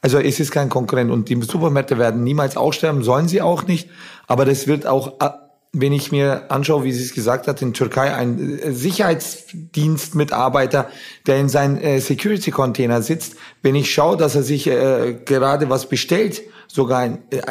Also 0.00 0.20
es 0.20 0.38
ist 0.38 0.52
kein 0.52 0.68
Konkurrent 0.68 1.10
und 1.10 1.28
die 1.28 1.42
Supermärkte 1.42 1.98
werden 1.98 2.22
niemals 2.22 2.56
aussterben, 2.56 3.02
sollen 3.02 3.26
sie 3.26 3.42
auch 3.42 3.66
nicht. 3.66 3.90
Aber 4.28 4.44
das 4.44 4.68
wird 4.68 4.86
auch, 4.86 5.20
äh, 5.20 5.30
wenn 5.72 5.92
ich 5.92 6.12
mir 6.12 6.52
anschaue, 6.52 6.84
wie 6.84 6.92
sie 6.92 7.02
es 7.02 7.14
gesagt 7.14 7.48
hat, 7.48 7.62
in 7.62 7.72
Türkei 7.72 8.14
ein 8.14 8.60
äh, 8.60 8.70
Sicherheitsdienstmitarbeiter, 8.72 10.88
der 11.26 11.38
in 11.38 11.48
seinem 11.48 11.78
äh, 11.78 11.98
Security-Container 11.98 13.02
sitzt, 13.02 13.34
wenn 13.62 13.74
ich 13.74 13.92
schaue, 13.92 14.16
dass 14.16 14.36
er 14.36 14.44
sich 14.44 14.68
äh, 14.68 15.18
gerade 15.24 15.68
was 15.68 15.88
bestellt, 15.88 16.42
sogar 16.68 17.00
ein, 17.00 17.24
äh, 17.30 17.42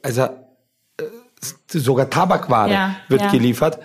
also 0.00 0.28
sogar 1.68 2.08
Tabakware 2.08 2.70
Ja, 2.70 2.94
wird 3.08 3.22
ja. 3.22 3.32
geliefert. 3.32 3.80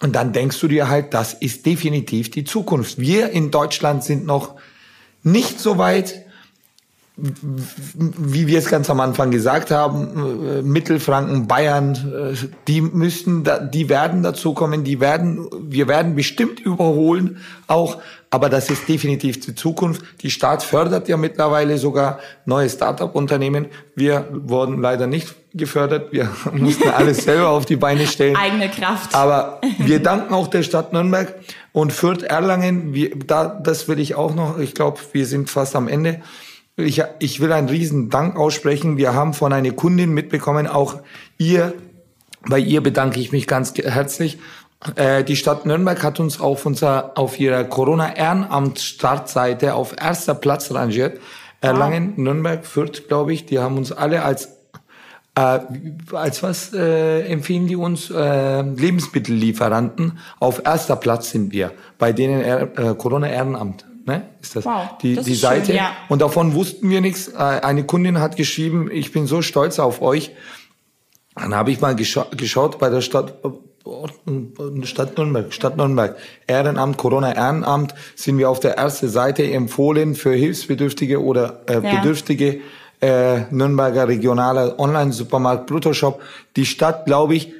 Und 0.00 0.14
dann 0.14 0.32
denkst 0.32 0.58
du 0.60 0.68
dir 0.68 0.88
halt, 0.88 1.14
das 1.14 1.34
ist 1.34 1.66
definitiv 1.66 2.30
die 2.30 2.44
Zukunft. 2.44 2.98
Wir 2.98 3.30
in 3.30 3.50
Deutschland 3.50 4.04
sind 4.04 4.26
noch 4.26 4.54
nicht 5.22 5.60
so 5.60 5.78
weit, 5.78 6.24
wie 7.16 8.48
wir 8.48 8.58
es 8.58 8.68
ganz 8.68 8.90
am 8.90 8.98
Anfang 8.98 9.30
gesagt 9.30 9.70
haben, 9.70 10.46
äh, 10.46 10.62
Mittelfranken, 10.62 11.46
Bayern, 11.46 11.94
äh, 11.94 12.36
die 12.66 12.80
müssen, 12.80 13.48
die 13.72 13.88
werden 13.88 14.24
dazu 14.24 14.52
kommen, 14.52 14.82
die 14.82 14.98
werden, 14.98 15.48
wir 15.60 15.86
werden 15.86 16.16
bestimmt 16.16 16.58
überholen 16.58 17.38
auch, 17.68 17.98
aber 18.34 18.48
das 18.48 18.68
ist 18.68 18.88
definitiv 18.88 19.38
die 19.38 19.54
Zukunft. 19.54 20.02
Die 20.22 20.28
Staat 20.28 20.64
fördert 20.64 21.06
ja 21.06 21.16
mittlerweile 21.16 21.78
sogar 21.78 22.18
neue 22.46 22.68
Start-up-Unternehmen. 22.68 23.66
Wir 23.94 24.26
wurden 24.32 24.80
leider 24.80 25.06
nicht 25.06 25.36
gefördert, 25.52 26.12
wir 26.12 26.28
mussten 26.52 26.88
alles 26.88 27.18
selber 27.18 27.50
auf 27.50 27.64
die 27.64 27.76
Beine 27.76 28.08
stellen. 28.08 28.34
Eigene 28.34 28.68
Kraft. 28.70 29.14
Aber 29.14 29.60
wir 29.78 30.00
danken 30.02 30.34
auch 30.34 30.48
der 30.48 30.64
Stadt 30.64 30.92
Nürnberg 30.92 31.32
und 31.70 31.92
Fürth 31.92 32.24
Erlangen. 32.24 32.92
Wir, 32.92 33.12
da, 33.14 33.44
das 33.46 33.86
will 33.86 34.00
ich 34.00 34.16
auch 34.16 34.34
noch. 34.34 34.58
Ich 34.58 34.74
glaube, 34.74 34.98
wir 35.12 35.26
sind 35.26 35.48
fast 35.48 35.76
am 35.76 35.86
Ende. 35.86 36.20
Ich, 36.74 37.04
ich 37.20 37.38
will 37.38 37.52
einen 37.52 37.68
riesen 37.68 38.10
Dank 38.10 38.36
aussprechen. 38.36 38.96
Wir 38.96 39.14
haben 39.14 39.32
von 39.32 39.52
einer 39.52 39.70
Kundin 39.70 40.10
mitbekommen, 40.10 40.66
auch 40.66 40.96
ihr, 41.38 41.72
bei 42.48 42.58
ihr 42.58 42.82
bedanke 42.82 43.20
ich 43.20 43.30
mich 43.30 43.46
ganz 43.46 43.74
herzlich. 43.76 44.38
Äh, 44.96 45.24
die 45.24 45.36
Stadt 45.36 45.64
Nürnberg 45.66 46.02
hat 46.02 46.20
uns 46.20 46.40
auf 46.40 46.66
unserer, 46.66 47.12
auf 47.16 47.40
ihrer 47.40 47.64
Corona-Ehrenamt-Startseite 47.64 49.74
auf 49.74 49.94
erster 50.00 50.34
Platz 50.34 50.70
rangiert. 50.72 51.18
Erlangen, 51.60 52.14
Nürnberg, 52.16 52.64
Fürth, 52.66 53.08
glaube 53.08 53.32
ich, 53.32 53.46
die 53.46 53.58
haben 53.58 53.76
uns 53.78 53.90
alle 53.92 54.22
als 54.22 54.50
äh, 55.36 55.58
als 56.12 56.44
was 56.44 56.72
äh, 56.74 57.22
empfehlen 57.22 57.66
die 57.66 57.74
uns? 57.76 58.10
Äh, 58.10 58.62
Lebensmittellieferanten. 58.62 60.18
Auf 60.38 60.62
erster 60.64 60.94
Platz 60.96 61.30
sind 61.30 61.50
wir 61.52 61.72
bei 61.98 62.12
denen 62.12 62.40
äh, 62.42 62.94
Corona 62.96 63.28
Ehrenamt. 63.28 63.84
Ne? 64.06 64.28
Ist 64.40 64.54
das 64.54 64.64
Wow, 64.64 64.96
die, 65.02 65.16
das 65.16 65.24
die 65.24 65.32
ist 65.32 65.40
schön, 65.40 65.48
Seite? 65.48 65.74
ja. 65.74 65.90
Und 66.08 66.22
davon 66.22 66.54
wussten 66.54 66.88
wir 66.90 67.00
nichts. 67.00 67.28
Äh, 67.28 67.36
eine 67.38 67.84
Kundin 67.84 68.20
hat 68.20 68.36
geschrieben, 68.36 68.90
ich 68.92 69.12
bin 69.12 69.26
so 69.26 69.42
stolz 69.42 69.78
auf 69.78 70.02
euch. 70.02 70.32
Dann 71.34 71.54
habe 71.54 71.70
ich 71.72 71.80
mal 71.80 71.96
gescha 71.96 72.26
geschaut 72.36 72.78
bei 72.78 72.90
der 72.90 73.00
Stadt, 73.00 73.34
Stadt 74.84 75.18
Nürnberg, 75.18 75.52
Stadt 75.52 75.76
Nürnberg. 75.76 76.16
Ehrenamt, 76.46 76.96
Corona-Ehrenamt 76.96 77.94
sind 78.14 78.38
wir 78.38 78.48
auf 78.48 78.60
der 78.60 78.78
ersten 78.78 79.10
Seite 79.10 79.50
empfohlen 79.50 80.14
für 80.14 80.32
Hilfsbedürftige 80.32 81.22
oder 81.22 81.60
äh, 81.66 81.74
ja. 81.74 81.96
Bedürftige. 81.96 82.60
Äh, 83.00 83.40
Nürnberger 83.50 84.08
regionaler 84.08 84.78
Online-Supermarkt 84.78 85.66
Bruttoshop. 85.66 86.22
Die 86.56 86.64
Stadt, 86.64 87.04
glaube 87.04 87.34
ich, 87.34 87.52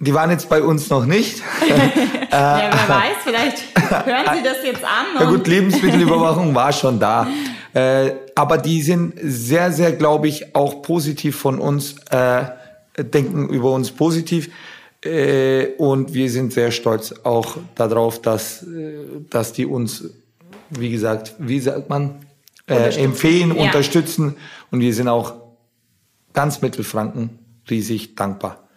die 0.00 0.14
waren 0.14 0.30
jetzt 0.30 0.48
bei 0.48 0.62
uns 0.62 0.90
noch 0.90 1.04
nicht. 1.04 1.38
ja, 2.30 2.70
wer 2.72 2.88
weiß, 2.88 3.16
vielleicht 3.22 3.58
hören 4.06 4.36
Sie 4.36 4.42
das 4.42 4.56
jetzt 4.64 4.84
an. 4.84 5.20
Ja 5.20 5.30
gut, 5.30 5.46
Lebensmittelüberwachung 5.46 6.54
war 6.54 6.72
schon 6.72 6.98
da. 6.98 7.28
Äh, 7.74 8.12
aber 8.34 8.58
die 8.58 8.82
sind 8.82 9.14
sehr, 9.22 9.70
sehr, 9.70 9.92
glaube 9.92 10.26
ich, 10.26 10.56
auch 10.56 10.82
positiv 10.82 11.36
von 11.36 11.60
uns, 11.60 11.96
äh, 12.10 12.44
denken 13.04 13.48
über 13.48 13.72
uns 13.72 13.92
positiv. 13.92 14.50
Äh, 15.04 15.74
und 15.78 16.12
wir 16.12 16.28
sind 16.30 16.52
sehr 16.52 16.70
stolz 16.70 17.14
auch 17.22 17.56
darauf, 17.74 18.20
dass, 18.20 18.62
äh, 18.64 19.04
dass 19.30 19.52
die 19.52 19.66
uns, 19.66 20.10
wie 20.70 20.90
gesagt, 20.90 21.34
wie 21.38 21.60
sagt 21.60 21.88
man, 21.88 22.26
äh, 22.66 22.94
empfehlen, 23.02 23.54
ja. 23.56 23.62
unterstützen. 23.62 24.36
Und 24.70 24.80
wir 24.80 24.92
sind 24.92 25.08
auch 25.08 25.34
ganz 26.32 26.60
Mittelfranken 26.60 27.38
riesig 27.70 28.16
dankbar. 28.16 28.68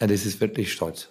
Ja, 0.00 0.06
das 0.06 0.26
ist 0.26 0.40
wirklich 0.40 0.72
stolz. 0.72 1.08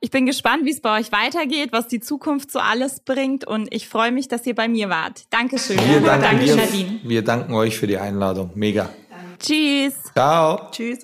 Ich 0.00 0.10
bin 0.10 0.26
gespannt, 0.26 0.64
wie 0.64 0.70
es 0.70 0.80
bei 0.80 1.00
euch 1.00 1.10
weitergeht, 1.10 1.70
was 1.72 1.88
die 1.88 2.00
Zukunft 2.00 2.50
so 2.52 2.60
alles 2.60 3.00
bringt 3.00 3.44
und 3.44 3.72
ich 3.74 3.88
freue 3.88 4.12
mich, 4.12 4.28
dass 4.28 4.46
ihr 4.46 4.54
bei 4.54 4.68
mir 4.68 4.88
wart. 4.88 5.24
Dankeschön. 5.30 5.76
Wir 5.76 6.00
danken, 6.00 6.46
Danke, 6.46 6.72
wir, 6.72 7.00
wir 7.02 7.22
danken 7.22 7.54
euch 7.54 7.76
für 7.76 7.88
die 7.88 7.98
Einladung. 7.98 8.50
Mega. 8.54 8.90
Tschüss. 9.40 9.94
Ciao. 10.14 10.70
Tschüss. 10.70 11.00